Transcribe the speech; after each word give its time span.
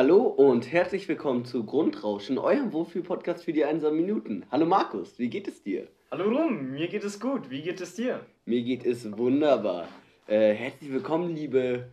Hallo 0.00 0.22
und 0.22 0.72
herzlich 0.72 1.06
willkommen 1.08 1.44
zu 1.44 1.62
Grundrauschen, 1.62 2.38
eurem 2.38 2.72
Wohlfühl-Podcast 2.72 3.44
für 3.44 3.52
die 3.52 3.66
einsamen 3.66 3.98
Minuten. 3.98 4.46
Hallo 4.50 4.64
Markus, 4.64 5.18
wie 5.18 5.28
geht 5.28 5.46
es 5.46 5.62
dir? 5.62 5.88
Hallo 6.10 6.30
Rum, 6.30 6.70
mir 6.70 6.88
geht 6.88 7.04
es 7.04 7.20
gut. 7.20 7.50
Wie 7.50 7.60
geht 7.60 7.82
es 7.82 7.96
dir? 7.96 8.24
Mir 8.46 8.62
geht 8.62 8.86
es 8.86 9.14
wunderbar. 9.18 9.88
Äh, 10.26 10.54
herzlich 10.54 10.90
willkommen, 10.90 11.36
liebe 11.36 11.90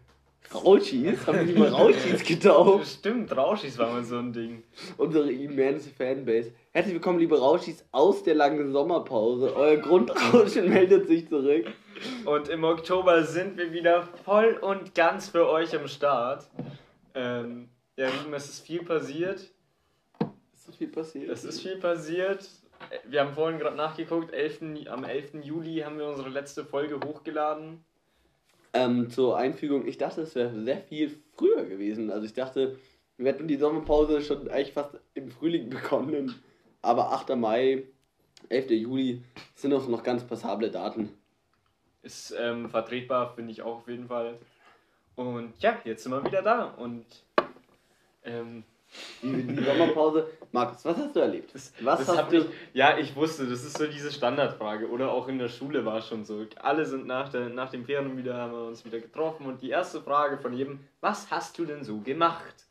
Rauschis. 0.55 1.27
Haben 1.27 1.39
wir 1.39 1.45
nicht 1.48 1.59
mal 1.59 1.67
Rauschis 1.67 2.23
getauft? 2.25 2.88
Stimmt, 2.88 3.35
Rauschis 3.35 3.77
war 3.77 3.91
mal 3.91 4.05
so 4.05 4.20
ein 4.20 4.31
Ding. 4.31 4.63
Unsere 4.95 5.29
immense 5.29 5.89
Fanbase. 5.89 6.53
Herzlich 6.71 6.93
willkommen, 6.93 7.20
liebe 7.20 7.37
Rauschis, 7.37 7.84
aus 7.91 8.23
der 8.23 8.35
langen 8.35 8.71
Sommerpause. 8.71 9.53
Euer 9.53 9.76
Grundrauschen 9.76 10.70
meldet 10.73 11.07
sich 11.09 11.27
zurück. 11.27 11.65
Und 12.23 12.48
im 12.48 12.63
Oktober 12.63 13.26
sind 13.26 13.57
wir 13.57 13.73
wieder 13.73 14.07
voll 14.23 14.57
und 14.62 14.95
ganz 14.95 15.27
für 15.27 15.49
euch 15.49 15.76
am 15.76 15.89
Start. 15.89 16.49
Ähm, 17.13 17.67
ja, 17.97 18.09
Ruben, 18.09 18.33
es 18.33 18.47
ist 18.47 18.65
viel 18.65 18.83
passiert. 18.83 19.39
Ist 20.53 20.65
so 20.65 20.71
viel 20.71 20.87
passiert? 20.87 21.29
Es 21.29 21.43
ist 21.43 21.61
viel 21.61 21.77
passiert. 21.77 22.47
Wir 23.05 23.21
haben 23.21 23.33
vorhin 23.33 23.59
gerade 23.59 23.75
nachgeguckt, 23.75 24.31
11. 24.31 24.87
am 24.87 25.03
11. 25.03 25.43
Juli 25.43 25.79
haben 25.79 25.97
wir 25.97 26.07
unsere 26.07 26.29
letzte 26.29 26.63
Folge 26.63 26.99
hochgeladen. 26.99 27.83
Ähm, 28.73 29.09
zur 29.09 29.37
Einfügung, 29.37 29.87
ich 29.87 29.97
dachte, 29.97 30.21
es 30.21 30.35
wäre 30.35 30.53
sehr 30.63 30.79
viel 30.81 31.17
früher 31.35 31.65
gewesen. 31.65 32.11
Also 32.11 32.25
ich 32.25 32.33
dachte, 32.33 32.77
wir 33.17 33.31
hätten 33.31 33.48
die 33.48 33.57
Sommerpause 33.57 34.21
schon 34.21 34.48
eigentlich 34.48 34.73
fast 34.73 34.99
im 35.15 35.32
Frühling 35.32 35.70
begonnen. 35.70 36.35
Aber 36.84 37.11
8. 37.11 37.35
Mai, 37.35 37.84
11. 38.49 38.70
Juli 38.71 39.23
sind 39.55 39.73
auch 39.73 39.87
noch 39.87 40.04
ganz 40.04 40.23
passable 40.23 40.70
Daten. 40.70 41.09
Ist 42.04 42.35
ähm, 42.37 42.70
vertretbar, 42.70 43.34
finde 43.34 43.51
ich 43.51 43.63
auch 43.63 43.77
auf 43.77 43.87
jeden 43.87 44.07
Fall. 44.07 44.37
Und 45.15 45.54
ja, 45.59 45.79
jetzt 45.84 46.04
sind 46.04 46.11
wir 46.11 46.23
wieder 46.23 46.43
da. 46.43 46.65
Und 46.65 47.05
ähm, 48.27 48.63
Die, 49.21 49.43
die 49.43 49.63
Sommerpause. 49.63 50.27
Markus, 50.51 50.85
was 50.85 50.97
hast 50.97 51.15
du 51.15 51.20
erlebt? 51.20 51.53
Was 51.53 52.05
das 52.05 52.17
hast 52.17 52.31
du. 52.31 52.37
ich, 52.37 52.45
ja, 52.73 52.97
ich 52.97 53.15
wusste, 53.15 53.45
das 53.47 53.63
ist 53.63 53.77
so 53.77 53.85
diese 53.85 54.11
Standardfrage. 54.11 54.89
Oder 54.89 55.11
auch 55.11 55.27
in 55.27 55.39
der 55.39 55.49
Schule 55.49 55.85
war 55.85 55.97
es 55.97 56.07
schon 56.07 56.23
so. 56.23 56.45
Alle 56.61 56.85
sind 56.85 57.05
nach, 57.05 57.29
der, 57.29 57.49
nach 57.49 57.70
dem 57.70 57.85
Ferien 57.85 58.17
wieder, 58.17 58.35
haben 58.35 58.53
wir 58.53 58.67
uns 58.67 58.85
wieder 58.85 58.99
getroffen. 58.99 59.45
Und 59.45 59.61
die 59.61 59.70
erste 59.70 60.01
Frage 60.01 60.37
von 60.37 60.53
jedem, 60.53 60.79
was 61.01 61.29
hast 61.29 61.57
du 61.57 61.65
denn 61.65 61.83
so 61.83 61.99
gemacht? 61.99 62.65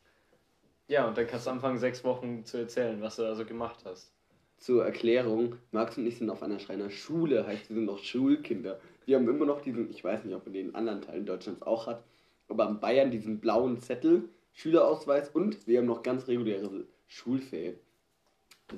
Ja, 0.88 1.06
und 1.06 1.18
dann 1.18 1.27
kannst 1.27 1.46
du 1.46 1.50
anfangen, 1.50 1.78
sechs 1.78 2.04
Wochen 2.04 2.44
zu 2.44 2.58
erzählen, 2.58 3.00
was 3.02 3.16
du 3.16 3.24
also 3.24 3.44
gemacht 3.44 3.80
hast. 3.84 4.12
Zur 4.58 4.84
Erklärung, 4.84 5.56
Max 5.70 5.98
und 5.98 6.06
ich 6.06 6.16
sind 6.16 6.30
auf 6.30 6.42
einer 6.42 6.60
Schreiner 6.60 6.88
Schule, 6.90 7.46
heißt, 7.46 7.68
wir 7.68 7.74
sind 7.77 7.84
noch 7.84 7.98
Schulkinder. 7.98 8.80
Wir 9.04 9.16
haben 9.16 9.28
immer 9.28 9.44
noch 9.44 9.60
diesen, 9.60 9.90
ich 9.90 10.02
weiß 10.02 10.24
nicht, 10.24 10.34
ob 10.34 10.46
man 10.46 10.54
den 10.54 10.74
anderen 10.74 11.02
Teilen 11.02 11.27
Deutschlands 11.27 11.62
auch 11.62 11.86
hat, 11.86 12.02
aber 12.48 12.68
in 12.68 12.80
Bayern 12.80 13.10
diesen 13.10 13.40
blauen 13.40 13.80
Zettel, 13.80 14.28
Schülerausweis 14.56 15.28
und 15.28 15.66
wir 15.66 15.78
haben 15.78 15.86
noch 15.86 16.02
ganz 16.02 16.26
reguläre 16.28 16.86
Schulferien. 17.06 17.74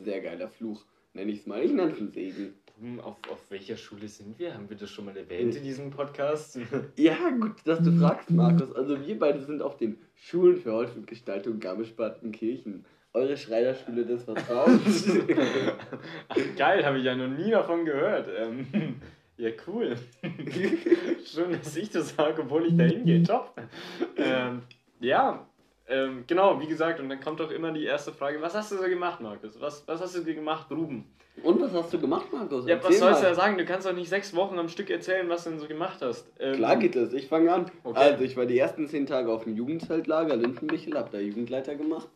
Sehr 0.04 0.20
geiler 0.20 0.48
Fluch, 0.48 0.84
nenne 1.14 1.30
ich 1.30 1.38
es 1.38 1.46
mal. 1.46 1.62
Ich 1.62 1.72
nenne 1.72 1.92
es 1.92 1.98
einen 1.98 2.10
Segen. 2.10 2.54
Auf, 3.00 3.16
auf 3.30 3.38
welcher 3.48 3.76
Schule 3.76 4.08
sind 4.08 4.40
wir? 4.40 4.54
Haben 4.54 4.68
wir 4.68 4.76
das 4.76 4.90
schon 4.90 5.04
mal 5.04 5.16
erwähnt 5.16 5.54
in 5.54 5.62
diesem 5.62 5.90
Podcast? 5.90 6.58
Ja, 6.96 7.30
gut, 7.30 7.54
dass 7.64 7.80
du 7.80 7.92
fragst, 7.92 8.28
Markus. 8.30 8.72
Also 8.74 9.06
wir 9.06 9.18
beide 9.20 9.40
sind 9.40 9.62
auf 9.62 9.76
den 9.76 9.98
Schulen 10.16 10.56
für 10.56 10.72
Holz 10.72 10.96
und 10.96 11.06
Gestaltung 11.06 11.60
Garmisch-Partenkirchen. 11.60 12.84
Eure 13.12 13.36
Schreinerschule 13.36 14.04
des 14.04 14.24
Vertrauens. 14.24 15.08
Ach, 16.28 16.36
geil, 16.56 16.84
habe 16.84 16.98
ich 16.98 17.04
ja 17.04 17.14
noch 17.14 17.28
nie 17.28 17.52
davon 17.52 17.84
gehört. 17.84 18.28
Ähm, 18.36 18.66
ja, 19.36 19.50
cool. 19.68 19.94
Schön, 21.24 21.52
dass 21.52 21.76
ich 21.76 21.90
das 21.90 22.16
sage, 22.16 22.42
obwohl 22.42 22.66
ich 22.66 22.76
da 22.76 22.84
hingehe. 22.84 23.22
Top. 23.22 23.54
Ähm, 24.16 24.62
ja, 25.00 25.47
ähm, 25.88 26.24
genau, 26.26 26.60
wie 26.60 26.66
gesagt, 26.66 27.00
und 27.00 27.08
dann 27.08 27.20
kommt 27.20 27.40
doch 27.40 27.50
immer 27.50 27.72
die 27.72 27.84
erste 27.84 28.12
Frage: 28.12 28.40
Was 28.40 28.54
hast 28.54 28.72
du 28.72 28.76
so 28.76 28.84
gemacht, 28.84 29.20
Markus? 29.20 29.60
Was, 29.60 29.86
was 29.86 30.00
hast 30.00 30.16
du 30.16 30.24
gemacht, 30.24 30.70
Ruben? 30.70 31.06
und 31.42 31.60
was 31.60 31.72
hast 31.72 31.92
du 31.92 32.00
gemacht, 32.00 32.26
Markus? 32.32 32.66
Ja, 32.66 32.82
was 32.82 32.98
sollst 32.98 33.22
du 33.22 33.26
ja 33.26 33.34
sagen? 33.34 33.58
Du 33.58 33.64
kannst 33.64 33.86
doch 33.86 33.92
nicht 33.92 34.08
sechs 34.08 34.34
Wochen 34.34 34.58
am 34.58 34.68
Stück 34.68 34.90
erzählen, 34.90 35.28
was 35.28 35.44
du 35.44 35.50
denn 35.50 35.58
so 35.58 35.68
gemacht 35.68 35.98
hast. 36.00 36.26
Ähm, 36.38 36.56
Klar 36.56 36.76
geht 36.76 36.96
das, 36.96 37.12
ich 37.12 37.28
fange 37.28 37.52
an. 37.52 37.70
Okay. 37.84 37.98
Also, 37.98 38.24
ich 38.24 38.36
war 38.36 38.46
die 38.46 38.58
ersten 38.58 38.88
zehn 38.88 39.06
Tage 39.06 39.32
auf 39.32 39.44
dem 39.44 39.56
Jugendzeltlager 39.56 40.36
Lindenmichel, 40.36 40.96
hab 40.96 41.10
da 41.10 41.18
Jugendleiter 41.18 41.74
gemacht. 41.74 42.08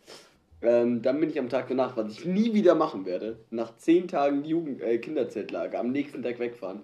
Ähm, 0.60 1.02
dann 1.02 1.18
bin 1.18 1.30
ich 1.30 1.38
am 1.38 1.48
Tag 1.48 1.68
danach, 1.68 1.96
was 1.96 2.12
ich 2.12 2.24
nie 2.24 2.54
wieder 2.54 2.74
machen 2.74 3.04
werde, 3.04 3.38
nach 3.50 3.76
zehn 3.76 4.06
Tagen 4.06 4.44
Jugend 4.44 4.80
äh, 4.80 4.98
Kinderzeltlager 4.98 5.80
am 5.80 5.90
nächsten 5.90 6.22
Tag 6.22 6.38
wegfahren. 6.38 6.82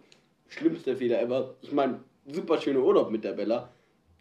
Schlimmste 0.49 0.97
Fehler 0.97 1.20
ever. 1.22 1.55
Ich 1.60 1.72
meine, 1.72 2.00
super 2.26 2.60
schöner 2.60 2.81
Urlaub 2.81 3.10
mit 3.10 3.22
der 3.22 3.32
Bella, 3.32 3.69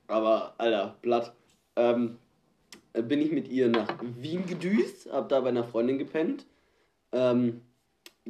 aber 0.07 0.53
Alter, 0.57 0.95
platt. 1.01 1.34
Ähm, 1.75 2.17
äh, 2.25 2.27
bin 3.02 3.22
ich 3.22 3.31
mit 3.31 3.47
ihr 3.47 3.69
nach 3.69 3.88
Wien 4.02 4.46
gedüst, 4.46 5.12
hab 5.12 5.30
da 5.30 5.40
bei 5.41 5.50
einer 5.50 5.63
Freundin 5.63 5.97
gepennt. 5.97 6.46
Ähm, 7.12 7.62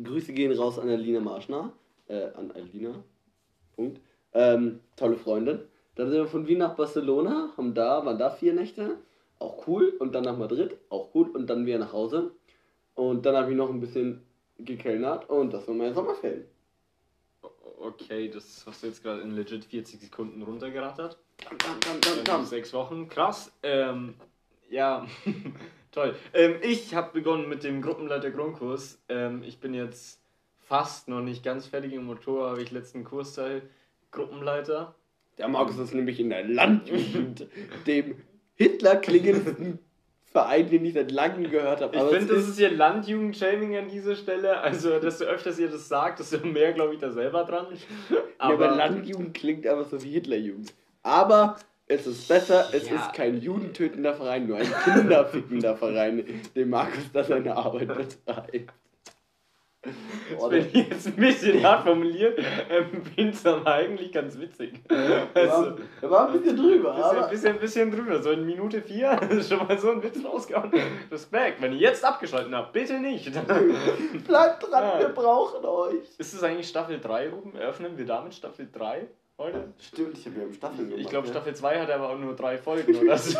Grüße 0.02 0.34
gehen 0.34 0.52
raus 0.52 0.80
an 0.80 0.90
Alina 0.90 1.20
Marschner. 1.20 1.74
Äh, 2.08 2.28
an 2.36 2.52
Alina. 2.52 3.04
Punkt. 3.76 4.00
Ähm, 4.34 4.80
tolle 4.96 5.18
Freundin. 5.18 5.62
Dann 5.96 6.10
sind 6.10 6.20
wir 6.20 6.28
von 6.28 6.48
Wien 6.48 6.60
nach 6.60 6.76
Barcelona, 6.76 7.52
haben 7.58 7.74
da, 7.74 8.06
waren 8.06 8.20
da 8.20 8.30
vier 8.30 8.54
Nächte. 8.54 8.98
Auch 9.40 9.68
cool. 9.68 9.96
Und 10.00 10.14
dann 10.14 10.24
nach 10.24 10.38
Madrid, 10.38 10.78
auch 10.90 11.10
cool. 11.16 11.30
Und 11.30 11.48
dann 11.48 11.66
wieder 11.66 11.80
nach 11.80 11.94
Hause. 11.94 12.32
Und 12.96 13.26
dann 13.26 13.36
habe 13.36 13.52
ich 13.52 13.58
noch 13.58 13.70
ein 13.70 13.80
bisschen 13.80 14.24
gekellnert 14.60 15.30
und 15.30 15.54
das 15.54 15.68
war 15.68 15.76
meine 15.76 15.94
Sommerferien. 15.94 16.46
Okay, 17.80 18.30
das 18.30 18.64
hast 18.66 18.82
du 18.82 18.88
jetzt 18.88 19.04
gerade 19.04 19.22
in 19.22 19.32
legit 19.32 19.66
40 19.66 20.00
Sekunden 20.00 20.42
runtergerattert. 20.42 21.18
Dam, 21.38 21.80
dam, 21.80 22.18
Ähm, 22.18 22.24
dam. 22.24 22.46
Sechs 22.46 22.74
Wochen, 22.74 23.08
krass. 23.08 23.52
Ähm, 23.62 24.16
ja, 24.70 25.06
toll. 25.92 26.16
Ähm, 26.34 26.56
ich 26.62 26.96
habe 26.96 27.14
begonnen 27.14 27.50
mit 27.50 27.64
dem 27.64 27.82
Gruppenleiter 27.82 28.32
Grundkurs. 28.32 29.02
Ähm, 29.10 29.44
ich 29.44 29.60
bin 29.60 29.74
jetzt 29.74 30.22
fast 30.60 31.08
noch 31.08 31.22
nicht 31.22 31.44
ganz 31.44 31.68
fertig 31.68 31.94
im 31.94 32.06
Motor, 32.06 32.52
habe 32.52 32.62
ich 32.62 32.72
letzten 32.72 33.04
Kursteil 33.04 33.62
Gruppenleiter. 34.12 34.96
Der 35.38 35.48
Markus 35.48 35.78
ist 35.78 35.94
nämlich 35.94 36.20
in 36.20 36.30
der 36.30 36.44
Landjugend, 36.44 37.48
dem 37.86 38.16
Hitler 38.56 38.96
klingendsten 38.96 39.80
Verein, 40.26 40.70
den 40.70 40.84
ich 40.84 40.94
seit 40.94 41.12
langem 41.12 41.50
gehört 41.50 41.82
habe. 41.82 41.96
Ich 41.96 42.02
Aber 42.02 42.10
finde, 42.10 42.34
das 42.34 42.48
ist 42.48 42.58
hier 42.58 42.72
Landjugend-Shaming 42.72 43.78
an 43.78 43.88
dieser 43.88 44.16
Stelle. 44.16 44.60
Also, 44.60 45.00
desto 45.00 45.26
öfters 45.26 45.58
ihr 45.60 45.70
das 45.70 45.88
sagt, 45.88 46.20
desto 46.20 46.46
mehr, 46.46 46.74
glaube 46.74 46.96
ich, 46.96 47.00
da 47.00 47.12
selber 47.12 47.44
dran. 47.44 47.68
Ja, 48.10 48.18
aber 48.38 48.76
Landjugend 48.76 49.34
klingt 49.34 49.66
einfach 49.66 49.90
so 49.90 50.04
wie 50.04 50.12
Hitlerjugend. 50.12 50.74
Aber 51.04 51.58
es 51.88 52.06
ist 52.08 52.28
besser, 52.28 52.68
es 52.74 52.90
Ja. 52.90 52.96
ist 52.98 53.14
kein 53.14 53.40
judentötender 53.42 54.14
Verein, 54.14 54.48
nur 54.48 54.58
ein 54.58 54.68
kinderfickender 54.84 55.76
Verein, 55.76 56.24
dem 56.56 56.70
Markus 56.70 57.12
da 57.14 57.24
seine 57.24 57.56
Arbeit 57.56 57.88
betreibt. 57.88 58.74
Das 59.84 60.50
bin 60.50 60.66
ich 60.74 60.90
jetzt 60.90 61.08
ein 61.08 61.16
bisschen 61.16 61.64
hart 61.66 61.84
formuliert, 61.86 62.38
ähm, 62.70 63.04
finde 63.16 63.32
es 63.32 63.46
aber 63.46 63.66
eigentlich 63.74 64.12
ganz 64.12 64.38
witzig. 64.38 64.74
Also, 65.34 65.52
war, 65.54 65.78
er 66.02 66.12
war 66.12 66.28
ein 66.28 66.42
bisschen 66.42 66.58
drüber, 66.58 66.94
bisschen, 66.94 67.30
bisschen, 67.30 67.60
bisschen 67.60 67.92
drüber. 67.92 68.22
So 68.22 68.32
in 68.32 68.46
Minute 68.46 68.82
4 68.82 69.22
ist 69.30 69.48
schon 69.50 69.66
mal 69.66 69.78
so 69.78 69.92
ein 69.92 70.04
Witz 70.04 70.18
rausgehauen. 70.26 70.72
Respekt, 71.10 71.62
wenn 71.62 71.72
ihr 71.72 71.80
jetzt 71.80 72.04
abgeschaltet 72.04 72.52
habt, 72.54 72.74
bitte 72.74 73.00
nicht. 73.00 73.32
bleibt 74.28 74.64
dran, 74.70 74.84
Ja. 74.84 75.00
wir 75.00 75.10
brauchen 75.10 75.64
euch. 75.64 76.04
Ist 76.18 76.34
es 76.34 76.44
eigentlich 76.44 76.68
Staffel 76.68 77.00
3, 77.00 77.30
Ruben? 77.30 77.56
Eröffnen 77.56 77.98
wir 77.98 78.06
damit 78.06 78.34
Staffel 78.34 78.68
3 78.70 79.08
heute? 79.38 79.74
Stimmt, 79.80 80.18
ich 80.18 80.26
habe 80.26 80.38
ja 80.40 80.44
im 80.44 80.54
Staffeln 80.54 80.90
gemacht. 80.90 81.02
Ich 81.02 81.10
glaube? 81.10 81.28
Staffel 81.28 81.56
2 81.56 81.80
hat 81.82 81.90
aber 81.90 82.10
auch 82.10 82.18
nur 82.18 82.36
drei 82.36 82.58
Folgen 82.58 82.96
oder 82.96 83.18
so. 83.18 83.38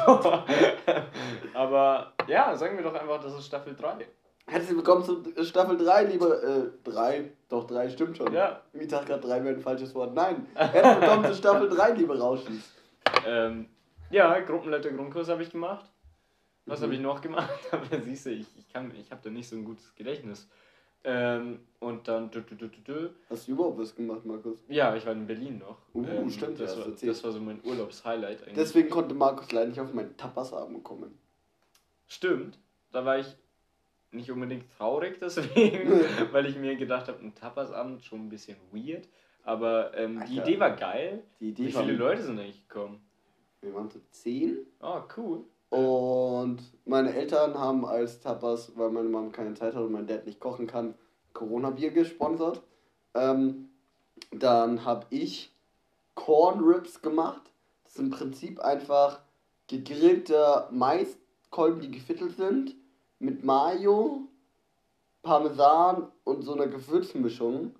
aber 1.54 2.14
ja, 2.28 2.56
sagen 2.56 2.78
wir 2.78 2.84
doch 2.84 2.94
einfach, 2.94 3.22
das 3.22 3.34
ist 3.34 3.46
Staffel 3.46 3.76
3. 3.76 4.06
Herzlich 4.50 4.76
willkommen 4.78 5.04
zu 5.04 5.44
Staffel 5.44 5.78
3, 5.78 6.04
liebe. 6.06 6.72
Äh, 6.86 6.90
3. 6.90 7.32
Doch, 7.50 7.66
3 7.68 7.90
stimmt 7.90 8.16
schon. 8.18 8.32
Ja. 8.34 8.62
Ich 8.74 8.88
dachte 8.88 9.08
gerade, 9.08 9.22
3 9.28 9.44
wäre 9.44 9.56
ein 9.56 9.62
falsches 9.62 9.94
Wort. 9.96 10.14
Nein. 10.14 10.48
Herzlich 10.56 11.02
willkommen 11.02 11.26
zu 11.26 11.36
Staffel 11.36 11.70
3, 11.70 11.92
liebe 11.92 12.18
Rauschis. 12.18 12.72
Ähm, 13.26 13.68
ja, 14.10 14.40
Gruppenleiter 14.40 14.92
Grundkurs 14.92 15.28
habe 15.30 15.44
ich 15.44 15.52
gemacht. 15.52 15.86
Was 16.66 16.80
Mhm. 16.80 16.84
habe 16.84 16.94
ich 16.96 17.00
noch 17.02 17.22
gemacht? 17.22 17.50
Aber 17.72 17.84
siehst 18.06 18.26
du, 18.26 18.30
ich, 18.32 18.46
ich, 18.58 18.72
kann- 18.72 18.94
ich 19.00 19.12
habe 19.12 19.22
da 19.24 19.30
nicht 19.30 19.48
so 19.50 19.56
ein 19.56 19.66
gutes 19.66 19.94
Gedächtnis. 19.96 20.48
Ähm, 21.10 21.60
und 21.80 22.06
dann. 22.10 22.30
dü- 22.30 22.44
dü- 22.44 22.70
dü-. 22.86 23.10
Hast 23.30 23.48
du 23.48 23.54
überhaupt 23.54 23.80
was 23.80 23.96
gemacht, 23.96 24.26
Markus? 24.26 24.58
Ja, 24.68 24.94
ich 24.94 25.06
war 25.06 25.14
in 25.14 25.26
Berlin 25.26 25.60
noch. 25.60 25.78
Uh, 25.94 26.30
stimmt, 26.30 26.60
ja, 26.60 26.66
das, 26.66 26.76
hast 26.76 27.02
war, 27.02 27.08
das 27.08 27.24
war 27.24 27.32
so 27.32 27.40
mein 27.40 27.64
Urlaubshighlight 27.64 28.42
eigentlich. 28.42 28.56
Deswegen 28.56 28.90
konnte 28.90 29.16
Markus 29.16 29.50
leider 29.54 29.70
nicht 29.70 29.80
auf 29.80 29.94
meinen 29.94 30.18
Tapasabend 30.18 30.84
kommen. 30.84 31.18
Stimmt, 32.08 32.60
da 32.92 33.06
war 33.06 33.20
ich 33.20 33.28
nicht 34.12 34.30
unbedingt 34.32 34.66
traurig 34.78 35.18
deswegen, 35.22 35.90
weil 36.34 36.46
ich 36.48 36.58
mir 36.58 36.76
gedacht 36.76 37.08
habe, 37.08 37.20
ein 37.20 37.34
Tapasabend 37.34 38.04
schon 38.04 38.26
ein 38.26 38.30
bisschen 38.30 38.58
weird. 38.74 39.08
Aber 39.44 39.98
ähm, 39.98 40.22
die. 40.28 40.40
Idee 40.40 40.60
war 40.60 40.72
geil. 40.76 41.24
Die 41.40 41.50
Idee 41.50 41.68
Wie 41.68 41.72
viele 41.72 41.94
Leute 41.94 42.22
sind 42.22 42.38
eigentlich 42.38 42.68
gekommen? 42.68 43.02
Wir 43.62 43.74
waren 43.74 43.90
zu 43.90 44.02
10. 44.12 44.58
Oh, 44.82 45.02
cool. 45.16 45.46
Und 45.70 46.60
meine 46.86 47.14
Eltern 47.14 47.58
haben 47.58 47.86
als 47.86 48.22
Tapas, 48.22 48.72
weil 48.76 48.90
meine 48.90 49.10
Mom 49.10 49.32
keine 49.32 49.54
Zeit 49.54 49.76
hat 49.76 49.84
und 49.84 49.92
mein 49.92 50.08
Dad 50.08 50.26
nicht 50.26 50.40
kochen 50.40 50.68
kann, 50.68 50.96
Corona-Bier 51.34 51.92
gesponsert. 51.92 52.62
Ähm, 53.14 53.70
dann 54.32 54.86
habe 54.86 55.06
ich 55.10 55.54
Corn 56.16 56.62
Ribs 56.62 57.02
gemacht. 57.02 57.42
Das 57.84 57.94
ist 57.94 58.00
im 58.00 58.10
Prinzip 58.10 58.60
einfach 58.60 59.20
gegrillter 59.68 60.70
Mais, 60.72 61.18
Kolben, 61.50 61.82
die 61.82 61.92
gefittelt 61.92 62.36
sind, 62.38 62.76
mit 63.20 63.44
Mayo, 63.44 64.28
Parmesan 65.22 66.12
und 66.24 66.44
so 66.44 66.54
einer 66.54 66.68
Gewürzmischung. 66.68 67.76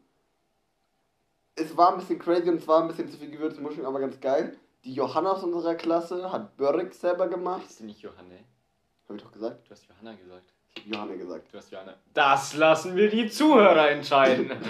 Es 1.56 1.76
war 1.76 1.94
ein 1.94 2.00
bisschen 2.00 2.20
crazy 2.20 2.50
und 2.50 2.58
es 2.58 2.68
war 2.68 2.82
ein 2.82 2.88
bisschen 2.88 3.10
zu 3.10 3.18
viel 3.18 3.32
Gewürzmischung, 3.32 3.86
aber 3.86 4.00
ganz 4.00 4.20
geil. 4.20 4.58
Die 4.84 4.94
Johanna 4.94 5.32
aus 5.32 5.44
unserer 5.44 5.76
Klasse 5.76 6.32
hat 6.32 6.56
Börek 6.58 6.94
selber 6.94 7.28
gemacht. 7.28 7.64
Ist 7.68 7.82
nicht 7.82 8.02
Johanne? 8.02 8.40
Hab 9.08 9.16
ich 9.16 9.22
doch 9.24 9.32
gesagt? 9.32 9.66
Du 9.68 9.72
hast 9.72 9.86
Johanna 9.88 10.16
gesagt. 10.18 10.54
Ich 10.76 10.84
hab 10.84 10.94
Johanna 10.94 11.16
gesagt. 11.16 11.54
Du 11.54 11.58
hast 11.58 11.72
Johanna. 11.72 11.94
Das 12.14 12.56
lassen 12.56 12.96
wir 12.96 13.10
die 13.10 13.30
Zuhörer 13.30 13.90
entscheiden. 13.92 14.52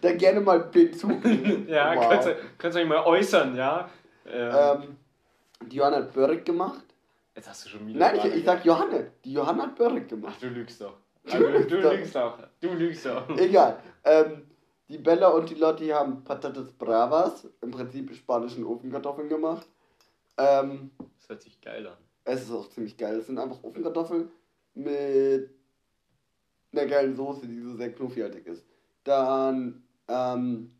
Da 0.00 0.12
gerne 0.14 0.40
mal 0.40 0.70
zu. 0.70 1.10
ja, 1.68 1.94
Wow. 1.94 2.08
könnt, 2.08 2.24
ihr, 2.26 2.36
könnt 2.56 2.74
ihr 2.76 2.80
euch 2.80 2.88
mal 2.88 3.04
äußern, 3.04 3.54
ja? 3.56 3.90
Ähm, 4.24 4.52
Ähm, 4.82 4.96
die 5.68 5.76
Johanna 5.76 5.96
hat 5.98 6.14
Börek 6.14 6.46
gemacht. 6.46 6.82
jetzt 7.34 7.46
hast 7.46 7.66
du 7.66 7.68
schon 7.68 7.86
wieder. 7.86 7.98
Nein, 7.98 8.16
ich, 8.16 8.24
ich 8.36 8.44
sag 8.46 8.64
Johanna. 8.64 9.00
Die 9.22 9.32
Johanna 9.34 9.64
hat 9.64 9.76
Börek 9.76 10.08
gemacht. 10.08 10.32
Ach, 10.36 10.40
du 10.40 10.48
lügst 10.48 10.80
doch. 10.80 10.94
Du 11.30 11.36
lügst 11.46 11.70
du 11.70 11.80
doch. 11.82 11.92
lügst 11.92 12.14
doch. 12.14 12.38
Du 12.60 12.72
lügst 12.72 13.04
doch. 13.04 13.28
Egal. 13.36 13.78
Ähm, 14.04 14.46
die 14.88 14.98
Bella 14.98 15.28
und 15.28 15.48
die 15.50 15.54
Lotti 15.54 15.88
haben 15.88 16.24
Patatas 16.24 16.72
Bravas, 16.72 17.46
im 17.60 17.70
Prinzip 17.70 18.14
spanischen 18.14 18.64
Ofenkartoffeln 18.64 19.28
gemacht. 19.28 19.66
Ähm, 20.38 20.90
Das 21.18 21.28
hört 21.28 21.42
sich 21.42 21.60
geil 21.60 21.86
an. 21.86 21.96
es 22.24 22.42
ist 22.42 22.50
auch 22.52 22.68
ziemlich 22.70 22.96
geil. 22.96 23.16
Es 23.18 23.26
sind 23.26 23.38
einfach 23.38 23.62
Ofenkartoffeln 23.62 24.30
mit 24.74 25.50
einer 26.72 26.86
geilen 26.86 27.16
Soße, 27.16 27.46
die 27.46 27.60
so 27.60 27.74
sehr 27.76 27.92
knuffihaltig 27.92 28.46
ist. 28.46 28.64
Dann, 29.04 29.82
ähm, 30.08 30.70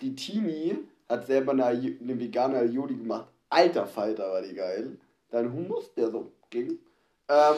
die 0.00 0.14
Tini 0.14 0.76
hat 1.08 1.26
selber 1.26 1.52
eine, 1.52 1.64
eine 1.64 2.18
vegane 2.20 2.58
Aioli 2.58 2.96
gemacht. 2.96 3.28
Alter 3.48 3.86
Falter 3.86 4.30
war 4.32 4.42
die 4.42 4.54
geil. 4.54 4.98
Dann 5.30 5.52
Hummus, 5.52 5.92
der 5.94 6.10
so 6.10 6.32
ging. 6.50 6.78
Ähm, 7.28 7.56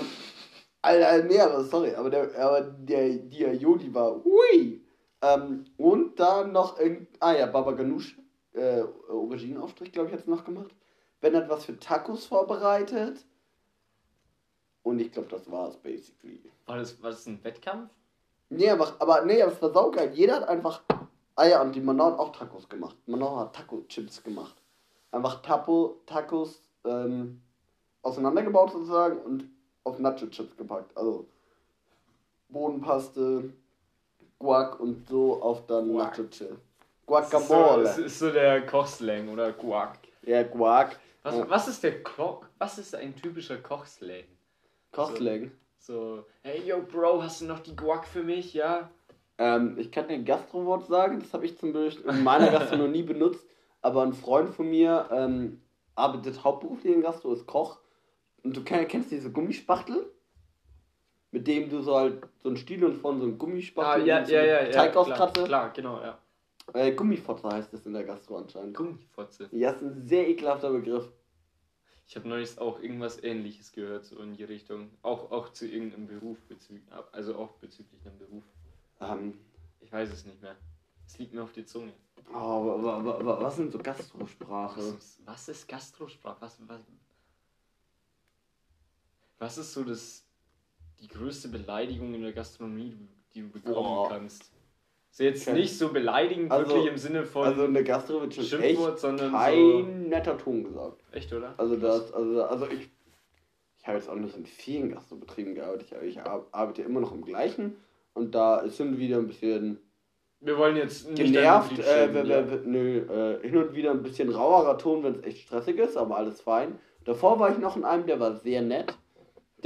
Alter, 0.82 1.44
aber 1.44 1.64
sorry, 1.64 1.94
aber, 1.94 2.10
der, 2.10 2.38
aber 2.38 2.60
der, 2.62 3.08
die 3.10 3.46
Aioli 3.46 3.92
war 3.92 4.22
hui. 4.22 4.85
Ähm, 5.22 5.64
und 5.76 6.18
dann 6.18 6.52
noch, 6.52 6.78
irgend, 6.78 7.08
ah 7.20 7.32
ja, 7.32 7.46
Baba 7.46 7.72
Ganoush, 7.72 8.18
äh, 8.52 8.82
Auberginenaufstrich, 9.08 9.92
glaube 9.92 10.08
ich, 10.08 10.14
hat 10.14 10.24
sie 10.24 10.30
noch 10.30 10.44
gemacht. 10.44 10.74
Ben 11.20 11.34
hat 11.36 11.48
was 11.48 11.64
für 11.64 11.78
Tacos 11.78 12.26
vorbereitet. 12.26 13.24
Und 14.82 15.00
ich 15.00 15.10
glaube, 15.10 15.28
das 15.28 15.50
war's 15.50 15.76
basically. 15.76 16.40
War 16.66 16.78
das, 16.78 17.02
war 17.02 17.10
das 17.10 17.26
ein 17.26 17.42
Wettkampf? 17.42 17.90
Nee, 18.48 18.70
aber, 18.70 18.94
aber 18.98 19.24
nee, 19.24 19.42
aber 19.42 19.52
es 19.52 19.60
war 19.60 19.72
saugeil. 19.72 20.12
Jeder 20.14 20.36
hat 20.36 20.48
einfach. 20.48 20.82
Ja, 21.38 21.60
und 21.62 21.74
die 21.74 21.80
Manon 21.80 22.12
hat 22.12 22.18
auch 22.18 22.32
Tacos 22.32 22.68
gemacht. 22.68 22.96
Manon 23.06 23.40
hat 23.40 23.56
Taco-Chips 23.56 24.22
gemacht. 24.22 24.54
Einfach 25.10 25.42
Tapo, 25.42 26.00
Tacos 26.06 26.62
ähm, 26.84 27.42
auseinandergebaut 28.02 28.72
sozusagen 28.72 29.18
und 29.22 29.50
auf 29.84 29.98
Nacho-Chips 29.98 30.56
gepackt. 30.56 30.96
Also 30.96 31.26
Bodenpaste, 32.48 33.52
Guac 34.38 34.80
und 34.80 35.08
so 35.08 35.42
auf 35.42 35.66
dann 35.66 35.92
Guac. 35.92 36.18
Nacho-Chips. 36.18 36.38
So, 36.38 37.14
das 37.14 37.30
Guacamole. 37.30 37.88
ist 38.04 38.18
so 38.18 38.30
der 38.30 38.66
Kochslang 38.66 39.28
oder 39.28 39.52
Guac. 39.52 39.98
Ja, 40.22 40.42
Guac. 40.42 40.98
Was, 41.22 41.48
was 41.48 41.68
ist 41.68 41.82
der 41.82 42.02
Koch? 42.02 42.44
Was 42.58 42.78
ist 42.78 42.94
ein 42.94 43.14
typischer 43.16 43.58
Kochslang? 43.58 44.24
Kochslang. 44.92 45.50
So, 45.78 46.24
hey 46.42 46.62
yo 46.66 46.82
Bro, 46.82 47.22
hast 47.22 47.40
du 47.40 47.44
noch 47.46 47.60
die 47.60 47.76
Guac 47.76 48.06
für 48.06 48.22
mich, 48.22 48.54
ja? 48.54 48.90
Ähm, 49.38 49.76
ich 49.78 49.92
kann 49.92 50.08
dir 50.08 50.14
ein 50.14 50.24
Gastrowort 50.24 50.86
sagen, 50.86 51.20
das 51.20 51.32
habe 51.32 51.44
ich 51.46 51.58
zum 51.58 51.72
Beispiel 51.72 52.10
in 52.10 52.24
meiner 52.24 52.50
Gastro 52.50 52.76
noch 52.76 52.88
nie 52.88 53.02
benutzt, 53.02 53.46
aber 53.82 54.02
ein 54.02 54.14
Freund 54.14 54.50
von 54.50 54.68
mir 54.68 55.08
ähm, 55.12 55.60
arbeitet 55.94 56.42
hauptberuflich 56.42 56.94
in 56.94 57.02
Gastro, 57.02 57.32
ist 57.32 57.46
Koch. 57.46 57.78
Und 58.42 58.56
du 58.56 58.64
kenn, 58.64 58.86
kennst 58.88 59.10
diese 59.10 59.30
Gummispachtel? 59.30 60.10
Mit 61.36 61.46
dem 61.46 61.68
du 61.68 61.82
so 61.82 61.94
halt 61.96 62.26
so 62.42 62.48
ein 62.48 62.56
Stiel 62.56 62.82
und 62.82 62.94
vorne 62.94 63.20
so 63.20 63.26
ein 63.26 63.36
Gummispachtel 63.36 64.00
und 64.10 64.26
so 64.26 64.32
mit 64.32 64.72
Teig 64.72 64.92
klar, 64.92 64.96
auskratze. 64.96 65.44
klar, 65.44 65.70
genau, 65.70 66.00
ja. 66.00 66.18
Äh, 66.72 66.92
Gummifotze 66.92 67.46
heißt 67.46 67.70
das 67.74 67.84
in 67.84 67.92
der 67.92 68.04
Gastro 68.04 68.38
anscheinend. 68.38 68.74
Gummifotze. 68.74 69.46
Ja, 69.52 69.72
ist 69.72 69.82
ein 69.82 70.06
sehr 70.06 70.26
ekelhafter 70.30 70.70
Begriff. 70.70 71.12
Ich 72.06 72.16
habe 72.16 72.26
neulich 72.26 72.58
auch 72.58 72.80
irgendwas 72.80 73.22
ähnliches 73.22 73.70
gehört, 73.70 74.06
so 74.06 74.18
in 74.20 74.32
die 74.34 74.44
Richtung. 74.44 74.90
Auch, 75.02 75.30
auch 75.30 75.50
zu 75.50 75.66
irgendeinem 75.66 76.06
Beruf, 76.06 76.38
bezüglich, 76.48 76.84
also 77.12 77.36
auch 77.36 77.50
bezüglich 77.58 78.00
einem 78.06 78.16
Beruf. 78.18 78.44
Ähm, 79.02 79.38
Ich 79.80 79.92
weiß 79.92 80.10
es 80.10 80.24
nicht 80.24 80.40
mehr. 80.40 80.56
Es 81.06 81.18
liegt 81.18 81.34
mir 81.34 81.42
auf 81.42 81.52
die 81.52 81.66
Zunge. 81.66 81.92
oh, 82.32 82.82
wa- 82.82 83.04
wa- 83.04 83.24
wa- 83.26 83.42
was 83.42 83.56
sind 83.56 83.70
so 83.72 83.78
Gastrosprache? 83.78 84.78
Was 84.78 84.88
ist, 84.94 85.20
was 85.26 85.48
ist 85.50 85.68
Gastrosprache? 85.68 86.38
Was, 86.40 86.58
was, 86.66 86.80
was 89.38 89.58
ist 89.58 89.72
so 89.74 89.84
das, 89.84 90.25
die 91.00 91.08
größte 91.08 91.48
Beleidigung 91.48 92.14
in 92.14 92.22
der 92.22 92.32
Gastronomie, 92.32 92.96
die 93.34 93.42
du 93.42 93.48
bekommen 93.50 93.74
Boah. 93.74 94.08
kannst? 94.08 94.50
Ist 95.10 95.20
jetzt 95.20 95.48
Okay. 95.48 95.58
nicht 95.58 95.76
so 95.78 95.88
beleidigend, 95.92 96.50
Also- 96.52 96.68
wirklich 96.70 96.90
im 96.92 96.98
Sinne 96.98 97.24
von 97.24 97.46
Also 97.46 97.64
in 97.64 97.74
der 97.74 97.84
Gastro 97.84 98.20
wird 98.20 98.34
schon 98.34 98.44
Schimpfwort, 98.44 98.92
echt 98.92 98.98
sondern 99.00 99.32
kein 99.32 100.08
netter 100.08 100.36
Ton 100.36 100.64
gesagt. 100.64 101.02
so. 101.10 101.16
Echt, 101.16 101.32
oder? 101.32 101.54
Also 101.56 101.76
das, 101.76 102.12
also, 102.12 102.42
also 102.44 102.66
ich, 102.70 102.90
ich 103.78 103.86
habe 103.86 103.96
jetzt 103.98 104.08
auch 104.10 104.14
nicht 104.16 104.36
in 104.36 104.44
vielen 104.46 104.90
Gastrobetrieben 104.90 105.54
gearbeitet, 105.54 105.88
ich, 106.02 106.08
ich 106.08 106.20
ar- 106.20 106.46
arbeite 106.52 106.82
immer 106.82 107.00
noch 107.00 107.12
im 107.12 107.24
gleichen 107.24 107.76
und 108.14 108.34
da 108.34 108.58
ist 108.60 108.76
hin 108.76 108.88
und 108.88 108.98
wieder 108.98 109.16
ein 109.18 109.26
bisschen 109.26 109.78
Wir 110.40 110.58
wollen 110.58 110.76
jetzt 110.76 111.08
nicht 111.08 111.16
genervt, 111.32 111.78
äh, 111.78 112.12
ja. 112.12 112.42
nö, 112.64 112.98
äh, 112.98 113.40
hin 113.48 113.56
und 113.56 113.74
wieder 113.74 113.92
ein 113.92 114.02
bisschen 114.02 114.28
rauerer 114.28 114.76
Ton, 114.76 115.02
wenn 115.02 115.14
es 115.14 115.22
echt 115.24 115.38
stressig 115.46 115.78
ist, 115.78 115.96
aber 115.96 116.18
alles 116.18 116.42
fein. 116.42 116.78
Davor 117.04 117.38
war 117.40 117.50
ich 117.50 117.58
noch 117.58 117.76
in 117.76 117.84
einem, 117.84 118.06
der 118.06 118.20
war 118.20 118.36
sehr 118.36 118.60
nett, 118.60 118.94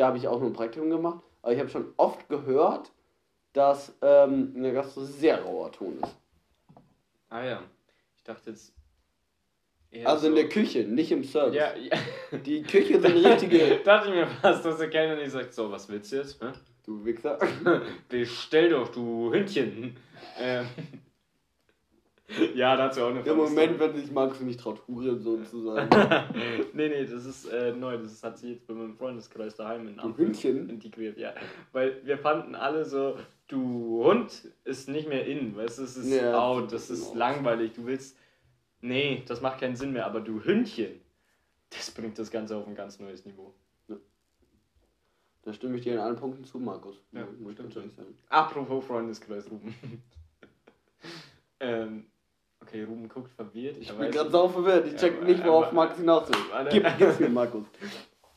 da 0.01 0.07
habe 0.07 0.17
ich 0.17 0.27
auch 0.27 0.41
nur 0.41 0.49
ein 0.51 0.55
Praktikum 0.55 0.89
gemacht, 0.89 1.21
aber 1.43 1.53
ich 1.53 1.59
habe 1.61 1.69
schon 1.69 1.93
oft 1.99 2.29
gehört, 2.29 2.91
dass 3.53 3.95
ähm, 4.01 4.53
in 4.57 4.63
der 4.63 4.73
Gastro 4.73 5.05
sehr 5.05 5.43
rauer 5.43 5.71
Ton 5.73 5.99
ist. 6.03 6.17
Ah 7.29 7.45
ja, 7.45 7.63
ich 8.17 8.23
dachte 8.25 8.51
jetzt. 8.51 8.75
Also 10.05 10.29
in 10.29 10.33
so- 10.33 10.37
der 10.41 10.49
Küche, 10.49 10.85
nicht 10.85 11.13
im 11.13 11.23
Service. 11.25 11.57
Ja, 11.57 11.77
ja. 11.77 11.97
Die 12.47 12.63
Küche 12.63 13.01
sind 13.01 13.25
richtige... 13.27 13.81
dachte 13.85 14.09
ich 14.09 14.15
mir 14.15 14.27
fast, 14.27 14.65
dass 14.65 14.79
der 14.79 14.89
Kellner 14.89 15.17
nicht 15.17 15.33
sagt, 15.33 15.53
so, 15.53 15.71
was 15.71 15.89
willst 15.89 16.13
du 16.13 16.17
jetzt? 16.17 16.41
Hä? 16.43 16.53
du 16.87 17.05
Wichser. 17.05 17.39
Bestell 18.09 18.71
doch, 18.71 18.89
du 18.89 19.33
Hündchen. 19.33 19.97
Ähm. 20.39 20.67
ja, 22.55 22.77
dazu 22.77 23.03
auch 23.03 23.11
eine 23.11 23.21
Im 23.21 23.37
Moment, 23.37 23.79
wenn 23.79 23.95
sich 23.95 24.11
Markus 24.11 24.41
nicht 24.41 24.61
traut, 24.61 24.81
Hurensohn 24.87 25.45
zu 25.45 25.63
sagen. 25.63 25.89
nee, 26.73 26.89
nee, 26.89 27.05
das 27.05 27.25
ist 27.25 27.47
äh, 27.47 27.73
neu. 27.73 27.99
Das 27.99 28.23
hat 28.23 28.39
sich 28.39 28.51
jetzt 28.51 28.67
bei 28.67 28.75
meinem 28.75 28.95
Freundeskreis 28.97 29.55
daheim 29.57 29.89
in 29.89 29.97
Du 29.97 30.03
Ampel 30.03 30.27
Hündchen? 30.27 30.69
integriert, 30.69 31.19
ja. 31.19 31.35
Weil 31.73 32.05
wir 32.05 32.19
fanden 32.19 32.55
alle 32.55 32.85
so, 32.85 33.17
du 33.49 34.05
Hund 34.05 34.49
ist 34.65 34.89
nicht 34.89 35.09
mehr 35.09 35.27
in, 35.27 35.57
weißt 35.57 35.79
du, 35.79 35.83
es 35.83 35.97
ist 35.97 36.13
Ja, 36.13 36.39
out, 36.41 36.73
das 36.73 36.91
ist 36.91 37.15
langweilig, 37.15 37.73
du 37.73 37.87
willst, 37.87 38.17
nee, 38.81 39.23
das 39.27 39.41
macht 39.41 39.61
keinen 39.61 39.77
Sinn 39.77 39.93
mehr, 39.93 40.07
aber 40.07 40.21
du 40.21 40.43
Hündchen, 40.45 41.01
das 41.71 41.91
bringt 41.91 42.19
das 42.19 42.31
Ganze 42.31 42.57
auf 42.57 42.67
ein 42.67 42.75
ganz 42.75 42.99
neues 43.01 43.25
Niveau. 43.25 43.55
Da 45.43 45.55
stimme 45.55 45.77
ich 45.77 45.83
dir 45.83 45.95
in 45.95 45.99
allen 46.01 46.17
Punkten 46.17 46.45
zu, 46.45 46.59
Markus. 46.59 47.01
Ja, 47.13 47.27
Muss 47.39 47.55
ich 47.59 47.71
stimmt. 47.71 47.95
Apropos 48.29 48.85
Freundeskreis, 48.85 49.51
Ruben. 49.51 49.75
ähm, 51.61 52.05
okay, 52.63 52.85
Ruben 52.85 53.09
guckt 53.09 53.33
verwirrt. 53.33 53.77
Ich 53.81 53.89
er 53.89 53.95
bin 53.97 54.11
gerade 54.11 54.31
sau 54.31 54.49
verwirrt. 54.49 54.87
Ich 54.87 54.97
check 54.97 55.15
Ja, 55.21 55.25
nicht, 55.27 55.45
worauf 55.45 55.67
aber- 55.67 55.75
Markus 55.75 55.97
hinaus 55.99 56.29
will. 56.29 56.37
Gib, 56.71 56.99
gib's 56.99 57.19
mir, 57.21 57.29
Markus. 57.29 57.65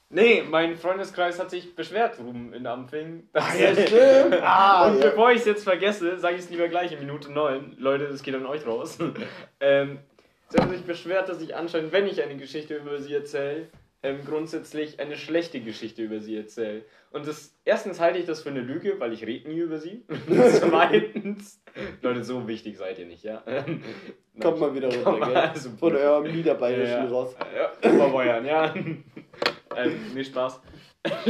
Nee, 0.09 0.43
mein 0.47 0.75
Freundeskreis 0.77 1.39
hat 1.39 1.49
sich 1.49 1.75
beschwert, 1.75 2.19
Ruben, 2.19 2.53
in 2.53 2.67
Ampfing. 2.67 3.27
Ah, 3.33 3.47
ja, 3.57 3.73
stimmt. 3.73 4.35
Ah, 4.43 4.87
Und 4.87 4.99
ja. 4.99 5.09
bevor 5.09 5.31
ich 5.31 5.39
es 5.39 5.45
jetzt 5.45 5.63
vergesse, 5.63 6.19
sage 6.19 6.35
ich 6.35 6.41
es 6.41 6.49
lieber 6.51 6.67
gleich 6.67 6.91
in 6.91 6.99
Minute 6.99 7.31
9. 7.31 7.77
Leute, 7.79 8.07
das 8.07 8.21
geht 8.21 8.35
an 8.35 8.45
euch 8.45 8.65
raus. 8.67 8.99
ähm, 9.59 9.99
sie 10.49 10.57
haben 10.59 10.69
sich 10.71 10.83
beschwert, 10.83 11.29
dass 11.29 11.41
ich 11.41 11.55
anscheinend, 11.55 11.91
wenn 11.93 12.05
ich 12.05 12.21
eine 12.21 12.37
Geschichte 12.37 12.75
über 12.75 12.99
sie 12.99 13.13
erzähle, 13.15 13.69
ähm, 14.03 14.19
grundsätzlich 14.25 15.00
eine 15.00 15.15
schlechte 15.15 15.62
Geschichte 15.62 16.03
über 16.03 16.19
sie 16.19 16.36
erzähle. 16.36 16.83
Und 17.12 17.25
das, 17.25 17.55
erstens 17.63 18.00
halte 18.00 18.19
ich 18.19 18.25
das 18.25 18.41
für 18.43 18.50
eine 18.50 18.60
Lüge, 18.62 19.00
weil 19.00 19.13
ich 19.13 19.25
rede 19.25 19.48
nie 19.50 19.60
über 19.60 19.79
sie. 19.79 20.03
Zweitens, 20.27 21.62
Leute, 22.01 22.24
so 22.24 22.48
wichtig 22.48 22.77
seid 22.77 23.00
ihr 23.00 23.05
nicht, 23.05 23.24
ja? 23.24 23.43
Kommt 24.41 24.60
mal 24.60 24.75
wieder 24.75 24.93
runter, 24.93 25.12
mal, 25.17 25.27
gell? 25.27 25.38
also- 25.38 25.69
Von 25.72 25.95
eurem 25.95 26.31
Niederbayerischen 26.36 27.05
ja, 27.05 27.07
raus. 27.07 27.36
Ja, 27.55 27.89
überbeuern, 27.91 28.45
ja. 28.45 28.74
ähm, 28.75 29.03
nee, 30.13 30.24
Spaß. 30.24 30.62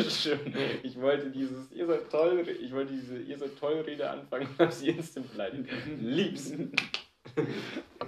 Schön. 0.08 0.40
Ich 0.84 1.00
wollte 1.02 1.32
dieses, 1.32 1.72
ihr 1.72 1.86
seid 1.88 2.10
toll, 2.10 2.46
ich 2.62 2.72
wollte 2.72 2.94
diese, 2.94 3.18
ihr 3.18 3.38
seid 3.38 3.58
toll 3.60 3.74
Rede 3.86 4.10
anfangen 4.10 4.48
und 4.48 4.60
habe 4.60 4.72
sie 4.72 4.90
instant 4.90 5.32
beleidigt. 5.32 5.68
Liebs. 6.00 6.54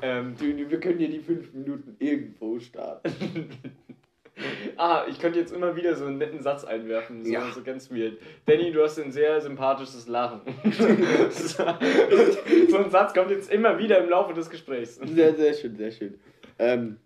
ähm, 0.01 0.36
Du, 0.38 0.45
wir 0.69 0.79
können 0.79 1.00
hier 1.00 1.10
die 1.10 1.19
fünf 1.22 1.51
Minuten 1.53 1.95
irgendwo 2.00 2.60
starten. 2.60 3.50
ah, 4.77 5.05
ich 5.07 5.19
könnte 5.19 5.39
jetzt 5.39 5.53
immer 5.53 5.75
wieder 5.75 5.95
so 5.95 6.05
einen 6.05 6.17
netten 6.17 6.41
Satz 6.41 6.63
einwerfen, 6.65 7.23
so, 7.23 7.31
Ja. 7.31 7.51
so 7.53 7.63
ganz 7.63 7.89
weird. 7.89 8.17
Danny, 8.45 8.71
du 8.71 8.83
hast 8.83 8.99
ein 8.99 9.11
sehr 9.11 9.39
sympathisches 9.41 10.07
Lachen. 10.07 10.41
so 11.31 12.77
ein 12.77 12.89
Satz 12.89 13.13
kommt 13.13 13.31
jetzt 13.31 13.51
immer 13.51 13.77
wieder 13.77 14.03
im 14.03 14.09
Laufe 14.09 14.33
des 14.33 14.49
Gesprächs. 14.49 14.95
Sehr, 14.95 15.35
sehr 15.35 15.53
schön, 15.53 15.75
sehr 15.75 15.91
schön. 15.91 16.19
Ähm, 16.59 16.97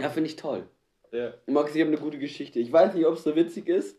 ja, 0.00 0.10
finde 0.10 0.28
ich 0.28 0.36
toll. 0.36 0.68
Ja. 1.12 1.32
Max, 1.46 1.74
ich 1.74 1.80
habe 1.80 1.90
eine 1.90 2.00
gute 2.00 2.18
Geschichte. 2.18 2.58
Ich 2.60 2.72
weiß 2.72 2.94
nicht, 2.94 3.06
ob 3.06 3.14
es 3.14 3.24
so 3.24 3.34
witzig 3.34 3.68
ist. 3.68 3.98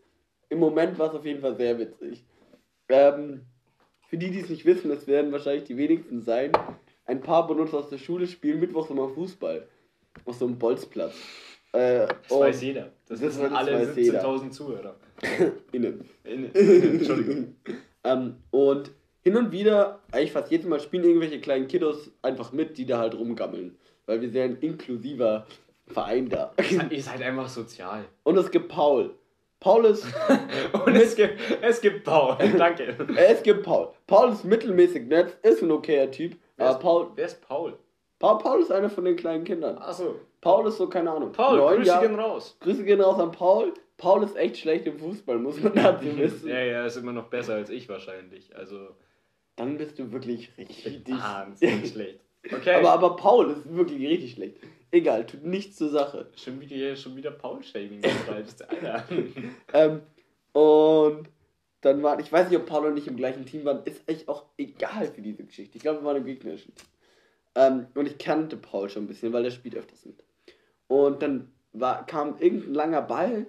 Im 0.49 0.59
Moment 0.59 0.97
war 0.99 1.09
es 1.09 1.15
auf 1.15 1.25
jeden 1.25 1.41
Fall 1.41 1.55
sehr 1.55 1.77
witzig. 1.79 2.23
Ähm, 2.88 3.41
für 4.09 4.17
die, 4.17 4.31
die 4.31 4.39
es 4.39 4.49
nicht 4.49 4.65
wissen, 4.65 4.91
es 4.91 5.07
werden 5.07 5.31
wahrscheinlich 5.31 5.63
die 5.65 5.77
wenigsten 5.77 6.21
sein. 6.21 6.51
Ein 7.05 7.21
paar 7.21 7.47
von 7.47 7.59
uns 7.59 7.73
aus 7.73 7.89
der 7.89 7.97
Schule 7.97 8.27
spielen 8.27 8.59
mittwochs 8.59 8.89
immer 8.89 9.09
Fußball. 9.09 9.67
Auf 10.25 10.35
so 10.35 10.45
einem 10.45 10.57
Bolzplatz. 10.57 11.15
Äh, 11.71 12.07
Das 12.27 12.39
weiß 12.39 12.61
jeder. 12.61 12.91
Das, 13.07 13.19
das 13.19 13.21
wissen 13.21 13.53
alle 13.53 13.73
weiß 13.73 13.95
jeder. 13.95 14.23
17.000 14.23 14.51
Zuhörer. 14.51 14.95
Innen. 15.71 16.09
In, 16.23 16.45
Entschuldigung. 16.55 17.55
Ähm, 18.03 18.35
und 18.51 18.91
hin 19.21 19.35
und 19.35 19.51
wieder, 19.51 19.99
eigentlich 20.11 20.31
fast 20.31 20.49
jedes 20.51 20.65
Mal, 20.65 20.79
spielen 20.79 21.03
irgendwelche 21.03 21.39
kleinen 21.41 21.67
Kiddos 21.67 22.11
einfach 22.21 22.51
mit, 22.51 22.77
die 22.77 22.85
da 22.85 22.99
halt 22.99 23.15
rumgammeln. 23.15 23.77
Weil 24.05 24.21
wir 24.21 24.29
sind 24.29 24.41
ein 24.41 24.57
inklusiver 24.61 25.45
Verein 25.88 26.29
da. 26.29 26.53
Ihr 26.89 27.03
seid 27.03 27.21
einfach 27.23 27.49
sozial. 27.49 28.05
Und 28.23 28.38
es 28.38 28.49
gibt 28.49 28.69
Paul. 28.69 29.11
Paul 29.59 29.85
ist. 29.85 30.05
Und 30.85 30.95
es 30.95 31.15
gibt, 31.15 31.38
es 31.61 31.81
gibt 31.81 32.05
Paul. 32.05 32.38
Danke. 32.57 32.95
es 33.17 33.43
gibt 33.43 33.63
Paul. 33.63 33.89
Paul 34.07 34.31
ist 34.31 34.45
mittelmäßig 34.45 35.07
nett, 35.07 35.38
ist 35.43 35.61
ein 35.61 35.69
okayer 35.69 36.09
Typ. 36.09 36.38
Wer 36.55 36.67
Aber 36.67 36.77
ist, 36.77 36.81
Paul, 36.81 37.07
wer 37.15 37.25
ist 37.25 37.41
Paul? 37.41 37.77
Paul, 38.19 38.38
Paul 38.38 38.61
ist 38.61 38.71
einer 38.71 38.89
von 38.89 39.03
den 39.03 39.17
kleinen 39.17 39.43
Kindern. 39.43 39.77
Achso. 39.77 40.15
Paul 40.41 40.67
ist 40.67 40.77
so, 40.77 40.88
keine 40.88 41.12
Ahnung. 41.12 41.31
Paul, 41.31 41.58
neun 41.58 41.75
Grüße 41.77 41.88
Jahre- 41.88 42.08
gehen 42.08 42.19
raus. 42.19 42.58
Grüße 42.62 42.84
gehen 42.86 43.01
raus 43.01 43.19
an 43.19 43.31
Paul. 43.31 43.74
Paul 43.98 44.24
ist 44.24 44.36
echt 44.38 44.58
schlecht 44.58 44.86
im 44.88 44.98
Fußball, 44.98 45.38
muss 45.38 45.62
man 45.62 45.74
dazu 45.75 46.05
wissen. 46.17 46.48
Ja, 46.50 46.60
ja, 46.62 46.86
ist 46.86 46.96
immer 46.96 47.12
noch 47.12 47.27
besser 47.27 47.55
als 47.55 47.69
ich 47.69 47.89
wahrscheinlich. 47.89 48.55
Also, 48.55 48.89
Dann 49.58 49.77
bist 49.77 50.00
du 50.00 50.12
wirklich 50.13 50.51
richtig. 50.58 51.10
wahnsinnig 51.10 51.89
schlecht. 51.91 52.19
Okay. 52.51 52.75
aber, 52.75 52.91
aber 52.91 53.15
Paul 53.17 53.51
ist 53.51 53.75
wirklich 53.75 54.00
richtig 54.08 54.34
schlecht. 54.34 54.55
Egal, 54.91 55.25
tut 55.25 55.43
nichts 55.43 55.75
zur 55.75 55.89
Sache. 55.89 56.27
schon 56.36 56.62
wieder, 56.62 56.96
schon 56.96 57.15
wieder 57.17 57.31
Paul-Shaming 57.31 58.00
betreibst, 58.01 58.63
Alter. 58.69 59.03
Ähm, 59.74 60.01
und 60.53 61.29
dann 61.81 62.01
waren, 62.01 62.19
ich 62.22 62.31
weiß 62.31 62.50
nicht, 62.50 62.58
ob 62.60 62.65
Paul 62.65 62.88
und 62.88 62.98
ich 62.98 63.08
im 63.08 63.17
gleichen 63.17 63.46
Team 63.46 63.65
waren, 63.65 63.84
ist 63.84 64.01
echt 64.08 64.27
auch 64.29 64.46
egal 64.58 65.05
für 65.08 65.22
diese 65.22 65.43
Geschichte. 65.43 65.75
Ich 65.77 65.81
glaube, 65.84 66.00
wir 66.00 66.05
waren 66.05 66.17
im 66.17 66.25
gegnerischen 66.25 66.74
Team. 66.74 66.88
Ähm, 67.55 67.88
und 67.96 68.05
ich 68.08 68.17
kannte 68.17 68.55
Paul 68.58 68.89
schon 68.89 69.03
ein 69.03 69.08
bisschen, 69.08 69.34
weil 69.34 69.43
der 69.43 69.51
spielt 69.51 69.75
öfters 69.75 70.05
mit. 70.05 70.24
Und 70.89 71.22
dann 71.22 71.50
war, 71.72 72.05
kam 72.05 72.36
irgendein 72.39 72.74
langer 72.74 73.01
Ball 73.03 73.46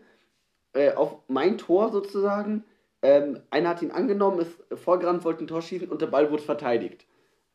äh, 0.75 0.93
auf 0.93 1.17
mein 1.27 1.59
Tor 1.59 1.91
sozusagen. 1.91 2.63
Ähm, 3.03 3.41
einer 3.51 3.71
hat 3.71 3.83
ihn 3.83 3.91
angenommen, 3.91 4.39
ist 4.41 4.63
vorgerannt, 4.79 5.25
wollte 5.25 5.43
ein 5.43 5.49
Tor 5.49 5.63
schießen 5.63 5.89
und 5.89 6.03
der 6.03 6.07
Ball 6.07 6.31
wurde 6.31 6.43
verteidigt. 6.43 7.07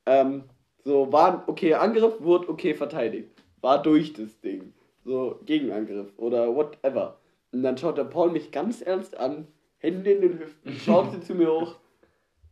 Ähm, 0.08 0.46
so, 0.84 1.13
war 1.13 1.34
ein 1.34 1.42
okayer 1.48 1.82
Angriff, 1.82 2.20
wurde 2.20 2.50
okay 2.50 2.74
verteidigt. 2.74 3.30
War 3.62 3.82
durch 3.82 4.13
das 4.13 4.42
Ding. 4.42 4.74
So, 5.04 5.39
Gegenangriff 5.46 6.12
oder 6.18 6.56
whatever. 6.56 7.20
Und 7.51 7.62
dann 7.62 7.77
schaut 7.77 8.00
der 8.00 8.06
Paul 8.06 8.32
mich 8.32 8.51
ganz 8.51 8.82
ernst 8.82 9.15
an, 9.18 9.48
Hände 9.77 10.12
in 10.12 10.22
den 10.22 10.39
Hüften, 10.39 10.74
schaut 10.74 11.12
sie 11.12 11.22
zu 11.22 11.36
mir 11.36 11.51
hoch. 11.51 11.75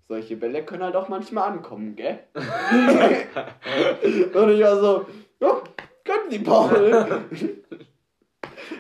Solche 0.08 0.38
Bälle 0.38 0.64
können 0.64 0.84
halt 0.84 0.96
auch 0.96 1.10
manchmal 1.10 1.50
ankommen, 1.50 1.96
gell? 1.96 2.20
Und 2.36 2.44
ich 4.50 4.62
war 4.62 4.80
so, 4.80 5.08
ja, 5.40 5.64
Sie, 6.34 6.40
Paul. 6.44 7.26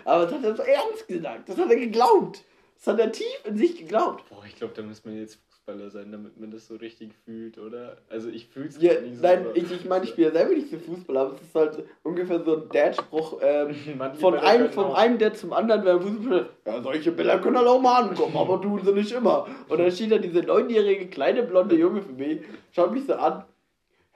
Aber 0.06 0.24
das 0.26 0.34
hat 0.34 0.44
er 0.44 0.56
so 0.56 0.64
ernst 0.64 1.08
gesagt. 1.08 1.50
Das 1.50 1.58
hat 1.58 1.70
er 1.70 1.76
geglaubt. 1.78 2.44
Das 2.78 2.88
hat 2.88 3.00
er 3.00 3.12
tief 3.12 3.26
in 3.46 3.58
sich 3.58 3.78
geglaubt. 3.78 4.28
Boah, 4.30 4.44
ich 4.46 4.56
glaube, 4.56 4.74
da 4.76 4.82
muss 4.82 5.04
man 5.06 5.18
jetzt 5.18 5.40
Fußballer 5.50 5.90
sein, 5.90 6.12
damit 6.12 6.38
man 6.38 6.52
das 6.52 6.68
so 6.68 6.76
richtig 6.76 7.14
fühlt, 7.24 7.58
oder? 7.58 7.98
Also, 8.10 8.28
ich 8.28 8.48
fühl's 8.48 8.78
Ja, 8.82 9.00
nicht 9.00 9.16
so. 9.16 9.22
nein, 9.22 9.46
ich, 9.54 9.72
ich 9.72 9.86
meine, 9.86 10.04
ich 10.04 10.12
spiele 10.12 10.28
ja 10.28 10.34
selber 10.34 10.54
nicht 10.54 10.70
so 10.70 10.78
Fußball, 10.78 11.16
aber 11.18 11.36
es 11.36 11.42
ist 11.42 11.56
halt 11.56 11.84
ungefähr 12.04 12.44
so 12.44 12.58
ein 12.64 12.70
Dad-Spruch 12.70 13.40
ähm, 13.42 13.74
von, 14.20 14.36
einem, 14.36 14.70
von 14.72 14.86
auch- 14.86 14.96
einem 14.96 15.18
Dad 15.18 15.38
zum 15.38 15.54
anderen 15.54 15.84
beim 15.86 16.02
Fußball. 16.02 16.50
Ja, 16.66 16.82
solche 16.82 17.12
Bilder 17.14 17.40
können 17.40 17.58
halt 17.58 17.68
auch 17.68 17.80
mal 17.82 18.04
ankommen, 18.04 18.36
aber 18.36 18.62
tun 18.62 18.82
sie 18.84 18.92
nicht 18.92 19.12
immer. 19.14 19.48
Und 19.70 19.78
dann 19.80 19.90
steht 19.92 20.12
da 20.12 20.18
diese 20.18 20.42
neunjährige 20.42 21.08
kleine 21.08 21.44
blonde 21.44 21.76
Junge 21.78 22.02
für 22.02 22.12
mich, 22.12 22.42
schaut 22.72 22.92
mich 22.92 23.06
so 23.06 23.14
an. 23.14 23.46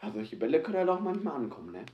Ja, 0.04 0.12
solche 0.12 0.36
Bälle 0.36 0.62
können 0.62 0.78
halt 0.78 0.90
auch 0.90 1.00
manchmal 1.00 1.36
ankommen, 1.36 1.72
ne? 1.72 1.86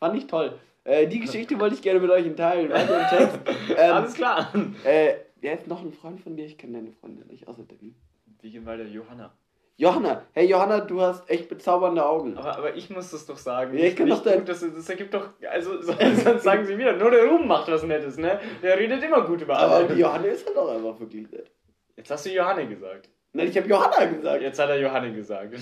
Fand 0.00 0.16
ich 0.16 0.26
toll. 0.26 0.58
Äh, 0.84 1.06
die 1.06 1.20
Geschichte 1.20 1.58
wollte 1.60 1.74
ich 1.74 1.82
gerne 1.82 2.00
mit 2.00 2.10
euch 2.10 2.24
teilen. 2.34 2.70
Weiter 2.70 3.00
im 3.00 3.18
Text. 3.18 3.38
Ähm, 3.76 3.92
Alles 3.92 4.14
klar. 4.14 4.52
äh, 4.84 5.14
wer 5.40 5.54
ist 5.54 5.66
noch 5.66 5.82
ein 5.82 5.92
Freund 5.92 6.20
von 6.20 6.36
dir? 6.36 6.46
Ich 6.46 6.56
kenne 6.58 6.78
deine 6.78 6.92
Freundin 6.92 7.26
nicht, 7.26 7.46
außer 7.46 7.62
Debbie. 7.64 7.94
Wie 8.40 8.50
gehen 8.50 8.64
weiter, 8.66 8.84
Johanna? 8.84 9.32
Johanna, 9.76 10.22
hey 10.32 10.48
Johanna, 10.48 10.80
du 10.80 11.00
hast 11.00 11.28
echt 11.30 11.48
bezaubernde 11.48 12.04
Augen. 12.04 12.36
Aber, 12.36 12.56
aber 12.56 12.74
ich 12.74 12.90
muss 12.90 13.10
das 13.12 13.26
doch 13.26 13.36
sagen. 13.36 13.76
Ja, 13.78 13.84
ich 13.84 13.94
kann 13.94 14.08
doch 14.08 14.24
dein- 14.24 14.38
gut, 14.40 14.48
das, 14.48 14.60
das 14.60 14.88
ergibt 14.88 15.14
doch. 15.14 15.30
Also, 15.48 15.80
so- 15.80 15.92
sonst 16.24 16.42
sagen 16.42 16.64
sie 16.64 16.76
wieder, 16.78 16.96
nur 16.96 17.12
der 17.12 17.26
Ruben 17.26 17.46
macht 17.46 17.68
was 17.70 17.84
Nettes, 17.84 18.16
ne? 18.18 18.40
Der 18.62 18.76
redet 18.78 19.04
immer 19.04 19.20
gut 19.22 19.40
über 19.42 19.56
Aber 19.56 19.74
alle. 19.76 19.94
die 19.94 20.00
Johanna 20.00 20.24
ist 20.26 20.44
halt 20.46 20.56
auch 20.56 20.68
einfach 20.74 20.98
wirklich 20.98 21.30
nett. 21.30 21.52
Jetzt 21.96 22.10
hast 22.10 22.26
du 22.26 22.30
Johanne 22.30 22.66
gesagt. 22.66 23.08
Nein, 23.34 23.48
ich 23.48 23.56
habe 23.58 23.68
Johanna 23.68 24.06
gesagt. 24.06 24.42
Jetzt 24.42 24.58
hat 24.58 24.70
er 24.70 24.80
Johanne 24.80 25.12
gesagt. 25.12 25.54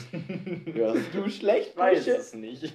Ja, 0.72 0.94
hast 0.94 1.00
du 1.14 1.28
schlecht? 1.28 1.76
Weiß 1.76 2.06
es 2.06 2.32
nicht. 2.32 2.72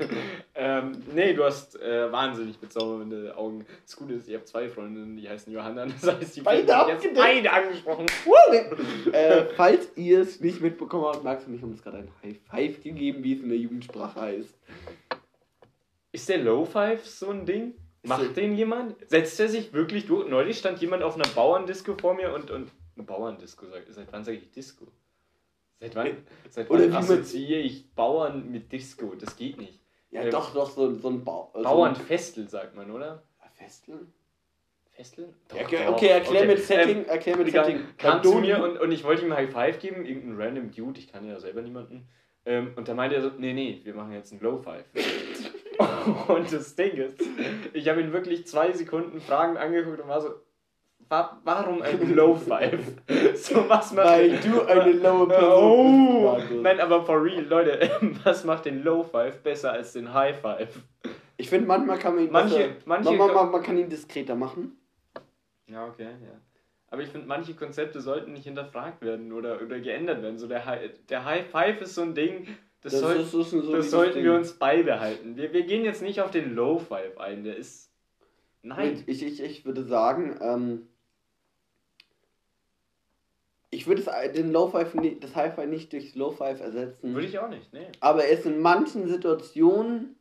ähm, 0.53 1.01
nee, 1.15 1.33
du 1.33 1.45
hast 1.45 1.79
äh, 1.81 2.12
wahnsinnig 2.12 2.60
bezaubernde 2.60 3.36
Augen. 3.38 3.65
Das 3.86 3.95
Gute 3.95 4.15
ist, 4.15 4.27
ich 4.27 4.33
habe 4.36 4.43
zwei 4.43 4.67
Freundinnen, 4.67 5.15
die 5.15 5.27
heißen 5.29 5.51
Johanna. 5.51 5.86
Das 5.86 6.15
heißt, 6.15 6.36
die 6.36 6.41
Beide 6.41 6.74
jetzt 6.89 7.07
beide 7.15 7.51
angesprochen. 7.51 8.05
äh, 9.13 9.45
falls 9.55 9.89
ihr 9.95 10.19
es 10.21 10.41
nicht 10.41 10.60
mitbekommen 10.60 11.05
habt, 11.05 11.24
Max 11.24 11.45
und 11.45 11.55
ich 11.55 11.62
haben 11.62 11.71
uns 11.71 11.81
gerade 11.81 12.00
ein 12.00 12.12
High 12.21 12.38
Five 12.50 12.83
gegeben, 12.83 13.24
wie 13.24 13.33
es 13.38 13.41
in 13.41 13.50
der 13.50 13.57
Jugendsprache 13.57 14.19
heißt. 14.19 14.53
Ist 16.12 16.27
der 16.27 16.39
Low 16.39 16.65
Five 16.65 17.05
so 17.07 17.29
ein 17.29 17.45
Ding? 17.45 17.74
Macht 18.03 18.36
den 18.36 18.55
jemand? 18.57 18.95
Setzt 19.10 19.39
er 19.39 19.48
sich 19.48 19.71
wirklich 19.74 20.05
durch? 20.07 20.27
Neulich 20.27 20.57
stand 20.57 20.79
jemand 20.81 21.01
auf 21.03 21.15
einer 21.15 21.27
Bauerndisco 21.33 21.95
vor 22.00 22.13
mir 22.13 22.33
und. 22.33 22.51
und 22.51 22.69
eine 22.95 23.05
Bauerndisco, 23.05 23.65
seit 23.69 24.12
wann 24.12 24.24
sage 24.24 24.38
ich 24.38 24.51
Disco? 24.51 24.88
Seit 25.79 25.95
wann, 25.95 26.17
seit 26.50 26.69
Oder 26.69 26.81
wann 26.81 26.88
wie 26.89 26.93
man- 26.93 27.00
assoziiere 27.03 27.60
ich 27.62 27.91
Bauern 27.93 28.51
mit 28.51 28.71
Disco? 28.71 29.15
Das 29.15 29.36
geht 29.36 29.57
nicht. 29.57 29.79
Ja, 30.12 30.24
Ähm, 30.24 30.31
doch, 30.31 30.53
doch, 30.53 30.69
so, 30.69 30.93
so 30.93 31.10
ein 31.10 31.24
Bau. 31.24 31.51
äh, 31.55 31.63
Bauernfestel, 31.63 32.48
sagt 32.50 32.75
man, 32.75 32.91
oder? 32.91 33.24
So 33.41 33.48
Festeln? 33.55 34.13
Festeln? 34.91 35.33
Ja, 35.55 35.62
okay, 35.63 35.88
okay, 35.88 36.07
erklär 36.07 36.45
mit 36.45 36.60
Setting, 36.60 37.05
erklär 37.05 37.38
mit 37.38 37.48
Egal, 37.48 37.65
Setting. 37.65 37.86
kam 37.98 38.21
zu 38.21 38.36
mir 38.39 38.62
und, 38.63 38.77
und 38.77 38.91
ich 38.91 39.03
wollte 39.05 39.25
ihm 39.25 39.33
High 39.33 39.50
Five 39.51 39.79
geben, 39.79 40.05
irgendein 40.05 40.39
random 40.41 40.71
Dude, 40.71 41.00
ich 41.00 41.07
kann 41.12 41.25
ja 41.25 41.39
selber 41.39 41.62
niemanden. 41.62 42.07
Ähm, 42.45 42.74
und 42.75 42.88
da 42.88 42.93
meinte 42.93 43.15
er 43.15 43.21
so, 43.21 43.29
nee, 43.38 43.53
nee, 43.53 43.79
wir 43.83 43.93
machen 43.93 44.12
jetzt 44.12 44.33
ein 44.33 44.39
Low 44.41 44.57
Five. 44.57 44.83
und 46.27 46.51
das 46.51 46.75
Ding 46.75 46.91
ist, 46.98 47.21
ich 47.74 47.88
habe 47.88 48.01
ihn 48.01 48.12
wirklich 48.12 48.45
zwei 48.48 48.74
Sekunden 48.74 49.21
fragend 49.21 49.57
angeguckt 49.57 50.00
und 50.01 50.07
war 50.10 50.21
so, 50.21 50.29
warum 51.44 51.82
ein 51.82 52.15
Low 52.15 52.36
Five? 52.36 52.80
so 53.36 53.68
was 53.70 53.94
macht 53.94 54.08
Weil 54.08 54.38
du 54.39 54.62
eine 54.62 54.91
lowe 54.94 55.27
Person 55.27 56.25
Oh, 56.25 56.36
bist, 56.36 56.51
nein, 56.62 56.80
aber 56.80 57.06
for 57.06 57.24
real, 57.24 57.44
Leute, 57.44 57.89
was 58.24 58.44
macht 58.46 58.65
den 58.65 58.84
Low 58.84 59.03
Five 59.03 59.44
besser 59.44 59.74
als 59.74 59.94
den 59.94 60.13
High 60.13 60.39
Five? 60.39 60.80
Ich 61.38 61.50
finde, 61.50 61.68
manchmal 61.68 61.98
kann 62.00 62.15
man 62.15 62.25
ihn 62.25 62.32
Manche- 62.32 62.56
besser- 62.58 62.74
manche- 62.86 63.12
man, 63.13 63.34
man, 63.34 63.51
man 63.51 63.62
kann 63.63 63.77
ihn 63.77 63.89
diskreter 63.89 64.36
machen. 64.36 64.77
Ja, 65.68 65.86
okay, 65.88 66.03
ja. 66.03 66.39
Aber 66.88 67.01
ich 67.01 67.10
finde, 67.10 67.27
manche 67.27 67.53
Konzepte 67.53 68.01
sollten 68.01 68.34
nicht 68.34 68.44
hinterfragt 68.44 69.01
werden 69.01 69.32
oder, 69.32 69.62
oder 69.62 69.80
geändert 69.80 70.22
werden. 70.22 70.38
So 70.38 70.48
der, 70.48 70.65
High, 70.65 70.91
der 71.10 71.24
High 71.25 71.46
Five 71.50 71.82
ist 71.82 71.96
so 71.96 72.01
ein 72.01 72.13
Ding, 72.13 72.48
das, 72.82 73.00
soll, 73.00 73.15
ist, 73.15 73.34
ist 73.34 73.53
ein 73.53 73.72
das 73.72 73.89
sollten 73.91 74.15
Ding. 74.15 74.24
wir 74.25 74.34
uns 74.36 74.53
beibehalten. 74.53 75.38
Wir, 75.38 75.53
wir 75.53 75.63
gehen 75.63 75.86
jetzt 75.86 76.01
nicht 76.01 76.20
auf 76.22 76.32
den 76.32 76.53
Low 76.53 76.80
Five 76.80 77.18
ein, 77.18 77.44
der 77.46 77.56
ist. 77.56 77.89
Nein. 78.63 79.01
Ich, 79.08 79.24
ich, 79.25 79.41
ich 79.41 79.65
würde 79.65 79.84
sagen, 79.84 80.38
ähm, 80.41 80.88
ich 83.81 83.88
würde 83.88 84.01
es- 84.01 84.33
den 84.33 84.51
Low 84.51 84.67
Five, 84.67 84.93
ni- 84.95 85.19
das 85.19 85.35
High 85.35 85.53
Five 85.55 85.67
nicht 85.67 85.91
durchs 85.91 86.15
Low 86.15 86.31
Five 86.31 86.61
ersetzen. 86.61 87.13
Würde 87.13 87.27
ich 87.27 87.38
auch 87.39 87.50
nicht, 87.50 87.73
nee. 87.73 87.88
aber 88.00 88.23
er 88.25 88.31
ist 88.38 88.45
in 88.45 88.59
manchen 88.59 89.07
Situationen 89.07 90.15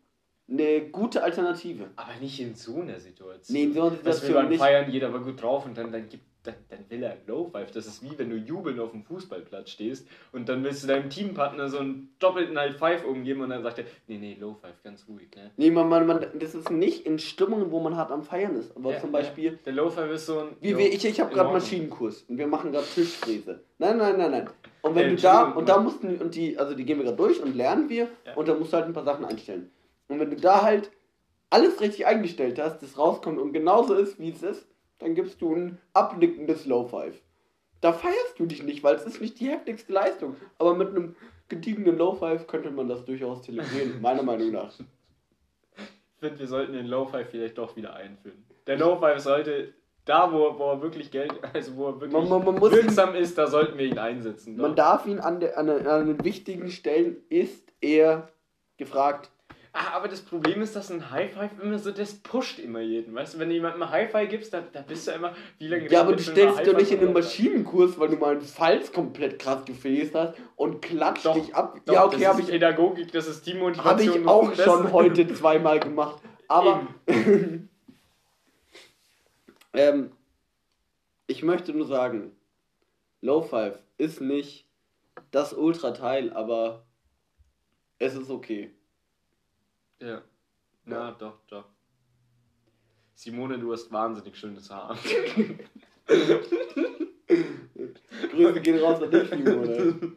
eine 0.48 0.88
gute 0.90 1.22
Alternative. 1.22 1.90
Aber 1.96 2.14
nicht 2.20 2.40
in 2.40 2.54
so 2.54 2.80
einer 2.80 2.98
Situation. 2.98 3.54
Nee, 3.56 3.64
in 3.64 3.72
so 3.74 3.82
einer 3.82 3.90
Dass 3.90 4.04
wir 4.04 4.12
Situation 4.14 4.34
beim 4.42 4.48
nicht. 4.48 4.58
Feiern, 4.58 4.90
jeder 4.90 5.12
war 5.12 5.20
gut 5.20 5.40
drauf 5.40 5.64
und 5.66 5.76
dann, 5.76 5.92
dann, 5.92 6.08
gibt, 6.08 6.24
dann, 6.42 6.54
dann 6.70 6.78
will 6.88 7.02
er 7.02 7.16
Low 7.26 7.44
Five. 7.52 7.70
Das 7.72 7.86
ist 7.86 8.02
wie 8.02 8.18
wenn 8.18 8.30
du 8.30 8.36
jubeln 8.36 8.80
auf 8.80 8.92
dem 8.92 9.02
Fußballplatz 9.04 9.70
stehst 9.70 10.06
und 10.32 10.48
dann 10.48 10.64
willst 10.64 10.82
du 10.82 10.86
deinem 10.88 11.10
Teampartner 11.10 11.68
so 11.68 11.78
einen 11.78 12.14
doppelten 12.18 12.58
High 12.58 12.76
Five 12.76 13.04
umgeben 13.04 13.42
und 13.42 13.50
dann 13.50 13.62
sagt 13.62 13.78
er, 13.78 13.84
nee, 14.06 14.16
nee, 14.18 14.36
Low 14.40 14.54
Five, 14.54 14.82
ganz 14.82 15.04
ruhig, 15.08 15.28
ne? 15.36 15.50
Nee, 15.56 15.70
man, 15.70 15.88
man, 15.88 16.06
man, 16.06 16.26
das 16.38 16.54
ist 16.54 16.70
nicht 16.70 17.04
in 17.04 17.18
Stimmungen, 17.18 17.70
wo 17.70 17.80
man 17.80 17.96
hart 17.96 18.10
am 18.10 18.22
Feiern 18.22 18.54
ist. 18.56 18.74
Aber 18.76 18.92
Ja, 18.92 19.00
zum 19.00 19.12
Beispiel, 19.12 19.58
Der 19.66 19.72
Low 19.74 19.90
Five 19.90 20.10
ist 20.12 20.26
so 20.26 20.38
ein. 20.40 20.48
wie 20.60 20.76
wir, 20.78 20.92
ich, 20.92 21.04
ich 21.04 21.20
habe 21.20 21.32
gerade. 21.34 21.52
Maschinenkurs 21.52 22.22
und 22.28 22.38
wir 22.38 22.46
machen 22.46 22.72
gerade 22.72 22.86
Tischfräse. 22.86 23.60
Nein, 23.78 23.98
nein, 23.98 24.16
nein, 24.16 24.30
nein. 24.30 24.50
Und 24.82 24.94
wenn 24.94 25.06
Äh, 25.06 25.16
du 25.16 25.16
da, 25.16 25.50
und 25.50 25.68
da 25.68 25.78
mussten, 25.78 26.16
und 26.18 26.34
die, 26.34 26.56
also 26.58 26.74
die 26.74 26.84
gehen 26.84 26.96
wir 26.98 27.04
gerade 27.04 27.16
durch 27.18 27.42
und 27.42 27.54
lernen 27.54 27.88
wir 27.90 28.08
Ja. 28.24 28.34
und 28.34 28.48
da 28.48 28.54
musst 28.54 28.72
du 28.72 28.76
halt 28.78 28.86
ein 28.86 28.92
paar 28.94 29.04
Sachen 29.04 29.24
einstellen. 29.26 29.70
Und 30.08 30.18
wenn 30.20 30.30
du 30.30 30.36
da 30.36 30.62
halt 30.62 30.90
alles 31.50 31.80
richtig 31.80 32.06
eingestellt 32.06 32.58
hast, 32.58 32.80
das 32.82 32.96
rauskommt 32.96 33.38
und 33.38 33.52
genauso 33.52 33.94
ist, 33.94 34.18
wie 34.18 34.30
es 34.30 34.42
ist, 34.42 34.66
dann 35.00 35.14
gibst 35.14 35.40
du 35.42 35.54
ein 35.54 35.78
abnickendes 35.92 36.66
Low 36.66 36.84
Five. 36.84 37.20
Da 37.80 37.92
feierst 37.92 38.38
du 38.38 38.46
dich 38.46 38.62
nicht, 38.62 38.82
weil 38.84 38.94
es 38.94 39.04
ist 39.04 39.20
nicht 39.20 39.40
die 39.40 39.48
heftigste 39.48 39.92
Leistung. 39.92 40.36
Aber 40.58 40.74
mit 40.74 40.88
einem 40.90 41.16
gediegenen 41.48 41.96
Low 41.98 42.14
Five 42.14 42.46
könnte 42.46 42.70
man 42.70 42.88
das 42.88 43.04
durchaus 43.04 43.42
zelebrieren, 43.42 43.98
meiner 44.02 44.22
Meinung 44.22 44.52
nach. 44.52 44.72
finde, 46.18 46.38
wir 46.38 46.46
sollten 46.46 46.72
den 46.74 46.86
Lo-Fi 46.86 47.24
vielleicht 47.24 47.56
doch 47.58 47.74
wieder 47.76 47.94
einführen. 47.94 48.44
Der 48.66 48.76
Lo-Fi 48.76 49.18
sollte 49.18 49.72
da, 50.04 50.30
wo, 50.32 50.58
wo 50.58 50.72
er 50.72 50.82
wirklich 50.82 51.10
Geld, 51.10 51.32
also 51.54 51.76
wo 51.76 51.86
er 51.88 51.94
wirklich 52.00 52.12
Man- 52.12 52.28
man- 52.28 52.44
man 52.44 52.54
muss 52.56 52.72
wirksam 52.72 53.14
ist, 53.14 53.38
da 53.38 53.46
sollten 53.46 53.78
wir 53.78 53.86
ihn 53.86 53.98
einsetzen. 53.98 54.56
Man 54.56 54.70
doch. 54.72 54.76
darf 54.76 55.06
ihn 55.06 55.18
an, 55.18 55.40
der, 55.40 55.56
an, 55.56 55.70
an 55.70 56.06
den 56.06 56.22
wichtigen 56.24 56.70
Stellen 56.70 57.16
ist 57.30 57.72
er 57.80 58.28
gefragt. 58.76 59.30
Ah, 59.72 59.92
aber 59.92 60.08
das 60.08 60.20
Problem 60.20 60.62
ist, 60.62 60.74
dass 60.74 60.90
ein 60.90 61.12
High-Five 61.12 61.52
immer 61.62 61.78
so, 61.78 61.92
das 61.92 62.14
pusht 62.14 62.58
immer 62.58 62.80
jeden. 62.80 63.14
Weißt 63.14 63.34
du, 63.34 63.38
wenn 63.38 63.50
du 63.50 63.54
jemandem 63.54 63.84
ein 63.84 63.90
High-Five 63.90 64.28
gibst, 64.28 64.52
da, 64.52 64.62
da 64.62 64.82
bist 64.82 65.06
du 65.06 65.12
immer, 65.12 65.32
wie 65.58 65.68
lange 65.68 65.88
Ja, 65.88 66.00
aber 66.00 66.14
du 66.14 66.22
stellst 66.22 66.58
dich 66.58 66.66
doch 66.66 66.76
nicht 66.76 66.90
in 66.90 66.98
einen? 66.98 67.12
Maschinenkurs, 67.12 67.96
weil 67.98 68.08
du 68.08 68.16
mal 68.16 68.32
einen 68.32 68.40
Falz 68.40 68.92
komplett 68.92 69.38
krass 69.38 69.64
gefräst 69.64 70.16
hast 70.16 70.34
und 70.56 70.82
klatscht 70.82 71.24
Doch, 71.24 71.34
dich 71.34 71.54
ab. 71.54 71.78
Doch, 71.84 71.94
ja, 71.94 72.04
okay, 72.04 72.26
habe 72.26 72.40
ich, 72.40 72.48
Pädagogik, 72.48 73.12
das 73.12 73.28
ist 73.28 73.42
Teammotivation. 73.42 74.26
hab 74.26 74.50
ich 74.50 74.56
das 74.56 74.66
auch 74.66 74.82
schon 74.82 74.92
heute 74.92 75.32
zweimal 75.32 75.78
gemacht. 75.78 76.20
Aber 76.48 76.88
ähm, 79.72 80.10
ich 81.28 81.44
möchte 81.44 81.72
nur 81.72 81.86
sagen, 81.86 82.32
Low 83.20 83.42
Five 83.42 83.78
ist 83.98 84.20
nicht 84.20 84.66
das 85.30 85.52
Ultra-Teil, 85.52 86.32
aber 86.32 86.82
es 88.00 88.16
ist 88.16 88.30
okay. 88.30 88.72
Ja. 90.00 90.22
Na, 90.84 91.12
doch, 91.12 91.38
doch. 91.48 91.64
Simone, 93.14 93.58
du 93.58 93.72
hast 93.72 93.92
wahnsinnig 93.92 94.36
schönes 94.36 94.70
Haar. 94.70 94.96
Grüße 98.30 98.60
gehen 98.60 98.78
raus 98.78 99.02
an 99.02 99.10
dich, 99.10 99.28
Simone. 99.28 100.12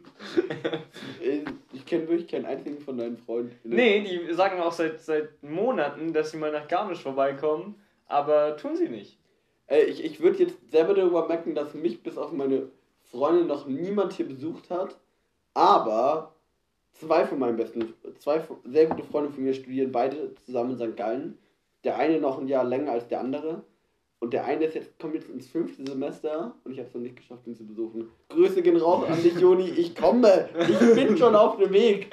Ich 1.72 1.84
kenne 1.86 2.08
wirklich 2.08 2.28
keinen 2.28 2.46
einzigen 2.46 2.80
von 2.80 2.96
deinen 2.96 3.18
Freunden. 3.18 3.58
nee, 3.64 4.00
die 4.02 4.32
sagen 4.32 4.58
auch 4.60 4.72
seit, 4.72 5.00
seit 5.02 5.42
Monaten, 5.42 6.14
dass 6.14 6.30
sie 6.30 6.38
mal 6.38 6.50
nach 6.50 6.66
Garmisch 6.66 7.02
vorbeikommen, 7.02 7.74
aber 8.06 8.56
tun 8.56 8.74
sie 8.76 8.88
nicht. 8.88 9.18
Äh, 9.66 9.82
ich 9.84 10.02
ich 10.02 10.20
würde 10.20 10.38
jetzt 10.44 10.70
selber 10.70 10.94
darüber 10.94 11.28
merken, 11.28 11.54
dass 11.54 11.74
mich 11.74 12.02
bis 12.02 12.16
auf 12.16 12.32
meine 12.32 12.70
Freundin 13.02 13.48
noch 13.48 13.66
niemand 13.66 14.14
hier 14.14 14.26
besucht 14.26 14.70
hat. 14.70 14.96
Aber 15.52 16.33
zwei 16.94 17.26
von 17.26 17.38
meinen 17.38 17.56
besten, 17.56 17.94
zwei 18.18 18.42
sehr 18.64 18.86
gute 18.86 19.04
Freunde 19.04 19.30
von 19.30 19.44
mir 19.44 19.54
studieren 19.54 19.92
beide 19.92 20.34
zusammen 20.44 20.78
in 20.78 20.90
St. 20.90 20.96
Gallen. 20.96 21.38
Der 21.84 21.98
eine 21.98 22.18
noch 22.20 22.38
ein 22.38 22.48
Jahr 22.48 22.64
länger 22.64 22.92
als 22.92 23.08
der 23.08 23.20
andere. 23.20 23.62
Und 24.20 24.32
der 24.32 24.46
eine 24.46 24.64
ist 24.64 24.74
jetzt, 24.74 24.98
kommt 24.98 25.14
jetzt 25.14 25.28
ins 25.28 25.48
fünfte 25.48 25.84
Semester 25.84 26.54
und 26.64 26.72
ich 26.72 26.78
habe 26.78 26.88
es 26.88 26.94
noch 26.94 27.02
nicht 27.02 27.16
geschafft, 27.16 27.46
ihn 27.46 27.54
zu 27.54 27.66
besuchen. 27.66 28.08
Grüße 28.30 28.62
gehen 28.62 28.78
raus 28.78 29.06
an 29.06 29.22
dich, 29.22 29.38
Joni. 29.38 29.68
Ich 29.68 29.94
komme. 29.94 30.48
Ich 30.58 30.94
bin 30.94 31.18
schon 31.18 31.34
auf 31.34 31.58
dem 31.58 31.70
Weg. 31.72 32.10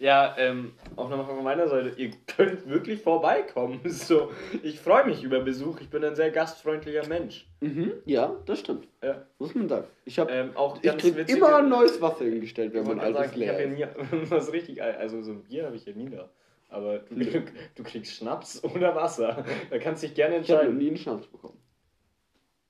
Ja, 0.00 0.34
ähm, 0.38 0.72
auch 0.96 1.08
nochmal 1.08 1.24
von 1.26 1.42
meiner 1.44 1.68
Seite, 1.68 1.94
ihr 2.00 2.10
könnt 2.26 2.68
wirklich 2.68 3.00
vorbeikommen. 3.00 3.80
So, 3.88 4.32
ich 4.62 4.80
freue 4.80 5.06
mich 5.06 5.22
über 5.22 5.40
Besuch, 5.40 5.80
ich 5.80 5.88
bin 5.88 6.04
ein 6.04 6.16
sehr 6.16 6.30
gastfreundlicher 6.32 7.06
Mensch. 7.06 7.46
Mhm, 7.60 7.92
ja, 8.04 8.36
das 8.44 8.58
stimmt. 8.60 8.88
Ja. 9.02 9.24
Muss 9.38 9.54
man 9.54 9.68
sagen. 9.68 9.86
Ich, 10.04 10.18
hab, 10.18 10.30
Ähm, 10.30 10.50
auch 10.56 10.76
ich 10.76 10.82
ganz 10.82 11.00
krieg 11.00 11.16
witzige- 11.16 11.38
immer 11.38 11.56
ein 11.56 11.68
neues 11.68 12.00
Wasser 12.02 12.24
hingestellt, 12.24 12.74
wenn 12.74 12.84
man 12.84 12.98
altes 12.98 13.30
sagen, 13.30 13.40
ich 13.40 13.48
habe 13.48 13.64
leer 13.64 13.78
ja 13.78 13.86
ist. 13.88 14.12
nie 14.12 14.30
was 14.30 14.52
richtig, 14.52 14.82
also 14.82 15.22
so 15.22 15.30
ein 15.32 15.44
Bier 15.44 15.64
habe 15.66 15.76
ich 15.76 15.86
ja 15.86 15.92
nie 15.94 16.10
da. 16.10 16.28
Aber 16.68 16.98
du, 16.98 17.14
du, 17.14 17.44
du 17.76 17.82
kriegst 17.84 18.12
Schnaps 18.16 18.62
oder 18.74 18.96
Wasser. 18.96 19.44
Da 19.70 19.78
kannst 19.78 20.02
du 20.02 20.08
dich 20.08 20.16
gerne 20.16 20.38
Ich 20.38 20.50
habe 20.50 20.62
entscheiden. 20.62 20.78
nie 20.78 20.88
einen 20.88 20.96
Schnaps 20.96 21.26
bekommen. 21.28 21.58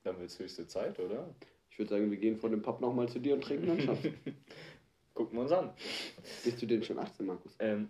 Dann 0.02 0.18
wird 0.18 0.28
es 0.28 0.38
höchste 0.38 0.66
Zeit, 0.66 1.00
oder? 1.00 1.34
Ich 1.70 1.78
würde 1.78 1.88
sagen, 1.88 2.10
wir 2.10 2.18
gehen 2.18 2.36
vor 2.36 2.50
dem 2.50 2.60
Pub 2.60 2.80
nochmal 2.82 3.08
zu 3.08 3.18
dir 3.18 3.34
und 3.34 3.42
trinken 3.42 3.70
einen 3.70 3.80
Schnaps. 3.80 4.00
Gucken 5.14 5.38
wir 5.38 5.42
uns 5.42 5.52
an. 5.52 5.70
Bist 6.44 6.60
du 6.60 6.66
denn 6.66 6.82
schon 6.82 6.98
18, 6.98 7.24
Markus? 7.26 7.54
Ähm, 7.60 7.88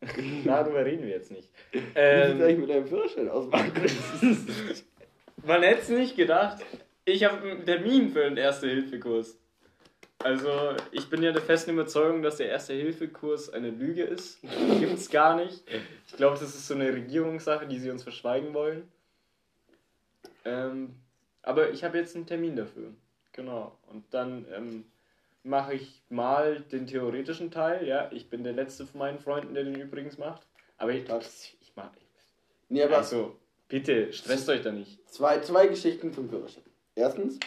darüber 0.44 0.84
reden 0.84 1.02
wir 1.02 1.10
jetzt 1.10 1.30
nicht. 1.30 1.48
Wie 1.72 1.78
sieht 1.78 1.88
Ähm, 1.94 2.42
eigentlich 2.42 2.58
mit 2.58 2.70
deinem 2.70 2.86
Führerschein 2.86 3.28
aus, 3.28 3.46
Markus? 3.48 3.92
Man 5.44 5.62
hätte 5.62 5.82
es 5.82 5.88
nicht 5.88 6.16
gedacht. 6.16 6.64
Ich 7.04 7.24
habe 7.24 7.40
einen 7.48 7.64
Termin 7.64 8.10
für 8.10 8.24
den 8.24 8.36
Erste-Hilfe-Kurs. 8.36 9.38
Also, 10.18 10.74
ich 10.90 11.08
bin 11.08 11.22
ja 11.22 11.30
der 11.30 11.42
festen 11.42 11.70
Überzeugung, 11.70 12.22
dass 12.22 12.38
der 12.38 12.48
Erste-Hilfe-Kurs 12.48 13.50
eine 13.50 13.70
Lüge 13.70 14.02
ist. 14.02 14.40
Gibt's 14.80 15.08
gar 15.10 15.36
nicht. 15.36 15.62
Ich 16.08 16.16
glaube, 16.16 16.36
das 16.38 16.54
ist 16.54 16.66
so 16.66 16.74
eine 16.74 16.92
Regierungssache, 16.92 17.66
die 17.68 17.78
sie 17.78 17.90
uns 17.90 18.02
verschweigen 18.02 18.52
wollen. 18.52 18.88
Ähm, 20.44 20.96
aber 21.42 21.70
ich 21.70 21.84
habe 21.84 21.98
jetzt 21.98 22.16
einen 22.16 22.26
Termin 22.26 22.56
dafür. 22.56 22.92
Genau. 23.32 23.78
Und 23.86 24.04
dann 24.10 24.44
ähm, 24.52 24.84
mache 25.42 25.74
ich 25.74 26.02
mal 26.08 26.60
den 26.60 26.86
theoretischen 26.86 27.50
Teil. 27.50 27.86
Ja, 27.86 28.10
ich 28.12 28.28
bin 28.30 28.44
der 28.44 28.52
letzte 28.52 28.86
von 28.86 28.98
meinen 28.98 29.18
Freunden, 29.18 29.54
der 29.54 29.64
den 29.64 29.74
übrigens 29.80 30.18
macht. 30.18 30.46
Aber 30.76 30.92
ich, 30.92 31.04
ich 31.60 31.76
mache. 31.76 31.90
Nee, 32.68 32.82
aber 32.82 32.98
Also, 32.98 33.36
bitte, 33.68 34.12
stresst 34.12 34.48
euch 34.48 34.62
da 34.62 34.72
nicht. 34.72 34.98
zwei, 35.10 35.40
zwei 35.40 35.66
Geschichten 35.66 36.12
zum 36.12 36.28
Führerschein. 36.28 36.62
Erstens, 36.94 37.38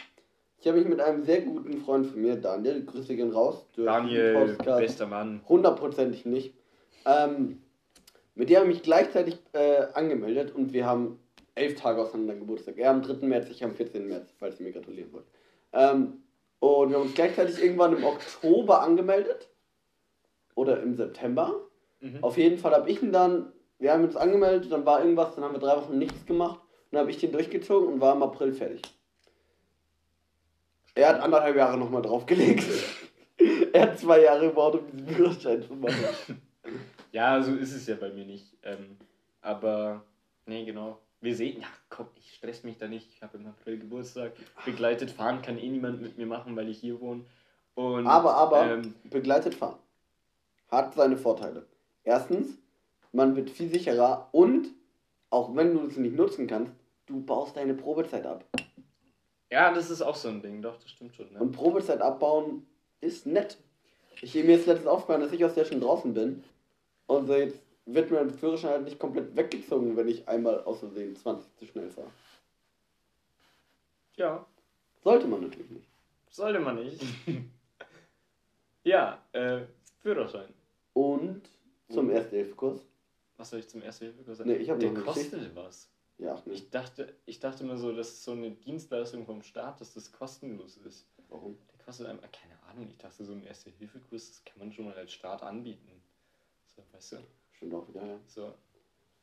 ich 0.59 0.67
habe 0.67 0.79
mich 0.79 0.87
mit 0.87 0.99
einem 0.99 1.23
sehr 1.23 1.41
guten 1.41 1.79
Freund 1.81 2.07
von 2.07 2.21
mir, 2.21 2.35
Daniel, 2.35 2.85
Grüße 2.85 3.15
gehen 3.15 3.31
raus. 3.31 3.65
Daniel, 3.75 4.57
bester 4.57 5.07
Mann. 5.07 5.41
Hundertprozentig 5.47 6.25
nicht. 6.25 6.53
Ähm, 7.05 7.61
mit 8.35 8.49
dem 8.49 8.57
habe 8.57 8.67
ich 8.69 8.75
mich 8.75 8.83
gleichzeitig 8.83 9.39
äh, 9.53 9.87
angemeldet 9.93 10.53
und 10.55 10.71
wir 10.73 10.85
haben 10.85 11.19
elf 11.55 11.75
Tage 11.75 12.01
auseinander 12.01 12.35
Geburtstag. 12.35 12.77
Er 12.77 12.91
am 12.91 13.01
3. 13.01 13.25
März, 13.27 13.49
ich 13.49 13.63
am 13.63 13.75
14. 13.75 14.07
März, 14.07 14.33
falls 14.39 14.59
ihr 14.59 14.65
mir 14.67 14.71
gratulieren 14.71 15.11
wollt. 15.11 15.25
Ähm, 15.73 16.23
und 16.61 16.89
wir 16.89 16.97
haben 16.97 17.07
uns 17.07 17.15
gleichzeitig 17.15 17.61
irgendwann 17.61 17.97
im 17.97 18.03
Oktober 18.03 18.81
angemeldet. 18.81 19.49
Oder 20.53 20.81
im 20.81 20.95
September. 20.95 21.59
Mhm. 22.01 22.23
Auf 22.23 22.37
jeden 22.37 22.59
Fall 22.59 22.73
habe 22.73 22.89
ich 22.89 23.01
ihn 23.01 23.11
dann, 23.11 23.51
wir 23.79 23.91
haben 23.91 24.03
uns 24.03 24.15
angemeldet, 24.15 24.71
dann 24.71 24.85
war 24.85 24.99
irgendwas, 24.99 25.33
dann 25.33 25.43
haben 25.43 25.55
wir 25.55 25.59
drei 25.59 25.75
Wochen 25.75 25.97
nichts 25.97 26.23
gemacht. 26.27 26.59
Dann 26.91 26.99
habe 26.99 27.09
ich 27.09 27.17
den 27.17 27.31
durchgezogen 27.31 27.91
und 27.91 27.99
war 27.99 28.15
im 28.15 28.21
April 28.21 28.53
fertig. 28.53 28.81
Er 30.93 31.09
hat 31.09 31.21
anderthalb 31.21 31.55
Jahre 31.55 31.79
nochmal 31.79 32.03
draufgelegt. 32.03 32.63
er 33.73 33.81
hat 33.81 33.97
zwei 33.97 34.21
Jahre 34.21 34.47
gebraucht, 34.47 34.75
um 34.75 34.91
diesen 34.91 35.07
Führerschein 35.07 35.63
zu 35.63 35.73
machen. 35.73 35.95
Ja, 37.13 37.41
so 37.41 37.53
ist 37.55 37.73
es 37.73 37.87
ja 37.87 37.95
bei 37.95 38.09
mir 38.09 38.23
nicht. 38.23 38.55
Ähm, 38.63 38.95
aber, 39.41 40.05
nee, 40.45 40.63
genau. 40.63 40.97
Wir 41.21 41.35
sehen, 41.35 41.61
ja, 41.61 41.67
komm, 41.89 42.07
ich 42.15 42.33
stress 42.33 42.63
mich 42.63 42.77
da 42.77 42.87
nicht. 42.87 43.07
Ich 43.13 43.21
habe 43.21 43.37
im 43.37 43.45
April 43.47 43.77
Geburtstag. 43.79 44.33
Begleitet 44.65 45.11
fahren 45.11 45.41
kann 45.41 45.57
eh 45.57 45.69
niemand 45.69 46.01
mit 46.01 46.17
mir 46.17 46.25
machen, 46.25 46.55
weil 46.55 46.67
ich 46.67 46.79
hier 46.79 46.99
wohne. 46.99 47.23
Und, 47.75 48.07
Aber, 48.07 48.35
aber, 48.35 48.73
Ähm, 48.73 48.95
begleitet 49.05 49.55
fahren 49.55 49.77
hat 50.69 50.95
seine 50.95 51.17
Vorteile. 51.17 51.65
Erstens, 52.03 52.57
man 53.11 53.35
wird 53.35 53.49
viel 53.49 53.69
sicherer 53.69 54.29
und, 54.31 54.69
auch 55.29 55.55
wenn 55.55 55.73
du 55.73 55.85
es 55.85 55.97
nicht 55.97 56.15
nutzen 56.15 56.47
kannst, 56.47 56.73
du 57.05 57.21
baust 57.21 57.55
deine 57.57 57.73
Probezeit 57.73 58.25
ab. 58.25 58.45
ja, 59.49 59.73
das 59.73 59.89
ist 59.89 60.01
auch 60.01 60.15
so 60.15 60.29
ein 60.29 60.41
Ding, 60.41 60.61
doch, 60.61 60.77
das 60.77 60.89
stimmt 60.89 61.15
schon. 61.15 61.31
Ne? 61.33 61.39
Und 61.39 61.51
Probezeit 61.51 62.01
abbauen 62.01 62.65
ist 63.01 63.25
nett. 63.25 63.57
Ich, 64.21 64.33
mir 64.33 64.55
ist 64.55 64.65
letztens 64.65 64.87
aufgefallen, 64.87 65.21
dass 65.21 65.33
ich 65.33 65.43
aus 65.43 65.53
der 65.53 65.65
schon 65.65 65.81
draußen 65.81 66.13
bin. 66.13 66.43
Und 67.07 67.27
so 67.27 67.35
jetzt 67.35 67.59
wird 67.85 68.11
mir 68.11 68.23
der 68.23 68.33
Führerschein 68.33 68.71
halt 68.71 68.83
nicht 68.83 68.99
komplett 68.99 69.35
weggezogen, 69.35 69.95
wenn 69.97 70.07
ich 70.07 70.27
einmal 70.27 70.63
aus 70.63 70.79
Versehen 70.79 71.15
20 71.15 71.55
zu 71.55 71.65
schnell 71.65 71.89
fahre. 71.89 72.11
Ja, 74.15 74.45
Sollte 75.03 75.27
man 75.27 75.41
natürlich 75.41 75.69
nicht. 75.71 75.87
sollte 76.29 76.59
man 76.59 76.75
nicht. 76.75 77.01
ja, 78.83 79.23
äh, 79.31 79.61
Führerschein. 80.01 80.53
Und 80.93 81.49
zum 81.89 82.09
Erste-Hilfe-Kurs. 82.09 82.85
Was 83.37 83.49
soll 83.49 83.59
ich 83.59 83.67
zum 83.67 83.81
ersten 83.81 84.05
Hilfe 84.05 84.35
sagen? 84.35 84.49
Nee, 84.49 84.57
ich 84.57 84.69
hab 84.69 84.79
Der 84.79 84.91
noch 84.91 85.03
kostet 85.03 85.55
was. 85.55 85.89
Ja, 86.19 86.35
ach 86.35 86.45
nicht. 86.45 86.63
Ich 86.65 86.69
dachte, 86.69 87.15
ich 87.25 87.39
dachte 87.39 87.63
immer 87.63 87.77
so, 87.77 87.91
das 87.91 88.09
ist 88.09 88.23
so 88.23 88.33
eine 88.33 88.51
Dienstleistung 88.51 89.25
vom 89.25 89.41
Staat, 89.41 89.81
dass 89.81 89.95
das 89.95 90.11
kostenlos 90.11 90.77
ist. 90.77 91.07
Warum? 91.29 91.57
Der 91.71 91.83
kostet 91.83 92.05
einem, 92.05 92.19
keine 92.21 92.61
Ahnung, 92.69 92.87
ich 92.89 92.97
dachte, 92.99 93.25
so 93.25 93.31
ein 93.31 93.43
Erste-Hilfe-Kurs, 93.43 94.27
das 94.29 94.43
kann 94.45 94.59
man 94.59 94.71
schon 94.71 94.85
mal 94.85 94.93
als 94.93 95.11
Staat 95.11 95.41
anbieten. 95.41 96.03
So, 96.75 96.83
weißt 96.91 97.13
du? 97.13 97.17
Stimmt 97.61 97.75
auch 97.75 97.87
wieder, 97.89 98.01
ja. 98.01 98.17
So. 98.25 98.55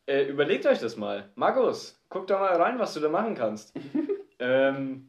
Äh, 0.07 0.29
überlegt 0.29 0.65
euch 0.65 0.79
das 0.79 0.97
mal. 0.97 1.29
Markus, 1.35 2.01
guck 2.09 2.29
da 2.29 2.39
mal 2.39 2.55
rein, 2.55 2.79
was 2.79 2.95
du 2.95 3.01
da 3.01 3.09
machen 3.09 3.35
kannst. 3.35 3.75
ähm, 4.39 5.09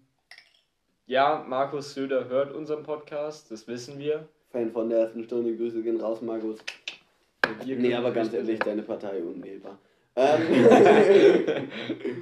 ja, 1.05 1.45
Markus 1.47 1.93
Söder 1.93 2.27
hört 2.27 2.51
unseren 2.51 2.81
Podcast, 2.81 3.51
das 3.51 3.67
wissen 3.67 3.99
wir. 3.99 4.27
Fan 4.51 4.71
von 4.71 4.89
der 4.89 5.01
ersten 5.01 5.23
Stunde, 5.23 5.55
Grüße 5.55 5.83
gehen 5.83 6.01
raus, 6.01 6.23
Markus. 6.23 6.57
wir 7.63 7.75
Nee, 7.77 7.93
aber 7.93 8.09
ganz 8.09 8.33
ehrlich, 8.33 8.57
deine 8.61 8.81
Partei 8.81 9.21
unwählbar. 9.21 9.77
Ähm, 10.15 11.69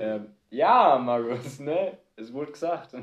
ähm, 0.02 0.26
ja, 0.52 1.00
Markus, 1.00 1.60
ne? 1.60 1.98
Es 2.18 2.32
wurde 2.32 2.52
gesagt. 2.52 2.94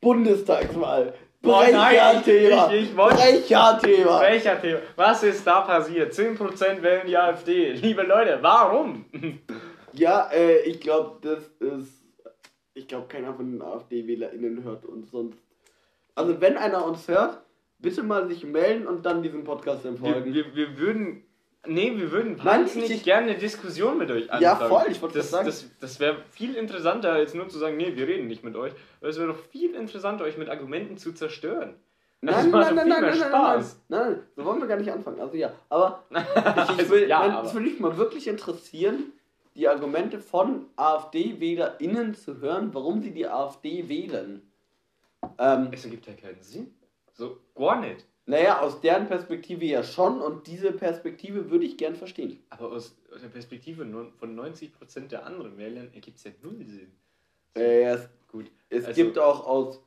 Bundestagswahl. 0.00 1.12
Brecherthema. 1.46 2.72
ich- 2.72 2.82
ich 2.90 2.96
wollte- 2.96 3.16
Brecherthema. 3.16 4.20
Welcher 4.20 4.60
Thema? 4.60 4.78
Was 4.96 5.22
ist 5.22 5.46
da 5.46 5.60
passiert? 5.62 6.12
10% 6.12 6.82
wählen 6.82 7.06
die 7.06 7.16
AfD. 7.16 7.72
Liebe 7.72 8.02
Leute, 8.02 8.38
warum? 8.42 9.04
Ja, 9.92 10.28
äh, 10.30 10.58
ich 10.68 10.78
glaube, 10.80 11.16
das 11.22 11.48
ist. 11.58 12.02
Ich 12.74 12.86
glaube, 12.86 13.06
keiner 13.08 13.32
von 13.32 13.50
den 13.50 13.62
AfD-WählerInnen 13.62 14.62
hört 14.62 14.84
uns 14.84 15.10
sonst. 15.10 15.38
Also, 16.14 16.38
wenn 16.42 16.58
einer 16.58 16.84
uns 16.84 17.08
hört, 17.08 17.38
bitte 17.78 18.02
mal 18.02 18.28
sich 18.28 18.44
melden 18.44 18.86
und 18.86 19.06
dann 19.06 19.22
diesem 19.22 19.44
Podcast 19.44 19.86
dann 19.86 19.98
Wir, 20.02 20.12
folgen. 20.12 20.34
wir, 20.34 20.54
wir 20.54 20.76
würden, 20.78 21.22
Nee, 21.68 21.96
wir 21.96 22.10
würden 22.12 22.36
Nein, 22.36 22.44
wahnsinnig 22.62 22.90
ich- 22.90 23.02
gerne 23.04 23.30
eine 23.30 23.38
Diskussion 23.38 23.98
mit 23.98 24.10
euch 24.10 24.26
Ja, 24.40 24.52
anfangen. 24.52 24.68
voll, 24.70 24.84
ich 24.90 25.00
wollte 25.02 25.18
das, 25.18 25.26
das 25.26 25.30
sagen. 25.30 25.46
Das, 25.46 25.66
das 25.80 26.00
wäre 26.00 26.16
viel 26.30 26.54
interessanter, 26.56 27.12
als 27.12 27.34
nur 27.34 27.48
zu 27.48 27.58
sagen, 27.58 27.76
nee, 27.76 27.94
wir 27.96 28.06
reden 28.06 28.26
nicht 28.28 28.44
mit 28.44 28.56
euch. 28.56 28.72
Aber 29.00 29.08
es 29.10 29.18
wäre 29.18 29.28
doch 29.28 29.38
viel 29.50 29.74
interessanter, 29.74 30.24
euch 30.24 30.36
mit 30.38 30.48
Argumenten 30.48 30.96
zu 30.96 31.12
zerstören. 31.12 31.74
Das 32.22 32.36
Nein, 32.44 32.50
macht 32.50 32.74
nein, 32.74 32.74
nein, 32.76 32.84
viel 32.84 32.92
nein, 32.92 33.00
mehr 33.02 33.10
nein, 33.10 33.18
nein, 33.20 33.30
nein, 33.30 33.40
Spaß. 33.60 33.80
nein, 33.88 34.00
nein, 34.12 34.22
so 34.34 34.44
wollen 34.44 34.60
wir 34.60 34.66
gar 34.66 34.76
nicht 34.78 34.90
anfangen. 34.90 35.20
Also 35.20 35.36
ja, 35.36 35.52
aber 35.68 36.02
ich, 36.10 36.16
ich 36.18 36.78
Also, 36.78 36.90
will, 36.90 37.08
ja, 37.08 37.20
nein, 37.20 37.30
aber- 37.32 37.42
das 37.44 37.54
würde 37.54 37.66
mich 37.68 37.78
mal 37.80 37.96
wirklich 37.96 38.26
interessieren, 38.26 39.12
die 39.54 39.68
Argumente 39.68 40.18
von 40.18 40.66
AfD-WählerInnen 40.76 42.14
zu 42.14 42.40
hören, 42.40 42.70
warum 42.74 43.00
sie 43.02 43.10
die 43.12 43.26
AfD 43.26 43.88
wählen. 43.88 44.42
Ähm, 45.38 45.68
Es 45.72 45.84
ergibt 45.84 46.06
ja 46.06 46.12
keinen 46.14 46.40
Sinn. 46.42 46.74
So, 47.14 47.38
gar 47.54 47.80
nicht. 47.80 48.04
Naja, 48.26 48.60
aus 48.60 48.80
deren 48.80 49.06
Perspektive 49.06 49.64
ja 49.64 49.82
schon 49.82 50.20
und 50.20 50.46
diese 50.46 50.72
Perspektive 50.72 51.50
würde 51.50 51.64
ich 51.64 51.76
gern 51.76 51.94
verstehen. 51.96 52.42
Aber 52.50 52.72
aus, 52.72 52.96
aus 53.14 53.20
der 53.22 53.28
Perspektive 53.28 53.84
von 54.18 54.36
90% 54.38 55.08
der 55.08 55.24
anderen 55.24 55.56
Wählern 55.56 55.90
ergibt 55.94 56.18
es 56.18 56.24
ja 56.24 56.32
null 56.42 56.64
Sinn. 56.66 56.92
Äh, 57.56 57.84
es 57.84 58.08
Gut. 58.28 58.50
es 58.68 58.84
Also- 58.84 59.02
gibt 59.02 59.18
auch 59.18 59.46
aus 59.46 59.80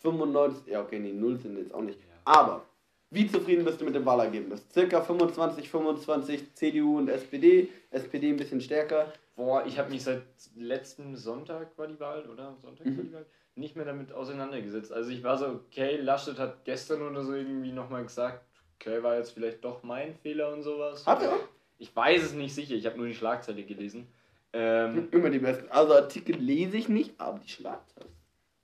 95, 0.00 0.66
ja 0.66 0.82
okay, 0.82 0.98
nee, 0.98 1.12
0 1.12 1.38
sind 1.38 1.56
jetzt 1.56 1.72
auch 1.72 1.80
nicht. 1.82 1.98
Ja. 2.00 2.06
Aber, 2.26 2.64
wie 3.10 3.26
zufrieden 3.30 3.64
bist 3.64 3.80
du 3.80 3.84
mit 3.84 3.94
dem 3.94 4.04
Wahlergebnis? 4.04 4.66
Circa 4.72 5.00
25, 5.00 5.68
25 5.70 6.54
CDU 6.54 6.98
und 6.98 7.08
SPD, 7.08 7.68
SPD 7.90 8.28
ein 8.30 8.36
bisschen 8.36 8.60
stärker. 8.60 9.12
Boah, 9.36 9.64
ich 9.66 9.78
habe 9.78 9.90
mich 9.90 10.02
seit 10.02 10.22
letzten 10.56 11.16
Sonntag 11.16 11.76
war 11.78 11.86
die 11.86 11.98
Wahl, 11.98 12.28
oder? 12.28 12.56
Sonntag 12.60 12.84
war 12.86 12.92
Mhm. 12.92 13.06
die 13.08 13.12
Wahl? 13.14 13.26
Nicht 13.56 13.76
mehr 13.76 13.84
damit 13.84 14.12
auseinandergesetzt. 14.12 14.92
Also 14.92 15.10
ich 15.10 15.22
war 15.22 15.38
so, 15.38 15.46
okay, 15.46 15.96
Laschet 15.96 16.38
hat 16.38 16.64
gestern 16.64 17.02
oder 17.02 17.22
so 17.24 17.34
irgendwie 17.34 17.70
nochmal 17.72 18.02
gesagt, 18.02 18.44
okay, 18.76 19.02
war 19.02 19.16
jetzt 19.16 19.30
vielleicht 19.30 19.64
doch 19.64 19.82
mein 19.82 20.14
Fehler 20.14 20.52
und 20.52 20.62
sowas. 20.62 21.06
Hat 21.06 21.22
er? 21.22 21.38
Ich 21.78 21.94
weiß 21.94 22.22
es 22.22 22.32
nicht 22.32 22.54
sicher, 22.54 22.74
ich 22.74 22.86
habe 22.86 22.96
nur 22.96 23.06
die 23.06 23.14
Schlagzeile 23.14 23.62
gelesen. 23.62 24.08
Ähm, 24.52 25.08
Immer 25.10 25.30
die 25.30 25.38
besten. 25.40 25.68
Also 25.70 25.94
Artikel 25.94 26.36
lese 26.36 26.76
ich 26.76 26.88
nicht, 26.88 27.20
aber 27.20 27.38
die 27.38 27.48
Schlagzeile, 27.48 28.06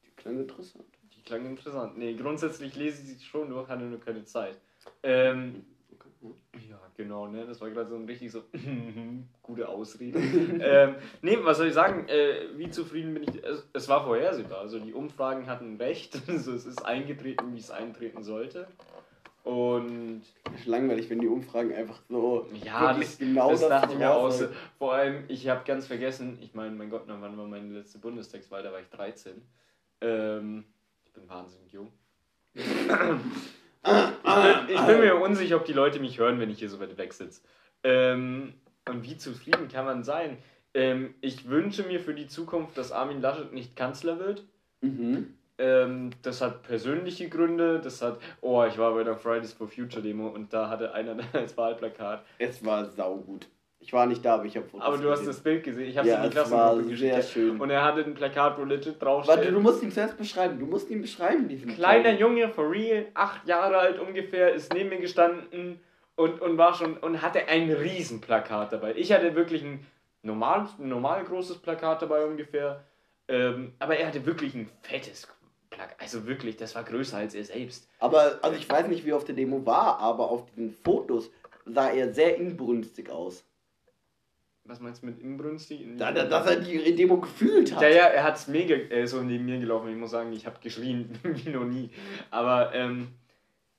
die 0.04 0.10
klang 0.16 0.38
interessant. 0.38 0.84
die 1.14 1.22
klang 1.22 1.46
interessant. 1.46 1.98
Nee, 1.98 2.14
grundsätzlich 2.14 2.76
lese 2.76 3.02
ich 3.02 3.18
sie 3.18 3.24
schon 3.24 3.48
durch, 3.50 3.68
hatte 3.68 3.82
nur 3.82 4.00
keine 4.00 4.24
Zeit. 4.24 4.56
Ähm, 5.02 5.64
ja, 6.22 6.78
genau, 6.96 7.26
ne? 7.28 7.46
Das 7.46 7.60
war 7.60 7.70
gerade 7.70 7.88
so 7.88 7.96
ein 7.96 8.04
richtig 8.04 8.30
so 8.30 8.42
gute 9.42 9.68
Ausrede. 9.68 10.18
ähm, 10.60 10.96
nee, 11.22 11.38
was 11.40 11.58
soll 11.58 11.68
ich 11.68 11.74
sagen? 11.74 12.06
Äh, 12.08 12.48
wie 12.56 12.70
zufrieden 12.70 13.14
bin 13.14 13.22
ich? 13.24 13.42
Es, 13.42 13.66
es 13.72 13.88
war 13.88 14.04
vorhersehbar. 14.04 14.58
Also 14.58 14.78
die 14.78 14.92
Umfragen 14.92 15.46
hatten 15.46 15.76
recht. 15.76 16.20
Also 16.28 16.52
es 16.52 16.64
ist 16.64 16.84
eingetreten, 16.84 17.54
wie 17.54 17.58
es 17.58 17.70
eintreten 17.70 18.22
sollte. 18.22 18.66
Und 19.42 20.22
Ist 20.54 20.66
langweilig, 20.66 21.08
wenn 21.08 21.20
die 21.20 21.26
Umfragen 21.26 21.74
einfach 21.74 21.98
so 22.08 22.46
ja, 22.62 22.92
das, 22.92 23.18
genau 23.18 23.50
das 23.50 23.66
dachte 23.66 23.92
ich 23.94 23.98
mir 23.98 24.12
auch. 24.12 24.32
Vor 24.78 24.92
allem, 24.92 25.24
ich 25.28 25.48
habe 25.48 25.64
ganz 25.64 25.86
vergessen, 25.86 26.38
ich 26.42 26.54
meine, 26.54 26.76
mein 26.76 26.90
Gott, 26.90 27.04
wann 27.06 27.20
war 27.20 27.46
meine 27.46 27.72
letzte 27.72 27.98
Bundestagswahl? 27.98 28.62
Da 28.62 28.70
war 28.70 28.80
ich 28.80 28.90
13. 28.90 29.40
Ähm, 30.02 30.64
ich 31.04 31.12
bin 31.12 31.28
wahnsinnig 31.28 31.72
jung. 31.72 31.90
Ich, 33.84 34.80
bin, 34.86 35.00
mir 35.00 35.16
unsicher, 35.16 35.56
ob 35.56 35.64
die 35.64 35.72
Leute 35.72 36.00
mich 36.00 36.18
hören, 36.18 36.38
wenn 36.38 36.50
ich 36.50 36.58
hier 36.58 36.68
so 36.68 36.80
weit 36.80 36.98
weg 36.98 37.12
sitze. 37.12 37.40
Ähm, 37.82 38.54
und 38.88 39.04
wie 39.04 39.16
zufrieden 39.16 39.68
kann 39.68 39.84
man 39.84 40.04
sein? 40.04 40.38
Ähm, 40.74 41.14
ich 41.20 41.48
wünsche 41.48 41.82
mir 41.82 42.00
für 42.00 42.14
die 42.14 42.26
Zukunft, 42.26 42.76
dass 42.76 42.92
Armin 42.92 43.20
Laschet 43.20 43.52
nicht 43.52 43.76
Kanzler 43.76 44.18
wird. 44.18 44.44
Mhm. 44.80 45.34
Ähm, 45.58 46.10
das 46.22 46.40
hat 46.40 46.62
persönliche 46.62 47.28
Gründe. 47.28 47.80
Das 47.80 48.02
hat, 48.02 48.18
oh, 48.40 48.64
ich 48.64 48.78
war 48.78 48.94
bei 48.94 49.04
der 49.04 49.16
Fridays 49.16 49.52
for 49.52 49.68
Future 49.68 50.02
Demo 50.02 50.28
und 50.28 50.52
da 50.52 50.68
hatte 50.68 50.94
einer 50.94 51.16
als 51.32 51.56
Wahlplakat. 51.56 52.24
Es 52.38 52.64
war 52.64 52.86
saugut. 52.86 53.46
Ich 53.82 53.92
war 53.94 54.04
nicht 54.06 54.22
da, 54.24 54.34
aber 54.34 54.44
ich 54.44 54.56
habe 54.56 54.66
Fotos 54.68 54.86
Aber 54.86 54.98
du 54.98 55.10
hast 55.10 55.20
gesehen. 55.20 55.32
das 55.34 55.40
Bild 55.42 55.64
gesehen. 55.64 55.88
Ich 55.88 55.96
habe 55.96 56.06
Ja, 56.06 56.18
es 56.18 56.24
in 56.24 56.30
die 56.30 56.36
Klassengruppe 56.36 56.96
sehr 56.96 57.16
geschickt. 57.16 57.32
schön. 57.32 57.60
Und 57.60 57.70
er 57.70 57.82
hatte 57.82 58.02
ein 58.04 58.14
Plakat, 58.14 58.58
wo 58.58 58.64
legit 58.64 59.00
draufsteht. 59.02 59.36
Warte, 59.36 59.50
du 59.50 59.58
musst 59.60 59.82
ihn 59.82 59.90
zuerst 59.90 60.18
beschreiben. 60.18 60.58
Du 60.60 60.66
musst 60.66 60.90
ihn 60.90 61.00
beschreiben, 61.00 61.48
diesen 61.48 61.74
Kleiner 61.74 62.02
kleinen- 62.02 62.18
Junge, 62.18 62.48
for 62.50 62.70
real, 62.70 63.06
acht 63.14 63.48
Jahre 63.48 63.78
alt 63.78 63.98
ungefähr, 63.98 64.52
ist 64.52 64.72
neben 64.74 64.90
mir 64.90 64.98
gestanden 64.98 65.80
und, 66.16 66.40
und 66.42 66.58
war 66.58 66.74
schon 66.74 66.98
und 66.98 67.22
hatte 67.22 67.48
ein 67.48 67.70
Riesenplakat 67.72 68.72
dabei. 68.72 68.94
Ich 68.96 69.12
hatte 69.12 69.34
wirklich 69.34 69.62
ein 69.64 69.84
normal, 70.22 70.68
normal 70.78 71.24
großes 71.24 71.58
Plakat 71.58 72.02
dabei 72.02 72.24
ungefähr. 72.26 72.84
Ähm, 73.28 73.72
aber 73.78 73.96
er 73.96 74.08
hatte 74.08 74.26
wirklich 74.26 74.54
ein 74.54 74.68
fettes 74.82 75.26
Plakat. 75.70 75.96
Also 75.98 76.26
wirklich, 76.26 76.56
das 76.58 76.74
war 76.74 76.84
größer 76.84 77.16
als 77.16 77.34
er 77.34 77.44
selbst. 77.44 77.88
Aber, 77.98 78.38
also 78.42 78.56
ich 78.56 78.68
weiß 78.68 78.88
nicht, 78.88 79.06
wie 79.06 79.10
er 79.10 79.16
auf 79.16 79.24
der 79.24 79.34
Demo 79.34 79.64
war, 79.64 79.98
aber 80.00 80.30
auf 80.30 80.44
diesen 80.50 80.74
Fotos 80.84 81.30
sah 81.64 81.88
er 81.90 82.12
sehr 82.12 82.36
inbrünstig 82.36 83.08
aus. 83.08 83.42
Was 84.70 84.78
meinst 84.78 85.02
du 85.02 85.06
mit 85.06 85.18
inbrünstig? 85.18 85.84
Da, 85.96 86.12
da, 86.12 86.22
dass 86.22 86.46
er 86.46 86.60
die 86.60 86.94
Demo 86.94 87.16
gefühlt 87.16 87.74
hat. 87.74 87.82
Ja, 87.82 87.88
ja, 87.88 88.04
er 88.04 88.22
hat 88.22 88.36
es 88.36 88.46
mega, 88.46 88.76
ist 88.76 89.10
so 89.10 89.20
neben 89.20 89.44
mir 89.44 89.58
gelaufen. 89.58 89.90
Ich 89.90 89.96
muss 89.96 90.12
sagen, 90.12 90.32
ich 90.32 90.46
habe 90.46 90.58
geschrien 90.62 91.18
wie 91.24 91.50
noch 91.50 91.64
nie. 91.64 91.90
Aber, 92.30 92.72
ähm, 92.72 93.08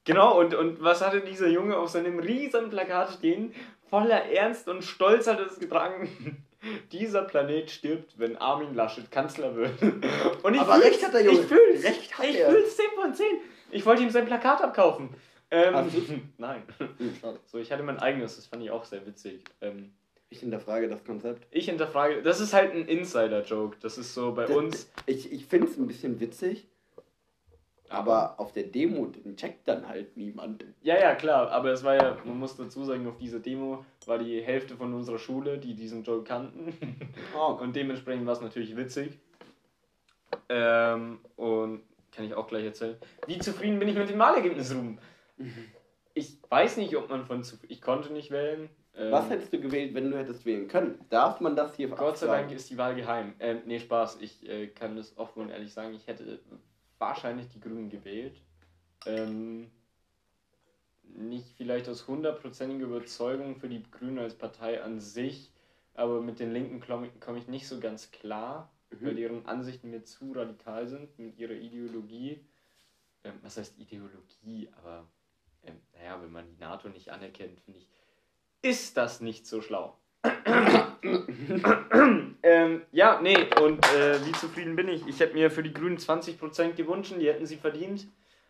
genau, 0.03 0.37
und, 0.37 0.53
und 0.53 0.83
was 0.83 0.99
hatte 0.99 1.21
dieser 1.21 1.47
Junge 1.47 1.77
auf 1.77 1.87
seinem 1.87 2.19
riesen 2.19 2.69
Plakat 2.69 3.13
stehen? 3.13 3.53
Voller 3.89 4.25
Ernst 4.33 4.67
und 4.67 4.83
Stolz 4.83 5.27
hat 5.27 5.39
er 5.39 5.45
es 5.45 5.59
getragen. 5.59 6.43
Dieser 6.91 7.23
Planet 7.23 7.71
stirbt, 7.71 8.19
wenn 8.19 8.35
Armin 8.35 8.75
Laschet 8.75 9.09
Kanzler 9.09 9.55
wird. 9.55 9.81
Und 10.43 10.53
ich 10.53 10.61
Aber 10.61 10.73
fühl's, 10.73 10.85
recht 10.85 11.03
hat 11.03 11.13
der 11.15 11.23
Junge. 11.23 11.39
Ich 11.39 11.45
fühl's. 11.47 11.83
Recht 11.83 12.19
hat 12.19 12.25
ich 12.25 12.37
er. 12.37 12.51
fühl's 12.51 12.77
10 12.77 12.85
von 13.01 13.13
10. 13.15 13.25
Ich 13.71 13.83
wollte 13.83 14.03
ihm 14.03 14.11
sein 14.11 14.27
Plakat 14.27 14.61
abkaufen. 14.61 15.09
Ähm, 15.49 16.29
nein. 16.37 16.61
Hm. 16.77 17.15
So, 17.47 17.57
ich 17.57 17.71
hatte 17.71 17.81
mein 17.81 17.97
eigenes, 17.97 18.35
das 18.35 18.45
fand 18.45 18.61
ich 18.61 18.69
auch 18.69 18.85
sehr 18.85 19.03
witzig. 19.07 19.43
Ähm, 19.61 19.91
Ich 20.33 20.39
hinterfrage 20.39 20.87
das 20.87 21.03
Konzept. 21.03 21.45
ich 21.51 21.65
hinterfrage, 21.65 22.21
das 22.23 22.39
ist 22.39 22.53
halt 22.53 22.73
ein 22.73 22.87
Insider-Joke. 22.87 23.75
Das 23.81 23.97
ist 23.97 24.13
so 24.13 24.31
bei 24.33 24.45
Das- 24.45 24.55
uns. 24.55 24.91
Ich, 25.05 25.31
ich 25.31 25.45
finde 25.45 25.67
es 25.67 25.77
ein 25.77 25.85
bisschen 25.87 26.19
witzig, 26.21 26.67
aber 27.89 28.39
auf 28.39 28.53
der 28.53 28.63
Demo 28.63 29.07
den 29.07 29.35
checkt 29.35 29.67
dann 29.67 29.87
halt 29.89 30.15
niemand. 30.15 30.63
Ja, 30.81 30.97
ja, 30.97 31.15
klar, 31.15 31.51
aber 31.51 31.71
es 31.73 31.83
war 31.83 31.95
ja, 31.95 32.17
man 32.23 32.39
muss 32.39 32.55
dazu 32.55 32.85
sagen, 32.85 33.05
auf 33.07 33.17
dieser 33.17 33.39
Demo 33.39 33.85
war 34.05 34.17
die 34.19 34.41
Hälfte 34.41 34.77
von 34.77 34.93
unserer 34.93 35.19
Schule, 35.19 35.57
die 35.57 35.73
diesen 35.75 36.03
Joke 36.03 36.23
kannten. 36.23 36.73
Oh, 37.37 37.57
Und 37.61 37.75
dementsprechend 37.75 38.25
war 38.25 38.33
es 38.33 38.41
natürlich 38.41 38.75
witzig. 38.77 39.19
Ähm, 40.49 41.19
und 41.35 41.81
kann 42.13 42.25
ich 42.25 42.33
auch 42.33 42.47
gleich 42.47 42.63
erzählen. 42.65 42.95
Wie 43.27 43.37
zufrieden 43.39 43.79
bin 43.79 43.89
ich 43.89 43.95
mit 43.95 44.09
dem 44.09 44.19
Wahlergebnis, 44.19 44.73
Ruben? 44.73 44.97
Ich 46.13 46.37
weiß 46.49 46.77
nicht, 46.77 46.95
ob 46.97 47.09
man 47.09 47.25
von 47.25 47.43
zu. 47.43 47.57
Ich 47.67 47.81
konnte 47.81 48.11
nicht 48.13 48.31
wählen. 48.31 48.69
Ähm, 48.93 49.11
Was 49.11 49.29
hättest 49.29 49.53
du 49.53 49.59
gewählt, 49.61 49.93
wenn 49.93 50.11
du 50.11 50.17
hättest 50.17 50.45
wählen 50.45 50.67
können? 50.67 50.99
Darf 51.09 51.39
man 51.39 51.55
das 51.55 51.75
hier 51.75 51.87
Gott 51.89 52.17
sei? 52.17 52.27
Dank 52.27 52.51
ist 52.51 52.69
die 52.69 52.77
Wahl 52.77 52.95
geheim. 52.95 53.33
Ähm, 53.39 53.61
nee, 53.65 53.79
Spaß. 53.79 54.19
Ich 54.21 54.47
äh, 54.47 54.67
kann 54.67 54.95
das 54.95 55.17
offen 55.17 55.43
und 55.43 55.49
ehrlich 55.49 55.71
sagen. 55.71 55.93
Ich 55.93 56.07
hätte 56.07 56.39
wahrscheinlich 56.97 57.47
die 57.49 57.59
Grünen 57.59 57.89
gewählt. 57.89 58.41
Ähm, 59.05 59.71
nicht 61.03 61.49
vielleicht 61.57 61.89
aus 61.89 62.07
hundertprozentiger 62.07 62.85
Überzeugung 62.85 63.55
für 63.55 63.69
die 63.69 63.83
Grünen 63.89 64.19
als 64.19 64.35
Partei 64.35 64.81
an 64.83 64.99
sich, 64.99 65.51
aber 65.93 66.21
mit 66.21 66.39
den 66.39 66.51
Linken 66.51 66.79
komme 66.79 67.09
komm 67.19 67.35
ich 67.37 67.47
nicht 67.47 67.67
so 67.67 67.79
ganz 67.79 68.11
klar, 68.11 68.71
Mhm. 68.91 69.05
weil 69.05 69.15
deren 69.15 69.45
Ansichten 69.45 69.89
mir 69.89 70.03
zu 70.03 70.33
radikal 70.33 70.87
sind 70.87 71.17
mit 71.17 71.37
ihrer 71.37 71.53
Ideologie. 71.53 72.45
Ähm, 73.23 73.33
was 73.41 73.57
heißt 73.57 73.79
Ideologie? 73.79 74.69
Aber 74.77 75.07
ähm, 75.63 75.79
naja, 75.93 76.21
wenn 76.21 76.31
man 76.31 76.45
die 76.47 76.59
NATO 76.59 76.89
nicht 76.89 77.09
anerkennt, 77.09 77.61
finde 77.61 77.79
ich, 77.79 77.87
ist 78.61 78.97
das 78.97 79.21
nicht 79.21 79.47
so 79.47 79.61
schlau. 79.61 79.97
ähm, 82.43 82.81
ja, 82.91 83.19
nee, 83.21 83.37
und 83.59 83.85
äh, 83.93 84.23
wie 84.25 84.31
zufrieden 84.33 84.75
bin 84.75 84.87
ich? 84.87 85.05
Ich 85.07 85.19
hätte 85.19 85.33
mir 85.33 85.49
für 85.49 85.63
die 85.63 85.73
Grünen 85.73 85.97
20% 85.97 86.73
gewünscht, 86.73 87.13
die 87.19 87.27
hätten 87.27 87.45
sie 87.45 87.57
verdient. 87.57 88.07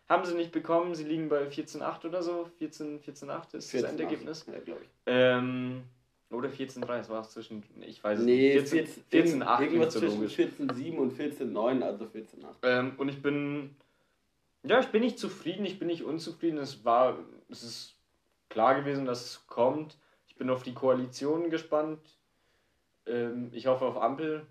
Haben 0.08 0.24
sie 0.26 0.34
nicht 0.34 0.52
bekommen, 0.52 0.94
sie 0.94 1.04
liegen 1.04 1.28
bei 1.30 1.48
14,8 1.48 2.06
oder 2.06 2.22
so. 2.22 2.48
14, 2.58 3.00
14,8 3.00 3.56
ist 3.56 3.72
das 3.72 3.82
14,8. 3.84 3.88
Endergebnis. 3.88 4.44
Ja, 4.52 4.58
glaube 4.58 4.82
ich. 4.82 4.88
Ähm, 5.06 5.84
oder 6.30 6.48
14,3, 6.48 6.86
das 6.86 7.08
war 7.08 7.20
es 7.22 7.30
zwischen, 7.30 7.62
ich 7.80 8.02
weiß 8.02 8.18
es 8.18 8.24
Nee, 8.24 8.54
nicht. 8.54 8.68
14, 8.68 9.04
14, 9.08 9.42
8 9.42 9.62
irgendwas 9.62 9.94
so 9.94 10.00
zwischen 10.00 10.20
logisch. 10.20 10.36
14,7 10.36 10.96
und 10.96 11.18
14,9, 11.18 11.82
also 11.82 12.04
14,8. 12.04 12.18
Ähm, 12.62 12.92
und 12.98 13.08
ich 13.08 13.22
bin, 13.22 13.76
ja, 14.64 14.80
ich 14.80 14.88
bin 14.88 15.02
nicht 15.02 15.18
zufrieden, 15.18 15.64
ich 15.64 15.78
bin 15.78 15.88
nicht 15.88 16.04
unzufrieden. 16.04 16.58
Es 16.58 16.84
war, 16.84 17.18
es 17.48 17.62
ist 17.62 17.91
klar 18.52 18.74
gewesen, 18.74 19.06
dass 19.06 19.24
es 19.24 19.46
kommt. 19.46 19.98
Ich 20.26 20.36
bin 20.36 20.50
auf 20.50 20.62
die 20.62 20.74
Koalition 20.74 21.50
gespannt. 21.50 21.98
Ähm, 23.06 23.48
ich 23.52 23.66
hoffe 23.66 23.86
auf 23.86 23.96
Ampel. 23.96 24.46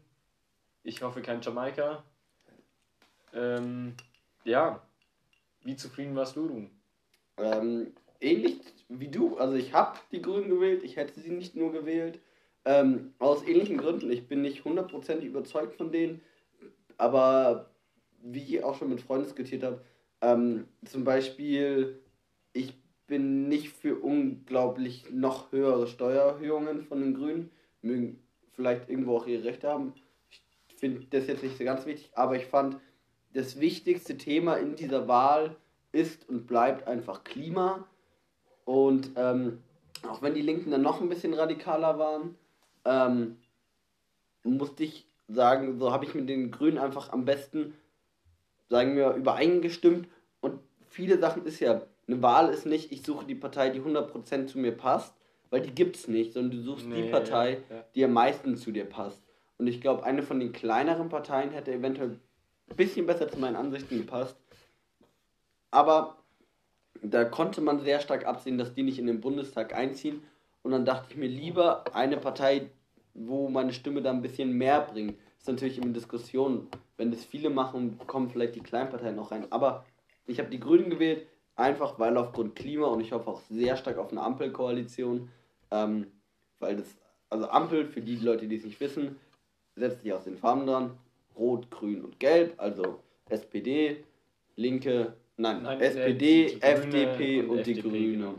Ich 0.83 1.03
hoffe 1.03 1.21
kein 1.21 1.41
Jamaika. 1.41 2.03
Ähm, 3.33 3.93
ja, 4.43 4.81
wie 5.63 5.75
zufrieden 5.75 6.15
warst 6.15 6.35
du, 6.35 6.47
Ruhm? 6.47 6.71
Ähm, 7.37 7.93
ähnlich 8.19 8.59
wie 8.89 9.07
du, 9.07 9.37
also 9.37 9.55
ich 9.55 9.73
habe 9.73 9.99
die 10.11 10.21
Grünen 10.21 10.49
gewählt, 10.49 10.83
ich 10.83 10.97
hätte 10.97 11.19
sie 11.19 11.29
nicht 11.29 11.55
nur 11.55 11.71
gewählt. 11.71 12.19
Ähm, 12.65 13.13
aus 13.19 13.43
ähnlichen 13.43 13.77
Gründen. 13.77 14.11
Ich 14.11 14.27
bin 14.27 14.41
nicht 14.41 14.65
hundertprozentig 14.65 15.27
überzeugt 15.27 15.75
von 15.75 15.91
denen, 15.91 16.21
aber 16.97 17.69
wie 18.21 18.43
ich 18.43 18.63
auch 18.63 18.77
schon 18.77 18.89
mit 18.89 19.01
Freunden 19.01 19.25
diskutiert 19.25 19.63
habe, 19.63 19.81
ähm, 20.21 20.67
zum 20.85 21.03
Beispiel, 21.03 21.99
ich 22.53 22.73
bin 23.11 23.49
nicht 23.49 23.73
für 23.73 23.97
unglaublich 23.97 25.03
noch 25.11 25.51
höhere 25.51 25.85
Steuererhöhungen 25.85 26.83
von 26.83 27.01
den 27.01 27.13
Grünen. 27.13 27.51
Mögen 27.81 28.23
vielleicht 28.53 28.89
irgendwo 28.89 29.17
auch 29.17 29.27
ihre 29.27 29.43
Rechte 29.43 29.67
haben. 29.67 29.93
Ich 30.69 30.75
finde 30.77 31.05
das 31.09 31.27
jetzt 31.27 31.43
nicht 31.43 31.57
so 31.57 31.65
ganz 31.65 31.85
wichtig, 31.85 32.09
aber 32.15 32.37
ich 32.37 32.45
fand, 32.45 32.77
das 33.33 33.59
wichtigste 33.59 34.17
Thema 34.17 34.55
in 34.55 34.77
dieser 34.77 35.09
Wahl 35.09 35.57
ist 35.91 36.29
und 36.29 36.47
bleibt 36.47 36.87
einfach 36.87 37.25
Klima. 37.25 37.85
Und 38.63 39.11
ähm, 39.17 39.59
auch 40.07 40.21
wenn 40.21 40.33
die 40.33 40.41
Linken 40.41 40.71
dann 40.71 40.81
noch 40.81 41.01
ein 41.01 41.09
bisschen 41.09 41.33
radikaler 41.33 41.99
waren, 41.99 42.35
ähm, 42.85 43.39
musste 44.45 44.85
ich 44.85 45.05
sagen, 45.27 45.79
so 45.79 45.91
habe 45.91 46.05
ich 46.05 46.15
mit 46.15 46.29
den 46.29 46.49
Grünen 46.49 46.77
einfach 46.77 47.11
am 47.11 47.25
besten, 47.25 47.73
sagen 48.69 48.95
wir, 48.95 49.15
übereingestimmt. 49.15 50.07
Und 50.39 50.61
viele 50.87 51.19
Sachen 51.19 51.45
ist 51.45 51.59
ja, 51.59 51.81
eine 52.11 52.21
Wahl 52.21 52.49
ist 52.49 52.65
nicht, 52.65 52.91
ich 52.91 53.03
suche 53.03 53.25
die 53.25 53.35
Partei, 53.35 53.69
die 53.69 53.79
100% 53.79 54.47
zu 54.47 54.59
mir 54.59 54.71
passt, 54.71 55.15
weil 55.49 55.61
die 55.61 55.73
gibt 55.73 55.95
es 55.95 56.07
nicht, 56.07 56.33
sondern 56.33 56.51
du 56.51 56.63
suchst 56.63 56.87
nee, 56.87 57.03
die 57.03 57.09
Partei, 57.09 57.59
ja. 57.69 57.83
die 57.95 58.05
am 58.05 58.13
meisten 58.13 58.57
zu 58.57 58.71
dir 58.71 58.85
passt. 58.85 59.21
Und 59.57 59.67
ich 59.67 59.81
glaube, 59.81 60.03
eine 60.03 60.23
von 60.23 60.39
den 60.39 60.51
kleineren 60.51 61.09
Parteien 61.09 61.51
hätte 61.51 61.71
eventuell 61.71 62.19
ein 62.69 62.75
bisschen 62.75 63.05
besser 63.05 63.29
zu 63.29 63.37
meinen 63.37 63.55
Ansichten 63.55 63.97
gepasst. 63.97 64.35
Aber 65.69 66.17
da 67.01 67.25
konnte 67.25 67.61
man 67.61 67.79
sehr 67.79 67.99
stark 67.99 68.25
absehen, 68.25 68.57
dass 68.57 68.73
die 68.73 68.83
nicht 68.83 68.99
in 68.99 69.07
den 69.07 69.21
Bundestag 69.21 69.73
einziehen. 69.73 70.23
Und 70.63 70.71
dann 70.71 70.85
dachte 70.85 71.07
ich 71.09 71.17
mir 71.17 71.27
lieber 71.27 71.83
eine 71.93 72.17
Partei, 72.17 72.69
wo 73.13 73.49
meine 73.49 73.73
Stimme 73.73 74.01
da 74.01 74.11
ein 74.11 74.21
bisschen 74.21 74.51
mehr 74.53 74.81
bringt. 74.81 75.17
Das 75.17 75.43
ist 75.43 75.47
natürlich 75.47 75.77
immer 75.77 75.93
Diskussion. 75.93 76.67
Wenn 76.97 77.11
das 77.11 77.23
viele 77.23 77.49
machen, 77.49 77.99
kommen 78.07 78.29
vielleicht 78.29 78.55
die 78.55 78.61
Kleinparteien 78.61 79.15
noch 79.15 79.31
rein. 79.31 79.47
Aber 79.49 79.85
ich 80.27 80.39
habe 80.39 80.49
die 80.49 80.59
Grünen 80.59 80.89
gewählt, 80.89 81.27
einfach 81.55 81.99
weil 81.99 82.17
aufgrund 82.17 82.55
Klima 82.55 82.87
und 82.87 83.01
ich 83.01 83.11
hoffe 83.11 83.29
auch 83.29 83.41
sehr 83.49 83.77
stark 83.77 83.97
auf 83.97 84.11
eine 84.11 84.21
Ampelkoalition. 84.21 85.29
Ähm, 85.71 86.07
weil 86.59 86.77
das, 86.77 86.95
also 87.29 87.47
Ampel, 87.49 87.85
für 87.85 88.01
die 88.01 88.17
Leute, 88.17 88.47
die 88.47 88.55
es 88.55 88.63
nicht 88.63 88.79
wissen, 88.79 89.17
setzt 89.75 90.01
sich 90.01 90.13
aus 90.13 90.25
den 90.25 90.37
Farben 90.37 90.65
dran. 90.65 90.97
Rot, 91.35 91.71
Grün 91.71 92.03
und 92.03 92.19
Gelb, 92.19 92.53
also 92.57 92.99
SPD, 93.29 94.03
Linke, 94.55 95.13
nein, 95.37 95.63
nein 95.63 95.79
SPD, 95.79 96.47
Grüne 96.47 96.61
FDP 96.61 97.41
und, 97.41 97.49
und 97.49 97.65
die 97.65 97.71
FDP, 97.71 97.89
Grünen. 97.89 98.11
Genau. 98.13 98.35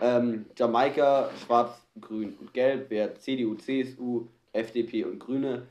Ähm, 0.00 0.46
Jamaika, 0.56 1.30
Schwarz, 1.44 1.86
Grün 2.00 2.34
und 2.40 2.52
Gelb 2.52 2.90
wäre 2.90 3.14
CDU, 3.14 3.54
CSU, 3.54 4.26
FDP 4.52 5.04
und 5.04 5.18
Grüne. 5.18 5.66